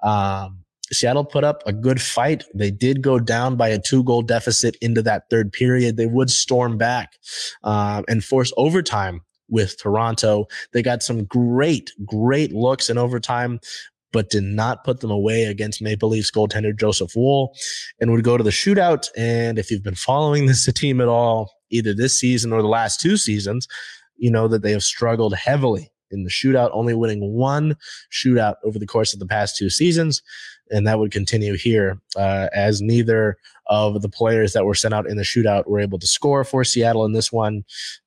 Um, 0.02 0.64
Seattle 0.92 1.24
put 1.24 1.44
up 1.44 1.62
a 1.64 1.72
good 1.72 2.02
fight. 2.02 2.44
They 2.54 2.70
did 2.70 3.02
go 3.02 3.18
down 3.18 3.56
by 3.56 3.68
a 3.68 3.78
two 3.78 4.04
goal 4.04 4.22
deficit 4.22 4.76
into 4.82 5.00
that 5.02 5.30
third 5.30 5.52
period. 5.52 5.96
They 5.96 6.06
would 6.06 6.30
storm 6.30 6.76
back 6.76 7.14
uh, 7.64 8.02
and 8.08 8.22
force 8.22 8.52
overtime 8.56 9.22
with 9.52 9.78
Toronto. 9.78 10.46
They 10.72 10.82
got 10.82 11.04
some 11.04 11.24
great, 11.26 11.92
great 12.04 12.52
looks 12.52 12.90
in 12.90 12.98
overtime, 12.98 13.60
but 14.12 14.30
did 14.30 14.42
not 14.42 14.82
put 14.82 15.00
them 15.00 15.10
away 15.10 15.44
against 15.44 15.82
Maple 15.82 16.08
Leafs 16.08 16.30
goaltender 16.30 16.76
Joseph 16.76 17.12
Woll 17.14 17.54
and 18.00 18.10
would 18.10 18.24
go 18.24 18.36
to 18.36 18.42
the 18.42 18.50
shootout. 18.50 19.08
And 19.16 19.58
if 19.58 19.70
you've 19.70 19.84
been 19.84 19.94
following 19.94 20.46
this 20.48 20.70
team 20.72 21.00
at 21.00 21.08
all, 21.08 21.52
either 21.70 21.94
this 21.94 22.18
season 22.18 22.52
or 22.52 22.62
the 22.62 22.68
last 22.68 23.00
two 23.00 23.16
seasons, 23.16 23.68
you 24.16 24.30
know 24.30 24.48
that 24.48 24.62
they 24.62 24.72
have 24.72 24.82
struggled 24.82 25.34
heavily 25.34 25.92
in 26.10 26.24
the 26.24 26.30
shootout, 26.30 26.70
only 26.72 26.94
winning 26.94 27.32
one 27.32 27.76
shootout 28.10 28.56
over 28.64 28.78
the 28.78 28.86
course 28.86 29.12
of 29.12 29.20
the 29.20 29.26
past 29.26 29.56
two 29.56 29.70
seasons. 29.70 30.22
And 30.72 30.86
that 30.86 30.98
would 30.98 31.12
continue 31.12 31.54
here 31.54 32.00
uh, 32.16 32.48
as 32.52 32.80
neither 32.80 33.36
of 33.66 34.02
the 34.02 34.08
players 34.08 34.52
that 34.52 34.64
were 34.64 34.74
sent 34.74 34.92
out 34.92 35.06
in 35.06 35.16
the 35.16 35.22
shootout 35.22 35.66
were 35.66 35.80
able 35.80 35.98
to 35.98 36.06
score 36.06 36.44
for 36.44 36.64
Seattle 36.64 37.04
in 37.04 37.12
this 37.12 37.32
one. 37.32 37.64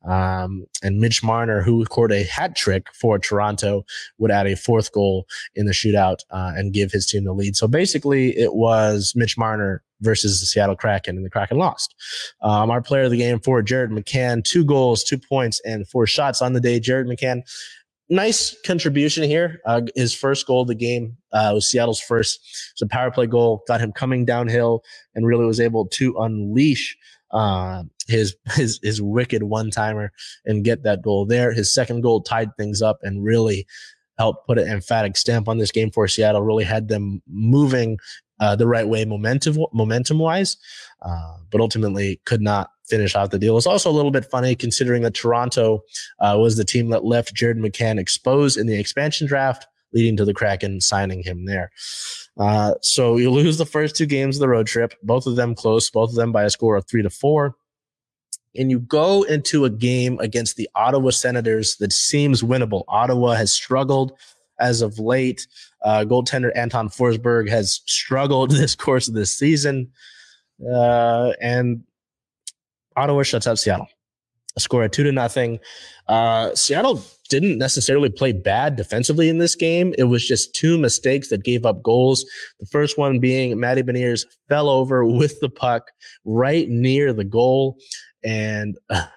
Um, 0.07 0.66
and 0.84 0.99
Mitch 0.99 1.24
Marner, 1.24 1.61
who 1.61 1.86
scored 1.86 2.11
a 2.11 2.24
hat 2.24 2.55
trick 2.55 2.88
for 2.93 3.18
Toronto, 3.18 3.86
would 4.18 4.32
add 4.32 4.47
a 4.47 4.55
fourth 4.55 4.91
goal 4.91 5.26
in 5.55 5.66
the 5.66 5.72
shootout 5.72 6.20
uh, 6.30 6.51
and 6.55 6.74
give 6.74 6.91
his 6.91 7.07
team 7.07 7.24
the 7.24 7.34
lead. 7.34 7.55
So 7.55 7.68
basically, 7.68 8.38
it 8.38 8.53
was 8.53 9.13
Mitch 9.16 9.38
Marner 9.38 9.82
versus 10.01 10.39
the 10.41 10.45
Seattle 10.45 10.76
Kraken, 10.76 11.16
and 11.16 11.26
the 11.26 11.30
Kraken 11.30 11.57
lost. 11.57 11.95
Um, 12.41 12.70
our 12.70 12.82
player 12.82 13.03
of 13.03 13.11
the 13.11 13.18
game 13.18 13.39
for 13.39 13.61
Jared 13.61 13.91
McCann, 13.91 14.43
two 14.43 14.66
goals, 14.66 15.03
two 15.03 15.18
points, 15.18 15.61
and 15.66 15.88
four 15.88 16.05
shots 16.05 16.41
on 16.41 16.53
the 16.53 16.59
day. 16.59 16.80
Jared 16.80 17.07
McCann 17.07 17.43
nice 18.10 18.56
contribution 18.66 19.24
here. 19.24 19.62
Uh, 19.66 19.82
his 19.95 20.14
first 20.14 20.45
goal 20.45 20.62
of 20.62 20.68
the 20.68 20.76
game 20.76 21.18
uh, 21.32 21.51
was 21.53 21.70
Seattle's 21.70 21.99
first. 21.99 22.39
It's 22.74 22.82
a 22.82 22.88
power 22.88 23.12
play 23.12 23.28
goal, 23.28 23.64
got 23.68 23.82
him 23.82 23.91
coming 23.91 24.26
downhill, 24.26 24.84
and 25.14 25.26
really 25.26 25.45
was 25.45 25.60
able 25.60 25.88
to 25.88 26.16
unleash 26.20 26.97
uh, 27.32 27.84
his 28.08 28.36
his 28.53 28.80
his 28.82 29.01
wicked 29.01 29.43
one 29.43 29.72
timer 29.72 30.12
and 30.45 30.64
get 30.64 30.84
that 30.84 31.01
goal 31.01 31.26
there. 31.26 31.51
His 31.51 31.74
second 31.74 32.01
goal 32.01 32.22
tied 32.22 32.56
things 32.58 32.82
up 32.82 32.99
and 33.01 33.24
really 33.24 33.66
helped 34.18 34.47
put 34.47 34.58
an 34.58 34.68
emphatic 34.68 35.18
stamp 35.18 35.49
on 35.49 35.58
this 35.58 35.72
game 35.72 35.91
for 35.91 36.08
Seattle. 36.08 36.41
Really 36.41 36.64
had 36.64 36.88
them 36.88 37.22
moving 37.28 37.97
uh, 38.39 38.56
the 38.56 38.68
right 38.68 38.88
way, 38.88 39.06
momentum 39.06 39.58
momentum 39.74 40.20
wise, 40.20 40.58
uh, 41.01 41.38
but 41.51 41.62
ultimately 41.62 42.22
could 42.26 42.41
not 42.41 42.70
finish 42.88 43.16
off 43.16 43.30
the 43.30 43.40
deal. 43.40 43.58
It's 43.58 43.68
also 43.68 43.90
a 43.90 43.94
little 43.94 44.12
bit 44.12 44.26
funny 44.26 44.56
considering 44.56 45.02
that 45.04 45.14
Toronto 45.14 45.84
uh, 46.20 46.36
was 46.40 46.58
the 46.58 46.66
team 46.66 46.90
that 46.90 47.06
left 47.06 47.34
Jared 47.34 47.58
McCann 47.58 48.00
exposed 48.00 48.58
in 48.58 48.68
the 48.68 48.80
expansion 48.80 49.28
draft, 49.28 49.68
leading 49.94 50.18
to 50.18 50.26
the 50.26 50.34
Kraken 50.34 50.82
signing 50.82 51.24
him 51.24 51.46
there. 51.46 51.72
Uh, 52.38 52.74
so 52.82 53.18
you 53.18 53.32
lose 53.32 53.58
the 53.58 53.66
first 53.66 53.96
two 53.96 54.06
games 54.06 54.38
of 54.38 54.42
the 54.42 54.50
road 54.50 54.68
trip, 54.68 54.94
both 55.04 55.26
of 55.26 55.36
them 55.36 55.56
close, 55.56 55.90
both 55.90 56.10
of 56.10 56.16
them 56.16 56.32
by 56.32 56.44
a 56.44 56.50
score 56.50 56.76
of 56.76 56.86
three 56.88 57.02
to 57.02 57.10
four. 57.10 57.56
And 58.58 58.72
you 58.72 58.80
go 58.80 59.24
into 59.24 59.66
a 59.66 59.70
game 59.70 60.18
against 60.20 60.56
the 60.56 60.70
Ottawa 60.76 61.10
Senators 61.10 61.76
that 61.78 61.92
seems 61.92 62.42
winnable. 62.42 62.84
Ottawa 62.88 63.34
has 63.34 63.54
struggled 63.54 64.14
as 64.60 64.82
of 64.82 65.00
late. 65.00 65.48
Uh, 65.84 66.06
goaltender 66.06 66.52
Anton 66.56 66.90
Forsberg 66.90 67.50
has 67.50 67.82
struggled 67.86 68.52
this 68.56 68.76
course 68.76 69.08
of 69.08 69.14
this 69.14 69.32
season. 69.32 69.92
Uh, 70.74 71.34
and 71.42 71.84
Ottawa 72.96 73.24
shuts 73.24 73.48
out 73.48 73.60
Seattle. 73.60 73.88
A 74.58 74.62
score 74.62 74.86
of 74.86 74.91
two 74.91 75.04
to 75.04 75.12
nothing. 75.12 75.60
Uh, 76.08 76.56
Seattle 76.56 77.04
didn't 77.30 77.58
necessarily 77.58 78.10
play 78.10 78.32
bad 78.32 78.78
defensively 78.78 79.28
in 79.28 79.38
this 79.38 79.56
game. 79.56 79.93
It 79.98 80.06
was 80.06 80.26
just 80.26 80.56
two 80.56 80.78
mistakes 80.78 81.30
that 81.30 81.43
gave 81.43 81.66
up 81.66 81.84
goals. 81.84 82.26
The 82.60 82.66
first 82.68 82.98
one 82.98 83.20
being 83.20 83.60
Matty 83.60 83.84
Beniers 83.84 84.26
fell 84.48 84.70
over 84.70 85.04
with 85.20 85.39
the 85.41 85.50
puck 85.50 85.91
right 86.24 86.70
near 86.70 87.12
the 87.12 87.26
goal, 87.26 87.78
and 88.24 88.78
uh, 88.89 89.08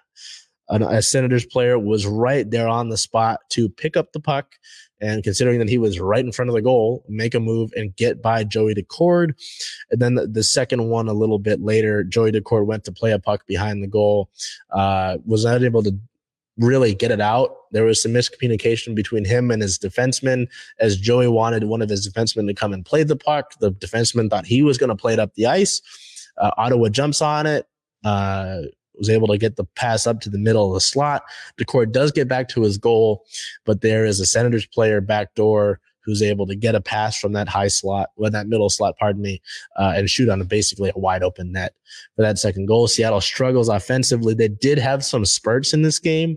a 0.70 1.02
Senators 1.02 1.46
player 1.46 1.78
was 1.78 2.06
right 2.06 2.48
there 2.50 2.68
on 2.68 2.88
the 2.88 2.96
spot 2.96 3.40
to 3.50 3.68
pick 3.68 3.96
up 3.96 4.12
the 4.12 4.20
puck 4.20 4.54
and 5.00 5.22
considering 5.22 5.58
that 5.58 5.68
he 5.68 5.78
was 5.78 6.00
right 6.00 6.24
in 6.24 6.32
front 6.32 6.48
of 6.48 6.54
the 6.54 6.62
goal, 6.62 7.04
make 7.08 7.34
a 7.34 7.40
move 7.40 7.72
and 7.76 7.94
get 7.96 8.20
by 8.20 8.44
Joey 8.44 8.74
Daccord. 8.74 9.34
And 9.90 10.00
then 10.00 10.14
the, 10.16 10.26
the 10.26 10.42
second 10.42 10.88
one 10.88 11.08
a 11.08 11.12
little 11.12 11.38
bit 11.38 11.60
later, 11.60 12.02
Joey 12.02 12.32
Daccord 12.32 12.66
went 12.66 12.84
to 12.84 12.92
play 12.92 13.12
a 13.12 13.18
puck 13.18 13.46
behind 13.46 13.82
the 13.82 13.86
goal, 13.86 14.28
uh, 14.70 15.18
was 15.24 15.44
not 15.44 15.62
able 15.62 15.82
to 15.84 15.96
really 16.58 16.94
get 16.94 17.12
it 17.12 17.20
out. 17.20 17.70
There 17.70 17.84
was 17.84 18.02
some 18.02 18.12
miscommunication 18.12 18.94
between 18.94 19.24
him 19.24 19.50
and 19.50 19.62
his 19.62 19.78
defenseman 19.78 20.48
as 20.80 20.98
Joey 20.98 21.28
wanted 21.28 21.64
one 21.64 21.82
of 21.82 21.88
his 21.88 22.08
defensemen 22.08 22.48
to 22.48 22.54
come 22.54 22.72
and 22.72 22.84
play 22.84 23.04
the 23.04 23.16
puck. 23.16 23.54
The 23.60 23.70
defenseman 23.70 24.28
thought 24.28 24.46
he 24.46 24.62
was 24.62 24.78
going 24.78 24.88
to 24.88 24.96
play 24.96 25.12
it 25.12 25.20
up 25.20 25.34
the 25.34 25.46
ice. 25.46 25.80
Uh, 26.36 26.50
Ottawa 26.56 26.88
jumps 26.88 27.22
on 27.22 27.46
it. 27.46 27.68
Uh, 28.04 28.62
was 28.98 29.08
able 29.08 29.28
to 29.28 29.38
get 29.38 29.56
the 29.56 29.64
pass 29.64 30.06
up 30.06 30.20
to 30.20 30.30
the 30.30 30.38
middle 30.38 30.68
of 30.68 30.74
the 30.74 30.80
slot. 30.80 31.22
Daccord 31.58 31.92
does 31.92 32.12
get 32.12 32.28
back 32.28 32.48
to 32.48 32.62
his 32.62 32.78
goal, 32.78 33.24
but 33.64 33.80
there 33.80 34.04
is 34.04 34.20
a 34.20 34.26
Senators 34.26 34.66
player 34.66 35.00
back 35.00 35.34
door 35.34 35.80
who's 36.08 36.22
able 36.22 36.46
to 36.46 36.56
get 36.56 36.74
a 36.74 36.80
pass 36.80 37.18
from 37.18 37.34
that 37.34 37.48
high 37.48 37.68
slot, 37.68 38.08
well, 38.16 38.30
that 38.30 38.46
middle 38.46 38.70
slot, 38.70 38.96
pardon 38.98 39.20
me, 39.20 39.42
uh, 39.76 39.92
and 39.94 40.08
shoot 40.08 40.30
on 40.30 40.40
a, 40.40 40.44
basically 40.44 40.90
a 40.96 40.98
wide 40.98 41.22
open 41.22 41.52
net 41.52 41.74
for 42.16 42.22
that 42.22 42.38
second 42.38 42.64
goal. 42.64 42.88
Seattle 42.88 43.20
struggles 43.20 43.68
offensively. 43.68 44.32
They 44.32 44.48
did 44.48 44.78
have 44.78 45.04
some 45.04 45.26
spurts 45.26 45.74
in 45.74 45.82
this 45.82 45.98
game, 45.98 46.36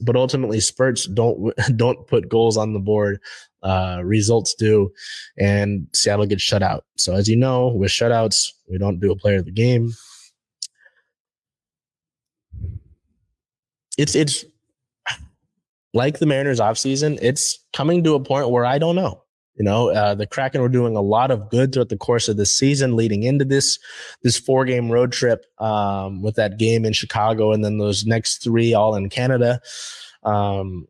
but 0.00 0.16
ultimately 0.16 0.60
spurts 0.60 1.04
don't 1.04 1.52
don't 1.76 2.06
put 2.06 2.30
goals 2.30 2.56
on 2.56 2.72
the 2.72 2.78
board. 2.78 3.20
Uh, 3.62 4.00
results 4.02 4.54
do, 4.54 4.90
and 5.38 5.86
Seattle 5.92 6.24
gets 6.24 6.42
shut 6.42 6.62
out. 6.62 6.86
So 6.96 7.14
as 7.14 7.28
you 7.28 7.36
know, 7.36 7.68
with 7.68 7.90
shutouts, 7.90 8.52
we 8.70 8.78
don't 8.78 8.98
do 8.98 9.12
a 9.12 9.16
player 9.16 9.38
of 9.38 9.44
the 9.44 9.50
game. 9.50 9.92
It's 13.96 14.14
it's 14.14 14.44
like 15.94 16.18
the 16.18 16.26
Mariners 16.26 16.60
offseason, 16.60 17.18
it's 17.22 17.58
coming 17.72 18.04
to 18.04 18.14
a 18.14 18.20
point 18.20 18.50
where 18.50 18.66
I 18.66 18.78
don't 18.78 18.96
know. 18.96 19.22
You 19.56 19.64
know, 19.64 19.88
uh, 19.88 20.14
the 20.14 20.26
Kraken 20.26 20.60
were 20.60 20.68
doing 20.68 20.96
a 20.96 21.00
lot 21.00 21.30
of 21.30 21.48
good 21.48 21.72
throughout 21.72 21.88
the 21.88 21.96
course 21.96 22.28
of 22.28 22.36
the 22.36 22.44
season, 22.44 22.94
leading 22.94 23.22
into 23.22 23.44
this 23.44 23.78
this 24.22 24.38
four 24.38 24.66
game 24.66 24.92
road 24.92 25.12
trip 25.12 25.46
um, 25.58 26.20
with 26.20 26.34
that 26.36 26.58
game 26.58 26.84
in 26.84 26.92
Chicago, 26.92 27.52
and 27.52 27.64
then 27.64 27.78
those 27.78 28.04
next 28.04 28.44
three 28.44 28.74
all 28.74 28.94
in 28.94 29.08
Canada. 29.08 29.60
Um, 30.24 30.86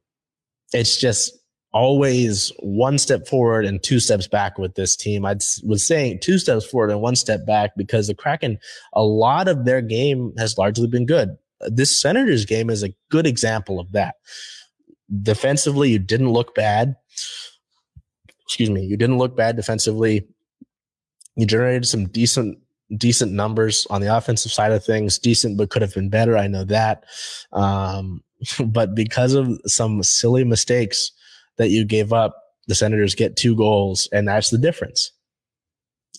it's 0.72 0.98
just 0.98 1.32
always 1.72 2.50
one 2.58 2.98
step 2.98 3.28
forward 3.28 3.66
and 3.66 3.82
two 3.82 4.00
steps 4.00 4.26
back 4.26 4.58
with 4.58 4.74
this 4.74 4.96
team. 4.96 5.24
I 5.24 5.36
was 5.62 5.86
saying 5.86 6.20
two 6.20 6.38
steps 6.38 6.64
forward 6.64 6.90
and 6.90 7.00
one 7.00 7.14
step 7.14 7.46
back 7.46 7.72
because 7.76 8.08
the 8.08 8.14
Kraken, 8.14 8.58
a 8.94 9.04
lot 9.04 9.46
of 9.46 9.64
their 9.64 9.82
game 9.82 10.32
has 10.38 10.58
largely 10.58 10.88
been 10.88 11.06
good 11.06 11.36
this 11.60 12.00
Senators 12.00 12.44
game 12.44 12.70
is 12.70 12.82
a 12.82 12.94
good 13.10 13.26
example 13.26 13.80
of 13.80 13.92
that. 13.92 14.16
Defensively, 15.22 15.90
you 15.90 15.98
didn't 15.98 16.30
look 16.30 16.54
bad. 16.54 16.96
Excuse 18.44 18.70
me, 18.70 18.84
you 18.84 18.96
didn't 18.96 19.18
look 19.18 19.36
bad 19.36 19.56
defensively. 19.56 20.26
You 21.36 21.46
generated 21.46 21.86
some 21.86 22.06
decent 22.06 22.58
decent 22.96 23.32
numbers 23.32 23.86
on 23.90 24.00
the 24.00 24.16
offensive 24.16 24.52
side 24.52 24.72
of 24.72 24.84
things. 24.84 25.18
Decent, 25.18 25.56
but 25.56 25.70
could 25.70 25.82
have 25.82 25.94
been 25.94 26.08
better. 26.08 26.36
I 26.36 26.46
know 26.46 26.64
that. 26.64 27.04
Um, 27.52 28.22
but 28.66 28.94
because 28.94 29.34
of 29.34 29.60
some 29.66 30.02
silly 30.02 30.44
mistakes 30.44 31.12
that 31.56 31.70
you 31.70 31.84
gave 31.84 32.12
up, 32.12 32.36
the 32.68 32.74
Senators 32.74 33.14
get 33.14 33.36
two 33.36 33.56
goals, 33.56 34.08
and 34.12 34.26
that's 34.26 34.50
the 34.50 34.58
difference. 34.58 35.12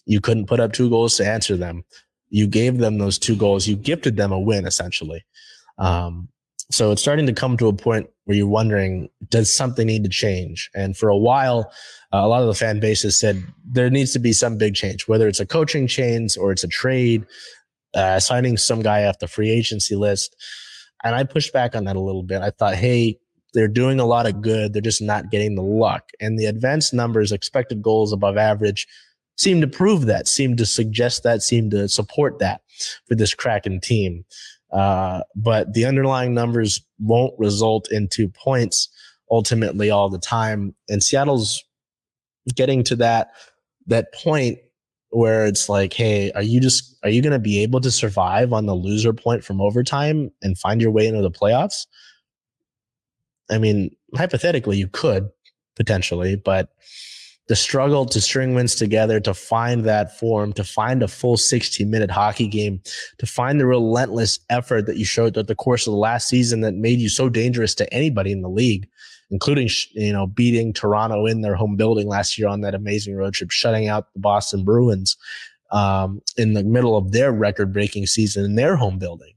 You 0.06 0.22
couldn't 0.22 0.48
put 0.48 0.62
up 0.62 0.72
two 0.72 0.90
goals 0.90 1.18
to 1.18 1.28
answer 1.28 1.58
them. 1.58 1.84
You 2.30 2.48
gave 2.48 2.78
them 2.78 2.98
those 2.98 3.18
two 3.18 3.36
goals. 3.36 3.68
You 3.68 3.76
gifted 3.76 4.18
them 4.18 4.32
a 4.32 4.40
win, 4.40 4.66
essentially. 4.66 5.26
Um, 5.78 6.30
so 6.70 6.92
it's 6.92 7.02
starting 7.02 7.26
to 7.28 7.34
come 7.34 7.56
to 7.58 7.68
a 7.68 7.74
point 7.74 8.10
where 8.26 8.36
you're 8.36 8.48
wondering, 8.48 9.10
does 9.30 9.56
something 9.56 9.88
need 9.88 10.04
to 10.04 10.10
change? 10.10 10.70
And 10.76 10.98
for 10.98 11.08
a 11.08 11.18
while, 11.18 11.72
uh, 12.14 12.18
a 12.18 12.28
lot 12.28 12.42
of 12.42 12.48
the 12.48 12.54
fan 12.54 12.80
bases 12.80 13.18
said 13.18 13.42
there 13.66 13.90
needs 13.90 14.12
to 14.14 14.20
be 14.20 14.34
some 14.34 14.58
big 14.58 14.76
change, 14.76 15.08
whether 15.08 15.28
it's 15.28 15.40
a 15.40 15.46
coaching 15.46 15.88
change 15.88 16.38
or 16.38 16.52
it's 16.52 16.66
a 16.66 16.68
trade, 16.68 17.26
uh, 17.94 18.20
signing 18.20 18.58
some 18.58 18.82
guy 18.82 19.06
off 19.06 19.20
the 19.20 19.28
free 19.28 19.50
agency 19.50 19.96
list. 19.96 20.36
And 21.04 21.16
I 21.16 21.24
pushed 21.24 21.54
back 21.54 21.76
on 21.76 21.86
that 21.86 21.96
a 21.96 22.02
little 22.02 22.24
bit. 22.24 22.42
I 22.42 22.50
thought, 22.50 22.76
hey, 22.76 23.18
they're 23.54 23.68
doing 23.70 24.00
a 24.00 24.06
lot 24.06 24.26
of 24.26 24.42
good. 24.42 24.74
They're 24.74 24.82
just 24.82 25.02
not 25.02 25.32
getting 25.32 25.56
the 25.56 25.62
luck. 25.62 26.10
And 26.20 26.38
the 26.38 26.48
advanced 26.48 26.94
numbers, 26.94 27.32
expected 27.32 27.82
goals 27.82 28.12
above 28.12 28.36
average, 28.36 28.88
seem 29.38 29.62
to 29.62 29.68
prove 29.68 30.06
that, 30.08 30.28
seem 30.28 30.56
to 30.58 30.66
suggest 30.66 31.24
that, 31.24 31.42
seem 31.42 31.70
to 31.70 31.88
support 31.88 32.40
that 32.40 32.62
for 33.08 33.16
this 33.16 33.34
Kraken 33.34 33.80
team. 33.80 34.26
Uh, 34.72 35.22
but 35.36 35.74
the 35.74 35.86
underlying 35.86 36.34
numbers 36.34 36.82
won't 37.00 37.34
result 37.40 37.90
into 37.92 38.28
points 38.28 38.90
ultimately 39.32 39.90
all 39.90 40.10
the 40.10 40.20
time. 40.20 40.76
And 40.90 41.02
Seattle's 41.02 41.64
getting 42.56 42.84
to 42.84 42.96
that 42.98 43.32
that 43.88 44.14
point 44.14 44.60
where 45.10 45.46
it's 45.46 45.70
like, 45.70 45.94
hey, 45.94 46.32
are 46.34 46.42
you 46.42 46.60
just 46.60 46.98
are 47.04 47.10
you 47.10 47.22
going 47.22 47.34
to 47.34 47.40
be 47.40 47.64
able 47.64 47.80
to 47.82 47.92
survive 47.92 48.52
on 48.52 48.66
the 48.66 48.76
loser 48.76 49.14
point 49.14 49.44
from 49.44 49.62
overtime 49.62 50.32
and 50.42 50.58
find 50.58 50.82
your 50.82 50.92
way 50.92 51.08
into 51.08 51.22
the 51.22 51.32
playoffs? 51.32 51.86
I 53.50 53.58
mean, 53.58 53.96
hypothetically, 54.16 54.78
you 54.78 54.90
could 54.90 55.30
potentially, 55.78 56.36
but 56.36 56.70
the 57.48 57.56
struggle 57.56 58.06
to 58.06 58.20
string 58.20 58.54
wins 58.54 58.76
together, 58.76 59.20
to 59.22 59.34
find 59.34 59.86
that 59.86 60.18
form, 60.20 60.52
to 60.54 60.64
find 60.64 61.02
a 61.02 61.08
full 61.08 61.38
60 61.38 61.86
minute 61.86 62.12
hockey 62.12 62.48
game, 62.48 62.82
to 63.18 63.26
find 63.26 63.60
the 63.60 63.66
relentless 63.66 64.40
effort 64.50 64.86
that 64.86 64.98
you 64.98 65.06
showed 65.06 65.34
throughout 65.34 65.48
the 65.48 65.56
course 65.56 65.88
of 65.88 65.92
the 65.92 65.98
last 65.98 66.28
season 66.28 66.62
that 66.62 66.76
made 66.76 67.00
you 67.00 67.10
so 67.10 67.30
dangerous 67.30 67.74
to 67.76 67.92
anybody 67.94 68.32
in 68.32 68.42
the 68.42 68.50
league, 68.50 68.88
including, 69.32 69.70
you 69.94 70.12
know, 70.12 70.28
beating 70.28 70.74
Toronto 70.74 71.26
in 71.26 71.42
their 71.42 71.56
home 71.56 71.78
building 71.78 72.08
last 72.08 72.38
year 72.38 72.50
on 72.50 72.62
that 72.62 72.76
amazing 72.76 73.16
road 73.16 73.34
trip, 73.34 73.52
shutting 73.52 73.88
out 73.88 74.12
the 74.14 74.20
Boston 74.20 74.66
Bruins 74.66 75.16
um, 75.72 76.22
in 76.36 76.54
the 76.54 76.64
middle 76.64 76.98
of 76.98 77.12
their 77.12 77.32
record 77.32 77.72
breaking 77.72 78.08
season 78.08 78.44
in 78.44 78.56
their 78.56 78.76
home 78.76 79.00
building. 79.00 79.34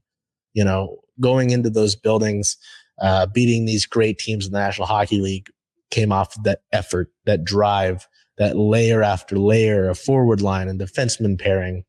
You 0.53 0.65
know, 0.65 0.97
going 1.21 1.51
into 1.51 1.69
those 1.69 1.95
buildings, 1.95 2.57
uh, 2.99 3.25
beating 3.27 3.65
these 3.65 3.85
great 3.85 4.19
teams 4.19 4.45
in 4.45 4.51
the 4.51 4.59
National 4.59 4.87
Hockey 4.87 5.21
League, 5.21 5.49
came 5.91 6.11
off 6.11 6.35
of 6.35 6.43
that 6.43 6.61
effort, 6.71 7.11
that 7.25 7.43
drive, 7.43 8.07
that 8.37 8.57
layer 8.57 9.03
after 9.03 9.37
layer 9.37 9.89
of 9.89 9.99
forward 9.99 10.41
line 10.41 10.67
and 10.67 10.79
defenseman 10.79 11.39
pairing. 11.39 11.83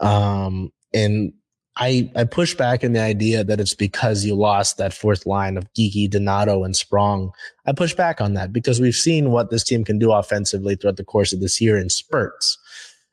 Um, 0.00 0.72
and 0.94 1.32
I 1.76 2.10
I 2.14 2.24
push 2.24 2.54
back 2.54 2.84
in 2.84 2.92
the 2.92 3.00
idea 3.00 3.42
that 3.42 3.60
it's 3.60 3.74
because 3.74 4.24
you 4.24 4.34
lost 4.34 4.76
that 4.76 4.92
fourth 4.92 5.26
line 5.26 5.56
of 5.56 5.72
Geekie, 5.72 6.10
Donato, 6.10 6.62
and 6.64 6.76
Sprong. 6.76 7.32
I 7.66 7.72
push 7.72 7.94
back 7.94 8.20
on 8.20 8.34
that 8.34 8.52
because 8.52 8.80
we've 8.80 8.94
seen 8.94 9.30
what 9.30 9.50
this 9.50 9.64
team 9.64 9.84
can 9.84 9.98
do 9.98 10.12
offensively 10.12 10.76
throughout 10.76 10.96
the 10.96 11.04
course 11.04 11.32
of 11.32 11.40
this 11.40 11.60
year 11.60 11.78
in 11.78 11.88
spurts. 11.88 12.58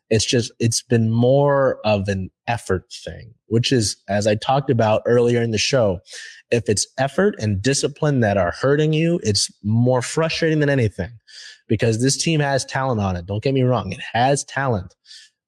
It's 0.10 0.26
just 0.26 0.52
it's 0.60 0.82
been 0.82 1.12
more 1.12 1.80
of 1.86 2.08
an 2.08 2.30
effort 2.48 2.92
thing, 2.92 3.34
which 3.48 3.72
is 3.72 3.98
as 4.08 4.28
I 4.28 4.36
talked 4.36 4.70
about 4.70 5.02
earlier 5.06 5.42
in 5.42 5.52
the 5.52 5.58
show, 5.58 6.00
if 6.52 6.70
it's 6.70 6.88
effort 6.98 7.36
and 7.40 7.62
discipline 7.62 8.22
that 8.22 8.38
are 8.38 8.52
hurting 8.52 8.94
you, 8.94 9.20
it's 9.24 9.52
more 9.64 10.02
frustrating 10.02 10.60
than 10.60 10.70
anything 10.70 11.12
because 11.68 12.02
this 12.02 12.18
team 12.18 12.40
has 12.40 12.66
talent 12.66 13.02
on 13.02 13.16
it. 13.16 13.26
Don't 13.26 13.44
get 13.44 13.54
me 13.54 13.64
wrong. 13.64 13.92
It 13.92 14.00
has 14.14 14.44
talent, 14.44 14.96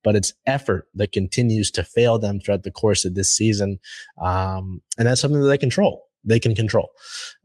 but 0.04 0.16
it's 0.16 0.34
effort 0.46 0.88
that 0.96 1.12
continues 1.12 1.72
to 1.72 1.84
fail 1.84 2.20
them 2.20 2.40
throughout 2.40 2.64
the 2.64 2.72
course 2.72 3.06
of 3.06 3.16
this 3.16 3.34
season. 3.34 3.80
Um, 4.22 4.82
and 4.98 5.08
that's 5.08 5.22
something 5.22 5.42
that 5.42 5.48
they 5.48 5.58
control. 5.58 6.06
They 6.26 6.40
can 6.40 6.54
control. 6.54 6.90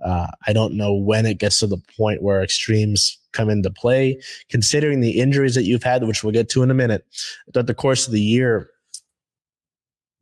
Uh, 0.04 0.26
I 0.48 0.52
don't 0.52 0.74
know 0.74 0.94
when 0.94 1.26
it 1.26 1.38
gets 1.38 1.60
to 1.60 1.68
the 1.68 1.80
point 1.96 2.22
where 2.22 2.42
extremes 2.42 3.16
come 3.32 3.48
into 3.48 3.70
play, 3.70 4.20
considering 4.48 5.00
the 5.00 5.20
injuries 5.20 5.54
that 5.54 5.62
you've 5.62 5.84
had, 5.84 6.02
which 6.02 6.24
we'll 6.24 6.32
get 6.32 6.48
to 6.50 6.62
in 6.64 6.72
a 6.72 6.74
minute, 6.74 7.04
throughout 7.52 7.68
the 7.68 7.74
course 7.74 8.06
of 8.06 8.12
the 8.12 8.20
year 8.20 8.70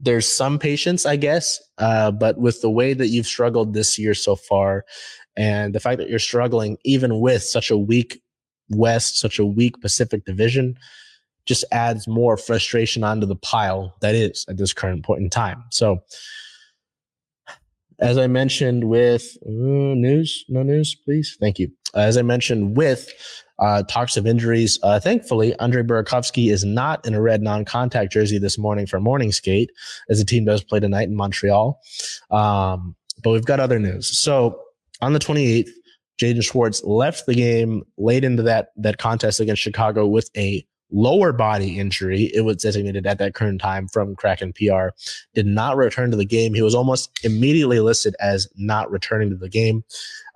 there's 0.03 0.31
some 0.31 0.59
patience, 0.59 1.07
I 1.07 1.17
guess. 1.17 1.63
Uh, 1.79 2.11
but 2.11 2.39
with 2.39 2.61
the 2.61 2.71
way 2.71 2.93
that 2.93 3.09
you've 3.09 3.27
struggled 3.27 3.73
this 3.73 3.99
year 3.99 4.15
so 4.15 4.37
far, 4.37 4.85
and 5.37 5.75
the 5.75 5.81
fact 5.81 5.99
that 5.99 6.11
you're 6.11 6.19
struggling 6.19 6.77
even 6.85 7.21
with 7.21 7.43
such 7.43 7.71
a 7.71 7.79
weak 7.79 8.21
West, 8.69 9.19
such 9.19 9.39
a 9.39 9.47
weak 9.47 9.81
Pacific 9.81 10.25
division, 10.25 10.77
just 11.47 11.65
adds 11.73 12.07
more 12.07 12.37
frustration 12.37 13.05
onto 13.05 13.27
the 13.27 13.37
pile 13.37 13.95
that 14.01 14.15
is 14.15 14.45
at 14.49 14.57
this 14.57 14.73
current 14.73 15.05
point 15.05 15.23
in 15.23 15.31
time. 15.31 15.65
So, 15.71 16.03
as 17.99 18.19
I 18.19 18.27
mentioned 18.27 18.85
with 18.85 19.37
uh, 19.47 19.51
news, 19.51 20.45
no 20.49 20.63
news, 20.63 20.95
please. 20.95 21.37
Thank 21.41 21.59
you. 21.59 21.71
As 21.95 22.17
I 22.17 22.23
mentioned 22.23 22.77
with 22.77 23.11
uh, 23.63 23.85
talks 23.85 24.17
of 24.17 24.27
injuries. 24.27 24.79
Uh, 24.83 24.99
thankfully, 24.99 25.57
Andre 25.61 25.83
Burakovsky 25.83 26.51
is 26.51 26.65
not 26.65 27.07
in 27.07 27.15
a 27.15 27.23
red 27.23 27.43
non-contact 27.43 28.13
jersey 28.13 28.39
this 28.39 28.59
morning 28.59 28.87
for 28.87 28.99
morning 28.99 29.31
skate, 29.31 29.71
as 30.11 30.19
the 30.19 30.25
team 30.25 30.45
does 30.45 30.65
play 30.65 30.81
tonight 30.81 31.09
in 31.09 31.15
Montreal. 31.15 31.81
Um, 32.33 32.97
but 33.23 33.31
we've 33.31 33.45
got 33.45 33.61
other 33.61 33.79
news. 33.79 34.19
So 34.19 34.61
on 35.01 35.13
the 35.13 35.21
28th, 35.21 35.71
Jaden 36.21 36.43
Schwartz 36.43 36.83
left 36.83 37.27
the 37.27 37.35
game 37.35 37.85
late 37.97 38.25
into 38.25 38.43
that 38.43 38.69
that 38.77 38.99
contest 38.99 39.39
against 39.39 39.63
Chicago 39.63 40.07
with 40.07 40.29
a 40.37 40.67
lower 40.93 41.32
body 41.32 41.78
injury. 41.78 42.30
It 42.34 42.43
was 42.43 42.59
designated 42.59 43.07
at 43.07 43.18
that 43.18 43.34
current 43.34 43.61
time 43.61 43.88
from 43.88 44.14
Kraken 44.14 44.53
PR. 44.53 44.88
Did 45.34 45.47
not 45.47 45.76
return 45.76 46.11
to 46.11 46.16
the 46.16 46.24
game. 46.24 46.55
He 46.55 46.62
was 46.62 46.74
almost 46.74 47.11
immediately 47.24 47.80
listed 47.80 48.14
as 48.20 48.49
not 48.57 48.90
returning 48.90 49.30
to 49.30 49.36
the 49.36 49.49
game. 49.49 49.84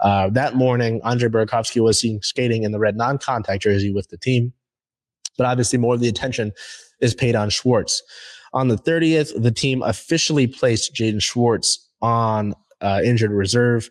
Uh, 0.00 0.30
that 0.30 0.54
morning, 0.54 1.00
Andre 1.04 1.28
Burakovsky 1.28 1.82
was 1.82 2.00
seen 2.00 2.20
skating 2.22 2.64
in 2.64 2.72
the 2.72 2.78
red 2.78 2.96
non-contact 2.96 3.62
jersey 3.62 3.92
with 3.92 4.09
the 4.09 4.18
team, 4.18 4.52
but 5.38 5.46
obviously 5.46 5.78
more 5.78 5.94
of 5.94 6.00
the 6.00 6.09
attention 6.09 6.52
is 7.00 7.14
paid 7.14 7.36
on 7.36 7.50
Schwartz. 7.50 8.02
On 8.52 8.68
the 8.68 8.76
30th, 8.76 9.40
the 9.40 9.50
team 9.50 9.82
officially 9.82 10.46
placed 10.46 10.94
Jaden 10.94 11.22
Schwartz 11.22 11.86
on 12.00 12.54
uh, 12.80 13.00
injured 13.04 13.32
reserve. 13.32 13.90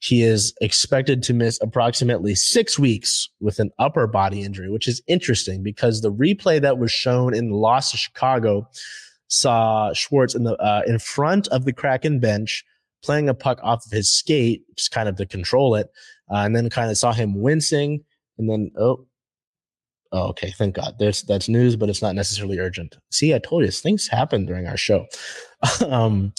He 0.00 0.22
is 0.22 0.54
expected 0.62 1.22
to 1.24 1.34
miss 1.34 1.58
approximately 1.60 2.34
six 2.34 2.78
weeks 2.78 3.28
with 3.40 3.58
an 3.58 3.70
upper 3.78 4.06
body 4.06 4.42
injury, 4.42 4.70
which 4.70 4.88
is 4.88 5.02
interesting 5.06 5.62
because 5.62 6.00
the 6.00 6.12
replay 6.12 6.60
that 6.60 6.78
was 6.78 6.90
shown 6.90 7.34
in 7.34 7.50
the 7.50 7.56
loss 7.56 7.90
to 7.90 7.98
Chicago 7.98 8.66
saw 9.28 9.92
Schwartz 9.92 10.34
in 10.34 10.44
the 10.44 10.56
uh, 10.56 10.82
in 10.86 10.98
front 10.98 11.48
of 11.48 11.66
the 11.66 11.72
Kraken 11.72 12.18
bench 12.18 12.64
playing 13.02 13.28
a 13.28 13.34
puck 13.34 13.58
off 13.62 13.84
of 13.86 13.92
his 13.92 14.10
skate, 14.10 14.62
just 14.76 14.90
kind 14.90 15.08
of 15.08 15.16
to 15.16 15.26
control 15.26 15.74
it, 15.74 15.90
uh, 16.30 16.38
and 16.38 16.56
then 16.56 16.68
kind 16.70 16.90
of 16.90 16.98
saw 16.98 17.12
him 17.12 17.40
wincing, 17.40 18.02
and 18.38 18.48
then 18.48 18.70
oh, 18.78 19.06
oh, 20.12 20.28
okay, 20.28 20.50
thank 20.52 20.76
God. 20.76 20.96
There's 20.98 21.22
that's 21.22 21.48
news, 21.48 21.76
but 21.76 21.90
it's 21.90 22.02
not 22.02 22.14
necessarily 22.14 22.58
urgent. 22.58 22.96
See, 23.10 23.34
I 23.34 23.38
told 23.38 23.64
you 23.64 23.70
things 23.70 24.08
happen 24.08 24.46
during 24.46 24.66
our 24.66 24.76
show. 24.76 25.06
um, 25.86 26.32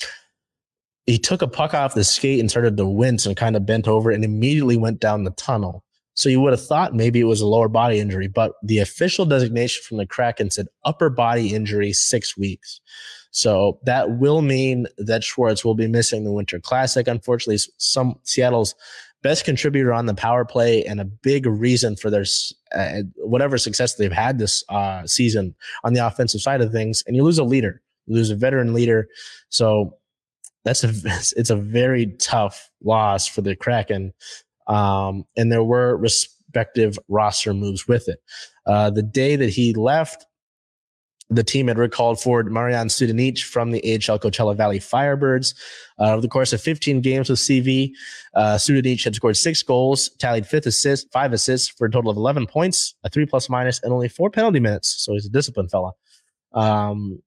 he 1.05 1.17
took 1.17 1.41
a 1.41 1.47
puck 1.47 1.73
off 1.73 1.93
the 1.93 2.03
skate 2.03 2.39
and 2.39 2.49
started 2.49 2.77
to 2.77 2.85
wince 2.85 3.25
and 3.25 3.35
kind 3.35 3.55
of 3.55 3.65
bent 3.65 3.87
over 3.87 4.11
and 4.11 4.23
immediately 4.23 4.77
went 4.77 4.99
down 4.99 5.23
the 5.23 5.31
tunnel. 5.31 5.83
So 6.13 6.29
you 6.29 6.41
would 6.41 6.53
have 6.53 6.65
thought 6.65 6.93
maybe 6.93 7.19
it 7.19 7.25
was 7.25 7.41
a 7.41 7.47
lower 7.47 7.69
body 7.69 7.99
injury, 7.99 8.27
but 8.27 8.53
the 8.63 8.79
official 8.79 9.25
designation 9.25 9.81
from 9.83 9.97
the 9.97 10.05
Kraken 10.05 10.51
said 10.51 10.67
upper 10.83 11.09
body 11.09 11.55
injury 11.55 11.93
six 11.93 12.37
weeks. 12.37 12.81
So 13.31 13.79
that 13.85 14.19
will 14.19 14.41
mean 14.41 14.87
that 14.97 15.23
Schwartz 15.23 15.63
will 15.63 15.73
be 15.73 15.87
missing 15.87 16.25
the 16.25 16.33
Winter 16.33 16.59
Classic. 16.59 17.07
Unfortunately, 17.07 17.59
some 17.77 18.15
Seattle's 18.23 18.75
best 19.23 19.45
contributor 19.45 19.93
on 19.93 20.05
the 20.05 20.13
power 20.13 20.43
play 20.43 20.83
and 20.83 20.99
a 20.99 21.05
big 21.05 21.45
reason 21.45 21.95
for 21.95 22.09
their 22.09 22.25
uh, 22.75 23.03
whatever 23.17 23.57
success 23.57 23.95
they've 23.95 24.11
had 24.11 24.37
this 24.37 24.63
uh, 24.69 25.05
season 25.05 25.55
on 25.83 25.93
the 25.93 26.05
offensive 26.05 26.41
side 26.41 26.59
of 26.59 26.71
things. 26.71 27.03
And 27.07 27.15
you 27.15 27.23
lose 27.23 27.39
a 27.39 27.43
leader, 27.43 27.81
you 28.05 28.15
lose 28.15 28.31
a 28.31 28.35
veteran 28.35 28.73
leader. 28.73 29.07
So 29.49 29.97
that's 30.63 30.83
a 30.83 30.89
it's 31.37 31.49
a 31.49 31.55
very 31.55 32.07
tough 32.17 32.69
loss 32.83 33.27
for 33.27 33.41
the 33.41 33.55
Kraken. 33.55 34.13
Um, 34.67 35.25
and 35.35 35.51
there 35.51 35.63
were 35.63 35.97
respective 35.97 36.97
roster 37.07 37.53
moves 37.53 37.87
with 37.87 38.07
it. 38.07 38.19
Uh, 38.65 38.89
the 38.89 39.03
day 39.03 39.35
that 39.35 39.49
he 39.49 39.73
left, 39.73 40.25
the 41.29 41.43
team 41.43 41.67
had 41.67 41.77
recalled 41.77 42.19
forward 42.19 42.51
Marian 42.51 42.89
Studenic 42.89 43.41
from 43.41 43.71
the 43.71 43.79
AHL 43.79 44.19
Coachella 44.19 44.55
Valley 44.55 44.79
Firebirds. 44.79 45.55
Uh, 45.99 46.11
over 46.11 46.21
the 46.21 46.27
course 46.27 46.51
of 46.51 46.61
15 46.61 46.99
games 47.01 47.29
with 47.29 47.39
CV, 47.39 47.91
uh, 48.35 48.55
Studenic 48.55 49.03
had 49.03 49.15
scored 49.15 49.37
six 49.37 49.63
goals, 49.63 50.09
tallied 50.19 50.45
fifth 50.45 50.65
assist, 50.65 51.11
five 51.11 51.31
assists 51.31 51.69
for 51.69 51.87
a 51.87 51.91
total 51.91 52.11
of 52.11 52.17
11 52.17 52.47
points, 52.47 52.95
a 53.03 53.09
three 53.09 53.25
plus 53.25 53.49
minus, 53.49 53.81
and 53.81 53.93
only 53.93 54.09
four 54.09 54.29
penalty 54.29 54.59
minutes. 54.59 54.93
So 55.03 55.13
he's 55.13 55.25
a 55.25 55.29
disciplined 55.29 55.71
fella. 55.71 55.93
Um, 56.53 57.21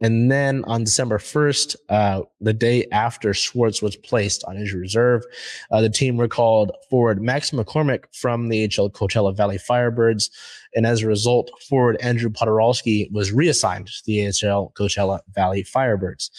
And 0.00 0.30
then 0.30 0.62
on 0.64 0.84
December 0.84 1.18
1st, 1.18 1.76
uh, 1.88 2.22
the 2.40 2.52
day 2.52 2.86
after 2.92 3.32
Schwartz 3.32 3.80
was 3.80 3.96
placed 3.96 4.44
on 4.44 4.58
injury 4.58 4.80
reserve, 4.80 5.22
uh, 5.70 5.80
the 5.80 5.88
team 5.88 6.18
recalled 6.18 6.72
forward 6.90 7.22
Max 7.22 7.50
McCormick 7.50 8.04
from 8.12 8.48
the 8.48 8.68
HL 8.68 8.92
Coachella 8.92 9.34
Valley 9.34 9.58
Firebirds. 9.58 10.30
And 10.74 10.86
as 10.86 11.02
a 11.02 11.06
result, 11.06 11.50
forward 11.68 11.96
Andrew 12.00 12.28
Poturalski 12.28 13.10
was 13.10 13.32
reassigned 13.32 13.86
to 13.86 14.02
the 14.04 14.26
AHL 14.26 14.72
Coachella 14.78 15.20
Valley 15.34 15.64
Firebirds. 15.64 16.30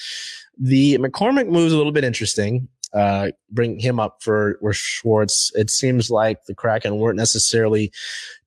The 0.60 0.98
McCormick 1.00 1.48
move 1.48 1.68
is 1.68 1.74
a 1.74 1.78
little 1.78 1.92
bit 1.92 2.04
interesting. 2.04 2.68
Uh, 2.94 3.32
bring 3.52 3.80
him 3.80 4.00
up 4.00 4.22
for, 4.22 4.58
for 4.62 4.74
Schwartz. 4.74 5.52
It 5.56 5.70
seems 5.70 6.10
like 6.10 6.46
the 6.46 6.56
Kraken 6.56 6.98
weren't 6.98 7.18
necessarily 7.18 7.92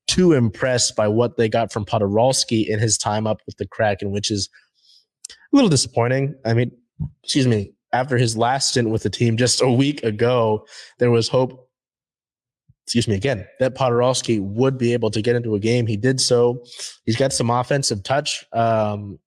too 0.06 0.32
impressed 0.32 0.96
by 0.96 1.08
what 1.08 1.36
they 1.36 1.48
got 1.48 1.72
from 1.72 1.84
Poturalski 1.84 2.68
in 2.68 2.78
his 2.78 2.96
time 2.96 3.26
up 3.26 3.40
with 3.46 3.56
the 3.58 3.66
Kraken, 3.66 4.10
which 4.10 4.30
is 4.30 4.48
a 5.52 5.56
little 5.56 5.70
disappointing. 5.70 6.34
I 6.44 6.54
mean, 6.54 6.72
excuse 7.22 7.46
me, 7.46 7.72
after 7.92 8.16
his 8.16 8.36
last 8.36 8.70
stint 8.70 8.90
with 8.90 9.02
the 9.02 9.10
team 9.10 9.36
just 9.36 9.60
a 9.60 9.70
week 9.70 10.02
ago, 10.02 10.66
there 10.98 11.10
was 11.10 11.28
hope. 11.28 11.66
Excuse 12.86 13.06
me 13.06 13.14
again, 13.14 13.46
that 13.60 13.76
Poturalski 13.76 14.40
would 14.40 14.76
be 14.76 14.92
able 14.92 15.12
to 15.12 15.22
get 15.22 15.36
into 15.36 15.54
a 15.54 15.60
game. 15.60 15.86
He 15.86 15.96
did 15.96 16.20
so. 16.20 16.64
He's 17.04 17.16
got 17.16 17.32
some 17.32 17.48
offensive 17.48 18.02
touch 18.02 18.44
um, 18.52 19.20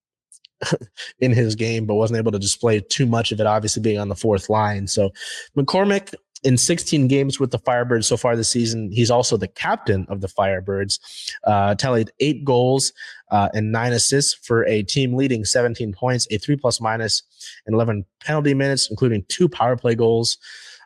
in 1.20 1.32
his 1.32 1.56
game, 1.56 1.86
but 1.86 1.96
wasn't 1.96 2.18
able 2.18 2.34
to 2.34 2.40
display 2.40 2.82
too 2.82 3.06
much 3.06 3.32
of 3.32 3.40
it, 3.40 3.46
obviously 3.46 3.82
being 3.82 4.00
on 4.00 4.10
the 4.10 4.16
fourth 4.16 4.50
line. 4.50 4.88
So 4.88 5.12
McCormick 5.56 6.14
in 6.44 6.58
16 6.58 7.08
games 7.08 7.40
with 7.40 7.52
the 7.52 7.60
Firebirds 7.60 8.06
so 8.06 8.18
far 8.18 8.36
this 8.36 8.50
season. 8.50 8.92
He's 8.92 9.12
also 9.12 9.38
the 9.38 9.48
captain 9.48 10.06
of 10.10 10.22
the 10.22 10.28
Firebirds. 10.28 11.00
Uh, 11.44 11.76
tallied 11.76 12.12
eight 12.20 12.44
goals 12.44 12.94
uh, 13.32 13.50
and 13.54 13.72
nine 13.72 13.94
assists 13.94 14.34
for 14.34 14.66
a 14.66 14.84
team 14.84 15.16
leading 15.16 15.46
17 15.46 15.94
points, 15.94 16.28
a 16.32 16.38
three 16.38 16.56
plus 16.56 16.82
minus, 16.82 17.24
and 17.66 17.74
11 17.74 18.06
penalty 18.22 18.54
minutes, 18.54 18.90
including 18.90 19.26
two 19.28 19.48
power 19.50 19.76
play 19.76 19.96
goals. 19.96 20.38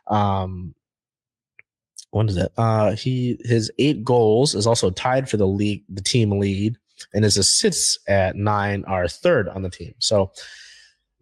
Um, 0.06 0.74
what 2.10 2.30
is 2.30 2.36
it? 2.36 2.50
Uh, 2.56 2.92
he 2.92 3.38
his 3.44 3.70
eight 3.78 4.02
goals 4.02 4.54
is 4.54 4.66
also 4.66 4.90
tied 4.90 5.28
for 5.28 5.36
the 5.36 5.46
league, 5.46 5.84
the 5.88 6.00
team 6.00 6.38
lead, 6.38 6.78
and 7.12 7.24
his 7.24 7.36
assists 7.36 7.98
at 8.08 8.34
nine 8.34 8.84
are 8.86 9.08
third 9.08 9.48
on 9.48 9.62
the 9.62 9.70
team. 9.70 9.94
So 9.98 10.32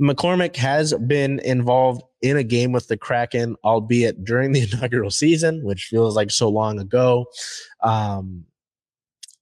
McCormick 0.01 0.57
has 0.57 0.93
been 0.95 1.41
involved 1.41 2.03
in 2.22 2.36
a 2.36 2.44
game 2.44 2.72
with 2.72 2.88
the 2.88 2.96
Kraken, 2.96 3.56
albeit 3.64 4.24
during 4.24 4.52
the 4.52 4.62
inaugural 4.72 5.10
season, 5.10 5.64
which 5.64 5.84
feels 5.84 6.16
like 6.16 6.30
so 6.30 6.48
long 6.48 6.78
ago. 6.78 7.26
Um, 7.82 8.44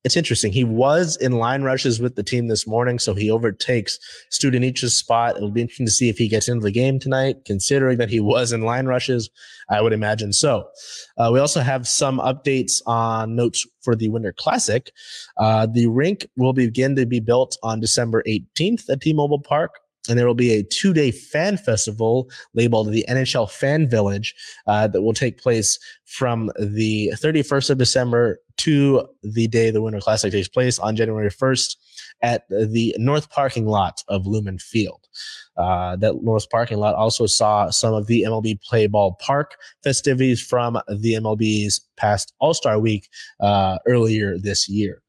it's 0.05 0.19
interesting. 0.19 0.53
He 0.53 0.65
was 0.65 1.17
in 1.17 1.33
line 1.33 1.63
rushes 1.63 1.99
with 1.99 2.15
the 2.15 2.23
team 2.23 2.49
this 2.49 2.67
morning, 2.67 2.99
so 2.99 3.15
he 3.15 3.31
overtakes 3.31 3.99
Studenic's 4.31 4.95
spot. 4.95 5.37
It'll 5.37 5.51
be 5.51 5.63
interesting 5.63 5.87
to 5.87 5.93
see 5.93 6.11
if 6.11 6.19
he 6.19 6.29
gets 6.29 6.47
into 6.47 6.63
the 6.63 6.71
game 6.71 6.99
tonight, 6.99 7.47
considering 7.47 7.97
that 7.97 8.11
he 8.11 8.21
was 8.21 8.53
in 8.53 8.63
line 8.63 8.85
rushes. 8.85 9.31
I 9.71 9.81
would 9.81 9.95
imagine 9.95 10.35
so. 10.35 10.69
Uh, 11.17 11.31
we 11.33 11.41
also 11.41 11.61
have 11.61 11.89
some 11.89 12.19
updates 12.19 12.83
on 12.85 13.35
notes 13.35 13.67
for 13.81 13.97
the 13.97 14.11
Winter 14.11 14.35
Classic. 14.37 14.93
Uh, 15.39 15.67
the 15.67 15.87
rink 15.87 16.27
will 16.37 16.53
begin 16.53 16.97
to 16.97 17.07
be 17.07 17.21
built 17.21 17.57
on 17.63 17.81
December 17.81 18.23
18th 18.29 18.91
at 18.91 19.01
T-Mobile 19.01 19.41
Park 19.41 19.81
and 20.09 20.19
there 20.19 20.27
will 20.27 20.35
be 20.35 20.53
a 20.53 20.63
two 20.63 20.93
day 20.93 21.11
fan 21.11 21.57
festival 21.57 22.29
labeled 22.55 22.93
the 22.93 23.05
NHL 23.09 23.51
Fan 23.51 23.89
Village 23.89 24.35
uh, 24.67 24.87
that 24.89 25.03
will 25.03 25.15
take 25.15 25.41
place 25.41 25.79
from 26.05 26.51
the 26.59 27.13
31st 27.17 27.71
of 27.71 27.79
December 27.79 28.39
to 28.59 29.07
the 29.23 29.49
day 29.49 29.71
the 29.71 29.83
Winter 29.83 30.01
Classic 30.01 30.31
takes 30.31 30.49
place 30.49 30.79
on 30.79 30.97
January 30.97 31.31
1st 31.31 31.77
at 32.23 32.49
the 32.49 32.95
north 32.99 33.31
parking 33.31 33.67
lot 33.67 34.03
of 34.09 34.27
Lumen 34.27 34.59
Field. 34.59 35.09
Uh, 35.57 35.97
that 35.97 36.23
north 36.23 36.49
parking 36.51 36.79
lot 36.79 36.95
also 36.95 37.27
saw 37.27 37.71
some 37.71 37.95
of 37.95 38.07
the 38.07 38.23
MLB 38.23 38.61
Play 38.63 38.87
Ball 38.87 39.17
Park 39.21 39.57
festivities 39.83 40.41
from 40.41 40.79
the 40.89 41.15
MLB's 41.15 41.81
past 41.97 42.35
All 42.39 42.55
Star 42.55 42.79
Week 42.79 43.09
uh, 43.41 43.79
earlier 43.87 44.39
this 44.39 44.69
year. 44.69 45.03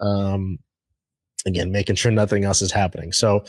Um, 0.00 0.58
again, 1.46 1.72
making 1.72 1.96
sure 1.96 2.12
nothing 2.12 2.44
else 2.44 2.62
is 2.62 2.72
happening. 2.72 3.12
So 3.12 3.44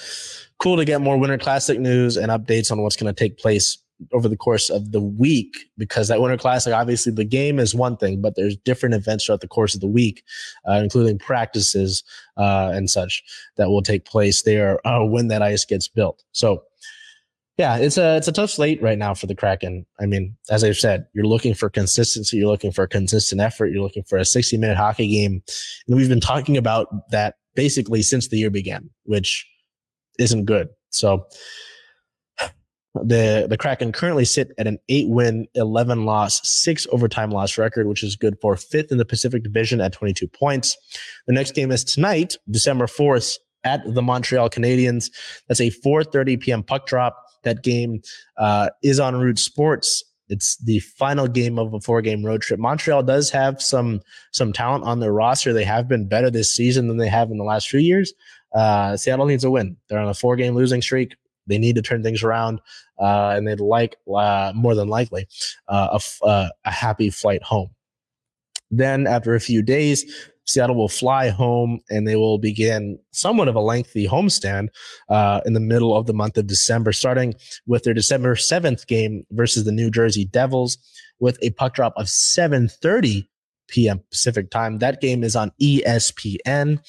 cool 0.59 0.77
to 0.77 0.85
get 0.85 1.01
more 1.01 1.17
Winter 1.17 1.37
Classic 1.37 1.79
news 1.79 2.17
and 2.17 2.31
updates 2.31 2.71
on 2.71 2.81
what's 2.81 2.95
going 2.95 3.13
to 3.13 3.19
take 3.19 3.37
place 3.37 3.77
over 4.13 4.27
the 4.27 4.37
course 4.37 4.69
of 4.69 4.91
the 4.91 5.01
week 5.01 5.55
because 5.77 6.07
that 6.07 6.21
Winter 6.21 6.37
Classic, 6.37 6.73
obviously, 6.73 7.11
the 7.11 7.23
game 7.25 7.59
is 7.59 7.75
one 7.75 7.97
thing, 7.97 8.21
but 8.21 8.35
there's 8.35 8.57
different 8.57 8.95
events 8.95 9.25
throughout 9.25 9.41
the 9.41 9.47
course 9.47 9.75
of 9.75 9.81
the 9.81 9.87
week, 9.87 10.23
uh, 10.67 10.73
including 10.73 11.19
practices 11.19 12.03
uh, 12.37 12.71
and 12.73 12.89
such 12.89 13.23
that 13.57 13.69
will 13.69 13.83
take 13.83 14.05
place 14.05 14.43
there 14.43 14.85
uh, 14.87 15.03
when 15.03 15.27
that 15.27 15.41
ice 15.41 15.65
gets 15.65 15.87
built. 15.87 16.23
So, 16.31 16.63
yeah, 17.57 17.77
it's 17.77 17.97
a 17.97 18.17
it's 18.17 18.27
a 18.27 18.31
tough 18.31 18.49
slate 18.49 18.81
right 18.81 18.97
now 18.97 19.13
for 19.13 19.27
the 19.27 19.35
Kraken. 19.35 19.85
I 19.99 20.05
mean, 20.07 20.35
as 20.49 20.63
I've 20.63 20.77
said, 20.77 21.05
you're 21.13 21.25
looking 21.25 21.53
for 21.53 21.69
consistency, 21.69 22.37
you're 22.37 22.47
looking 22.47 22.71
for 22.71 22.87
consistent 22.87 23.39
effort, 23.39 23.67
you're 23.67 23.83
looking 23.83 24.03
for 24.03 24.17
a 24.17 24.25
60 24.25 24.57
minute 24.57 24.77
hockey 24.77 25.07
game, 25.07 25.43
and 25.87 25.95
we've 25.95 26.09
been 26.09 26.21
talking 26.21 26.57
about 26.57 26.87
that 27.11 27.35
basically 27.55 28.01
since 28.01 28.27
the 28.27 28.37
year 28.37 28.49
began, 28.49 28.89
which 29.03 29.47
isn't 30.19 30.45
good. 30.45 30.69
So 30.89 31.25
the 32.93 33.47
the 33.49 33.57
Kraken 33.57 33.93
currently 33.93 34.25
sit 34.25 34.51
at 34.57 34.67
an 34.67 34.77
eight 34.89 35.07
win, 35.07 35.47
eleven 35.55 36.05
loss, 36.05 36.41
six 36.43 36.85
overtime 36.91 37.31
loss 37.31 37.57
record, 37.57 37.87
which 37.87 38.03
is 38.03 38.17
good 38.17 38.35
for 38.41 38.57
fifth 38.57 38.91
in 38.91 38.97
the 38.97 39.05
Pacific 39.05 39.43
Division 39.43 39.79
at 39.79 39.93
twenty 39.93 40.13
two 40.13 40.27
points. 40.27 40.77
The 41.27 41.33
next 41.33 41.55
game 41.55 41.71
is 41.71 41.83
tonight, 41.85 42.35
December 42.49 42.87
fourth, 42.87 43.37
at 43.63 43.81
the 43.85 44.01
Montreal 44.01 44.49
Canadiens. 44.49 45.09
That's 45.47 45.61
a 45.61 45.69
four 45.69 46.03
thirty 46.03 46.35
p.m. 46.35 46.63
puck 46.63 46.85
drop. 46.85 47.15
That 47.43 47.63
game 47.63 48.01
uh, 48.37 48.69
is 48.83 48.99
on 48.99 49.15
Root 49.15 49.39
Sports. 49.39 50.03
It's 50.31 50.55
the 50.57 50.79
final 50.79 51.27
game 51.27 51.59
of 51.59 51.73
a 51.73 51.81
four 51.81 52.01
game 52.01 52.25
road 52.25 52.41
trip. 52.41 52.59
Montreal 52.59 53.03
does 53.03 53.29
have 53.29 53.61
some 53.61 54.01
some 54.31 54.53
talent 54.53 54.85
on 54.85 55.01
their 55.01 55.11
roster. 55.11 55.51
They 55.51 55.65
have 55.65 55.87
been 55.87 56.07
better 56.07 56.31
this 56.31 56.51
season 56.51 56.87
than 56.87 56.97
they 56.97 57.09
have 57.09 57.29
in 57.31 57.37
the 57.37 57.43
last 57.43 57.69
few 57.69 57.81
years. 57.81 58.13
Uh, 58.53 58.95
Seattle 58.97 59.25
needs 59.25 59.43
a 59.43 59.51
win. 59.51 59.77
They're 59.87 59.99
on 59.99 60.07
a 60.07 60.13
four 60.13 60.37
game 60.37 60.55
losing 60.55 60.81
streak. 60.81 61.15
They 61.47 61.57
need 61.57 61.75
to 61.75 61.81
turn 61.81 62.01
things 62.01 62.23
around, 62.23 62.61
uh, 62.97 63.33
and 63.35 63.47
they'd 63.47 63.59
like 63.59 63.97
uh, 64.15 64.53
more 64.55 64.73
than 64.73 64.87
likely 64.87 65.27
uh, 65.67 65.99
a, 65.99 66.25
uh, 66.25 66.49
a 66.63 66.71
happy 66.71 67.09
flight 67.09 67.43
home. 67.43 67.71
Then, 68.69 69.05
after 69.05 69.35
a 69.35 69.39
few 69.39 69.61
days, 69.61 70.31
Seattle 70.51 70.75
will 70.75 70.89
fly 70.89 71.29
home 71.29 71.79
and 71.89 72.07
they 72.07 72.15
will 72.15 72.37
begin 72.37 72.99
somewhat 73.11 73.47
of 73.47 73.55
a 73.55 73.61
lengthy 73.61 74.07
homestand 74.07 74.69
uh, 75.09 75.41
in 75.45 75.53
the 75.53 75.59
middle 75.59 75.95
of 75.95 76.05
the 76.05 76.13
month 76.13 76.37
of 76.37 76.47
December, 76.47 76.91
starting 76.91 77.33
with 77.65 77.83
their 77.83 77.93
December 77.93 78.35
7th 78.35 78.87
game 78.87 79.25
versus 79.31 79.63
the 79.63 79.71
New 79.71 79.89
Jersey 79.89 80.25
Devils 80.25 80.77
with 81.19 81.37
a 81.41 81.51
puck 81.51 81.73
drop 81.73 81.93
of 81.95 82.07
7:30 82.07 83.27
p.m. 83.67 84.01
Pacific 84.11 84.49
time. 84.49 84.79
That 84.79 84.99
game 84.99 85.23
is 85.23 85.35
on 85.35 85.51
ESPN. 85.61 86.79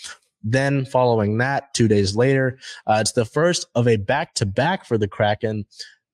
Then, 0.42 0.84
following 0.84 1.38
that, 1.38 1.72
two 1.72 1.86
days 1.86 2.16
later, 2.16 2.58
uh, 2.88 2.98
it's 3.00 3.12
the 3.12 3.24
first 3.24 3.66
of 3.76 3.86
a 3.86 3.96
back 3.96 4.34
to 4.34 4.46
back 4.46 4.84
for 4.84 4.98
the 4.98 5.06
Kraken. 5.06 5.66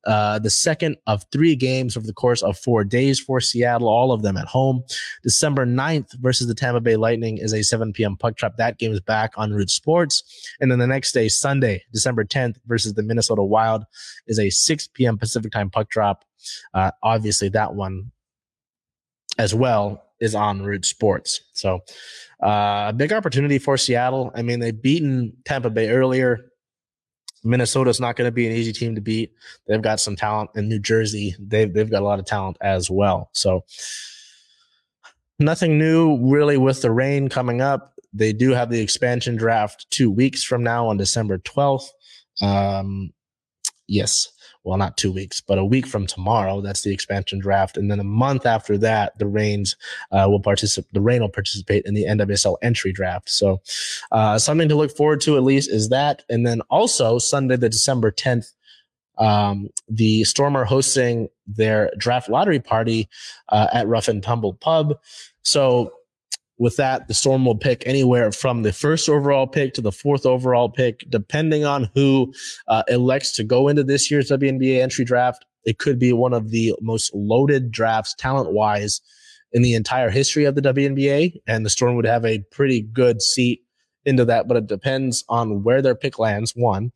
Uh, 0.08 0.38
the 0.38 0.48
second 0.48 0.96
of 1.06 1.22
three 1.30 1.54
games 1.54 1.96
over 1.96 2.06
the 2.06 2.14
course 2.14 2.42
of 2.42 2.56
four 2.58 2.82
days 2.82 3.20
for 3.20 3.40
Seattle, 3.40 3.88
all 3.88 4.10
of 4.10 4.22
them 4.22 4.38
at 4.38 4.46
home. 4.46 4.82
December 5.22 5.66
9th 5.66 6.14
versus 6.20 6.46
the 6.46 6.54
Tampa 6.54 6.80
Bay 6.80 6.96
Lightning 6.96 7.36
is 7.36 7.52
a 7.52 7.62
7 7.62 7.92
p.m. 7.92 8.16
puck 8.16 8.34
drop. 8.36 8.56
That 8.56 8.78
game 8.78 8.90
is 8.90 9.00
back 9.00 9.32
on 9.36 9.52
Root 9.52 9.68
Sports. 9.68 10.22
And 10.60 10.70
then 10.70 10.78
the 10.78 10.86
next 10.86 11.12
day, 11.12 11.28
Sunday, 11.28 11.84
December 11.92 12.24
10th 12.24 12.56
versus 12.66 12.94
the 12.94 13.02
Minnesota 13.02 13.42
Wild 13.42 13.84
is 14.26 14.38
a 14.38 14.48
6 14.48 14.88
p.m. 14.94 15.18
Pacific 15.18 15.52
time 15.52 15.68
puck 15.68 15.90
drop. 15.90 16.24
Uh, 16.72 16.90
obviously, 17.02 17.50
that 17.50 17.74
one 17.74 18.10
as 19.36 19.54
well 19.54 20.02
is 20.20 20.34
on 20.34 20.62
Root 20.62 20.86
Sports. 20.86 21.42
So, 21.52 21.80
uh, 22.40 22.92
big 22.92 23.12
opportunity 23.12 23.58
for 23.58 23.76
Seattle. 23.76 24.32
I 24.34 24.42
mean, 24.42 24.60
they've 24.60 24.80
beaten 24.80 25.36
Tampa 25.44 25.70
Bay 25.70 25.90
earlier. 25.90 26.47
Minnesota's 27.44 28.00
not 28.00 28.16
going 28.16 28.26
to 28.26 28.32
be 28.32 28.46
an 28.46 28.52
easy 28.52 28.72
team 28.72 28.94
to 28.94 29.00
beat. 29.00 29.32
They've 29.66 29.82
got 29.82 30.00
some 30.00 30.16
talent 30.16 30.50
in 30.54 30.68
New 30.68 30.78
Jersey. 30.78 31.36
They've 31.38 31.72
they've 31.72 31.90
got 31.90 32.02
a 32.02 32.04
lot 32.04 32.18
of 32.18 32.24
talent 32.24 32.56
as 32.60 32.90
well. 32.90 33.30
So 33.32 33.64
nothing 35.38 35.78
new 35.78 36.18
really 36.30 36.56
with 36.56 36.82
the 36.82 36.90
Reign 36.90 37.28
coming 37.28 37.60
up. 37.60 37.94
They 38.12 38.32
do 38.32 38.50
have 38.50 38.70
the 38.70 38.80
expansion 38.80 39.36
draft 39.36 39.86
two 39.90 40.10
weeks 40.10 40.42
from 40.42 40.62
now 40.62 40.88
on 40.88 40.96
December 40.96 41.38
12th. 41.38 41.88
Um, 42.40 43.12
yes 43.86 44.28
well, 44.68 44.76
not 44.76 44.98
two 44.98 45.10
weeks, 45.10 45.40
but 45.40 45.56
a 45.56 45.64
week 45.64 45.86
from 45.86 46.06
tomorrow. 46.06 46.60
That's 46.60 46.82
the 46.82 46.92
expansion 46.92 47.38
draft, 47.38 47.78
and 47.78 47.90
then 47.90 48.00
a 48.00 48.04
month 48.04 48.44
after 48.44 48.76
that, 48.78 49.18
the 49.18 49.26
Reigns 49.26 49.76
uh, 50.12 50.26
will 50.28 50.40
participate. 50.40 50.92
The 50.92 51.00
Reign 51.00 51.22
will 51.22 51.30
participate 51.30 51.86
in 51.86 51.94
the 51.94 52.04
NWSL 52.04 52.56
entry 52.60 52.92
draft. 52.92 53.30
So, 53.30 53.62
uh, 54.12 54.38
something 54.38 54.68
to 54.68 54.74
look 54.74 54.94
forward 54.94 55.22
to 55.22 55.38
at 55.38 55.42
least 55.42 55.70
is 55.70 55.88
that, 55.88 56.22
and 56.28 56.46
then 56.46 56.60
also 56.68 57.18
Sunday, 57.18 57.56
the 57.56 57.70
December 57.70 58.10
tenth. 58.10 58.52
Um, 59.16 59.70
the 59.88 60.22
Storm 60.24 60.54
are 60.54 60.66
hosting 60.66 61.28
their 61.46 61.90
draft 61.96 62.28
lottery 62.28 62.60
party 62.60 63.08
uh, 63.48 63.66
at 63.72 63.88
Rough 63.88 64.06
and 64.06 64.22
Tumble 64.22 64.54
Pub. 64.54 64.96
So 65.42 65.92
with 66.58 66.76
that, 66.76 67.08
the 67.08 67.14
Storm 67.14 67.44
will 67.44 67.56
pick 67.56 67.84
anywhere 67.86 68.32
from 68.32 68.62
the 68.62 68.72
first 68.72 69.08
overall 69.08 69.46
pick 69.46 69.74
to 69.74 69.80
the 69.80 69.92
fourth 69.92 70.26
overall 70.26 70.68
pick, 70.68 71.04
depending 71.08 71.64
on 71.64 71.88
who 71.94 72.32
uh, 72.66 72.82
elects 72.88 73.32
to 73.36 73.44
go 73.44 73.68
into 73.68 73.84
this 73.84 74.10
year's 74.10 74.30
WNBA 74.30 74.82
entry 74.82 75.04
draft. 75.04 75.44
It 75.64 75.78
could 75.78 75.98
be 75.98 76.12
one 76.12 76.32
of 76.32 76.50
the 76.50 76.74
most 76.80 77.14
loaded 77.14 77.70
drafts, 77.70 78.14
talent 78.14 78.52
wise, 78.52 79.00
in 79.52 79.62
the 79.62 79.74
entire 79.74 80.10
history 80.10 80.44
of 80.44 80.54
the 80.54 80.62
WNBA. 80.62 81.40
And 81.46 81.64
the 81.64 81.70
Storm 81.70 81.94
would 81.96 82.06
have 82.06 82.24
a 82.24 82.40
pretty 82.50 82.82
good 82.82 83.22
seat 83.22 83.62
into 84.04 84.24
that, 84.24 84.48
but 84.48 84.56
it 84.56 84.66
depends 84.66 85.24
on 85.28 85.62
where 85.62 85.82
their 85.82 85.94
pick 85.94 86.18
lands, 86.18 86.52
one, 86.56 86.92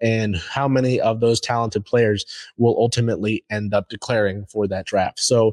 and 0.00 0.36
how 0.36 0.68
many 0.68 1.00
of 1.00 1.20
those 1.20 1.40
talented 1.40 1.84
players 1.84 2.24
will 2.56 2.76
ultimately 2.78 3.44
end 3.50 3.74
up 3.74 3.88
declaring 3.88 4.46
for 4.46 4.66
that 4.68 4.86
draft. 4.86 5.20
So, 5.20 5.52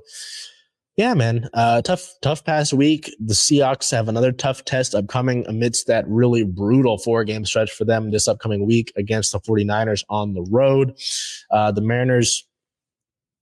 yeah, 0.98 1.14
man, 1.14 1.50
uh, 1.54 1.82
tough, 1.82 2.16
tough 2.22 2.44
past 2.44 2.74
week. 2.74 3.10
The 3.20 3.34
Seahawks 3.34 3.92
have 3.92 4.10
another 4.10 4.32
tough 4.32 4.66
test 4.66 4.94
upcoming 4.94 5.46
amidst 5.48 5.88
that 5.88 6.08
really 6.08 6.44
brutal 6.44 6.98
four 6.98 7.24
game 7.24 7.46
stretch 7.46 7.72
for 7.72 7.86
them 7.86 8.12
this 8.12 8.28
upcoming 8.28 8.66
week 8.66 8.92
against 8.98 9.32
the 9.32 9.40
49ers 9.40 10.04
on 10.10 10.34
the 10.34 10.44
road. 10.50 10.94
Uh, 11.50 11.72
the 11.72 11.82
Mariners, 11.82 12.46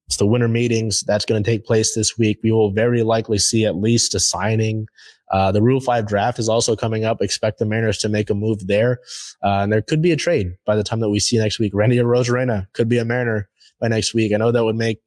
it's 0.05 0.17
the 0.17 0.27
winter 0.27 0.47
meetings 0.47 1.03
that's 1.03 1.25
going 1.25 1.43
to 1.43 1.49
take 1.49 1.65
place 1.65 1.95
this 1.95 2.19
week. 2.19 2.39
We 2.43 2.51
will 2.51 2.71
very 2.71 3.01
likely 3.01 3.39
see 3.39 3.65
at 3.65 3.75
least 3.75 4.13
a 4.13 4.19
signing. 4.19 4.87
Uh, 5.31 5.51
the 5.51 5.61
Rule 5.61 5.79
5 5.79 6.07
draft 6.07 6.37
is 6.37 6.49
also 6.49 6.75
coming 6.75 7.03
up. 7.03 7.19
Expect 7.19 7.57
the 7.57 7.65
Mariners 7.65 7.97
to 7.99 8.09
make 8.09 8.29
a 8.29 8.35
move 8.35 8.67
there. 8.67 8.99
Uh, 9.43 9.61
and 9.61 9.73
there 9.73 9.81
could 9.81 10.03
be 10.03 10.11
a 10.11 10.15
trade 10.15 10.55
by 10.65 10.75
the 10.75 10.83
time 10.83 10.99
that 10.99 11.09
we 11.09 11.19
see 11.19 11.39
next 11.39 11.57
week. 11.57 11.73
Randy 11.73 11.97
Arozarena 11.97 12.67
could 12.73 12.89
be 12.89 12.99
a 12.99 13.05
Mariner 13.05 13.49
by 13.79 13.87
next 13.87 14.13
week. 14.13 14.33
I 14.33 14.37
know 14.37 14.51
that 14.51 14.63
would 14.63 14.75
make 14.75 14.99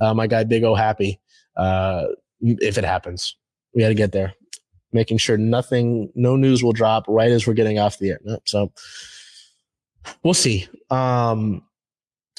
uh, 0.00 0.12
my 0.12 0.26
guy 0.26 0.44
Big 0.44 0.62
O 0.62 0.74
happy 0.74 1.20
uh, 1.56 2.06
if 2.40 2.78
it 2.78 2.84
happens. 2.84 3.36
We 3.74 3.82
got 3.82 3.88
to 3.88 3.94
get 3.94 4.12
there. 4.12 4.34
Making 4.92 5.18
sure 5.18 5.36
nothing, 5.36 6.10
no 6.14 6.36
news 6.36 6.62
will 6.62 6.72
drop 6.72 7.04
right 7.08 7.30
as 7.30 7.46
we're 7.46 7.54
getting 7.54 7.78
off 7.78 7.98
the 7.98 8.10
air. 8.10 8.20
So 8.44 8.72
we'll 10.22 10.34
see. 10.34 10.66
Um, 10.90 11.62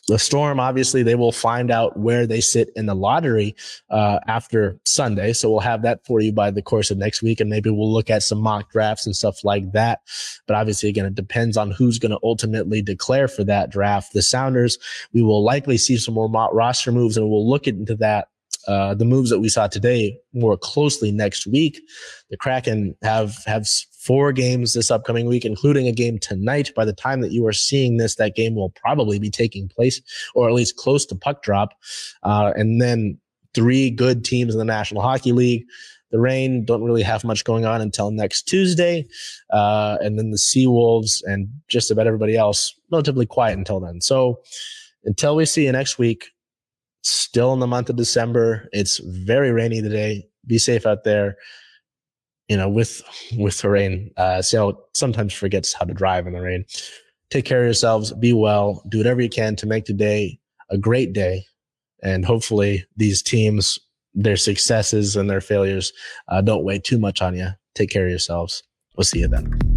the 0.07 0.18
storm 0.18 0.59
obviously 0.59 1.03
they 1.03 1.15
will 1.15 1.32
find 1.32 1.70
out 1.70 1.97
where 1.97 2.26
they 2.26 2.39
sit 2.39 2.70
in 2.76 2.86
the 2.86 2.95
lottery 2.95 3.55
uh, 3.89 4.20
after 4.28 4.80
sunday 4.86 5.34
so 5.34 5.49
we'll 5.49 5.59
have 5.59 5.82
that 5.82 6.05
for 6.05 6.22
you 6.22 6.32
by 6.32 6.49
the 6.49 6.61
course 6.61 6.89
of 6.89 6.97
next 6.97 7.22
week 7.22 7.39
and 7.39 7.49
maybe 7.49 7.70
we'll 7.70 7.91
look 7.91 8.09
at 8.09 8.24
some 8.24 8.39
mock 8.39 8.72
drafts 8.72 9.05
and 9.05 9.15
stuff 9.15 9.43
like 9.43 9.72
that 9.74 9.99
but 10.47 10.55
obviously 10.55 10.89
again 10.89 11.05
it 11.05 11.15
depends 11.15 11.57
on 11.57 11.72
who's 11.72 11.99
going 11.99 12.11
to 12.11 12.20
ultimately 12.24 12.82
declare 12.82 13.28
for 13.28 13.43
that 13.43 13.70
draft 13.70 14.13
the 14.13 14.22
sounders 14.22 14.78
we 15.13 15.22
will 15.22 15.43
likely 15.43 15.78
see 15.78 15.97
some 15.97 16.13
more 16.13 16.30
roster 16.53 16.91
moves 16.91 17.18
and 17.18 17.30
we'll 17.30 17.47
look 17.47 17.68
into 17.68 17.95
that 17.95 18.30
uh, 18.67 18.93
the 18.93 19.05
moves 19.05 19.29
that 19.29 19.39
we 19.39 19.49
saw 19.49 19.67
today 19.67 20.17
more 20.33 20.57
closely 20.57 21.11
next 21.11 21.47
week. 21.47 21.79
The 22.29 22.37
Kraken 22.37 22.95
have 23.01 23.43
have 23.45 23.67
four 23.99 24.31
games 24.31 24.73
this 24.73 24.89
upcoming 24.89 25.27
week, 25.27 25.45
including 25.45 25.87
a 25.87 25.91
game 25.91 26.17
tonight. 26.17 26.71
By 26.75 26.85
the 26.85 26.93
time 26.93 27.21
that 27.21 27.31
you 27.31 27.45
are 27.45 27.53
seeing 27.53 27.97
this, 27.97 28.15
that 28.15 28.35
game 28.35 28.55
will 28.55 28.69
probably 28.69 29.19
be 29.19 29.29
taking 29.29 29.67
place, 29.67 30.01
or 30.33 30.47
at 30.47 30.55
least 30.55 30.77
close 30.77 31.05
to 31.07 31.15
puck 31.15 31.43
drop. 31.43 31.73
Uh, 32.23 32.53
and 32.55 32.81
then 32.81 33.19
three 33.53 33.89
good 33.89 34.23
teams 34.23 34.53
in 34.53 34.59
the 34.59 34.65
National 34.65 35.01
Hockey 35.01 35.31
League. 35.31 35.65
The 36.11 36.19
Reign 36.19 36.63
don't 36.63 36.83
really 36.83 37.03
have 37.03 37.25
much 37.25 37.43
going 37.43 37.65
on 37.65 37.81
until 37.81 38.11
next 38.11 38.43
Tuesday, 38.43 39.05
uh, 39.51 39.97
and 39.99 40.17
then 40.17 40.31
the 40.31 40.37
Seawolves 40.37 41.21
and 41.25 41.49
just 41.67 41.91
about 41.91 42.07
everybody 42.07 42.37
else 42.37 42.73
relatively 42.91 43.25
quiet 43.25 43.57
until 43.57 43.81
then. 43.81 43.99
So 43.99 44.39
until 45.03 45.35
we 45.35 45.45
see 45.45 45.65
you 45.65 45.71
next 45.73 45.97
week, 45.97 46.29
still 47.09 47.53
in 47.53 47.59
the 47.59 47.67
month 47.67 47.89
of 47.89 47.95
December. 47.95 48.67
It's 48.73 48.97
very 48.97 49.51
rainy 49.51 49.81
today. 49.81 50.27
Be 50.45 50.57
safe 50.57 50.85
out 50.85 51.03
there. 51.03 51.37
You 52.47 52.57
know, 52.57 52.69
with 52.69 53.01
with 53.37 53.61
the 53.61 53.69
rain, 53.69 54.11
uh, 54.15 54.41
Seattle 54.41 54.87
sometimes 54.93 55.33
forgets 55.33 55.73
how 55.73 55.85
to 55.85 55.93
drive 55.93 56.27
in 56.27 56.33
the 56.33 56.41
rain. 56.41 56.65
Take 57.29 57.43
care 57.43 57.59
of 57.59 57.65
yourselves. 57.65 58.13
Be 58.13 58.31
well. 58.31 58.81
Do 58.87 58.99
whatever 58.99 59.21
you 59.21 59.29
can 59.29 59.57
to 59.57 59.67
make 59.67 59.83
today 59.83 60.39
a 60.69 60.77
great 60.77 61.11
day, 61.11 61.45
and 62.01 62.23
hopefully 62.23 62.85
these 62.95 63.21
teams, 63.21 63.77
their 64.13 64.37
successes 64.37 65.17
and 65.17 65.29
their 65.29 65.41
failures, 65.41 65.91
uh, 66.29 66.41
don't 66.41 66.63
weigh 66.63 66.79
too 66.79 66.97
much 66.97 67.21
on 67.21 67.35
you. 67.35 67.49
Take 67.75 67.89
care 67.89 68.05
of 68.05 68.09
yourselves. 68.09 68.63
We'll 68.95 69.03
see 69.03 69.19
you 69.19 69.27
then. 69.27 69.76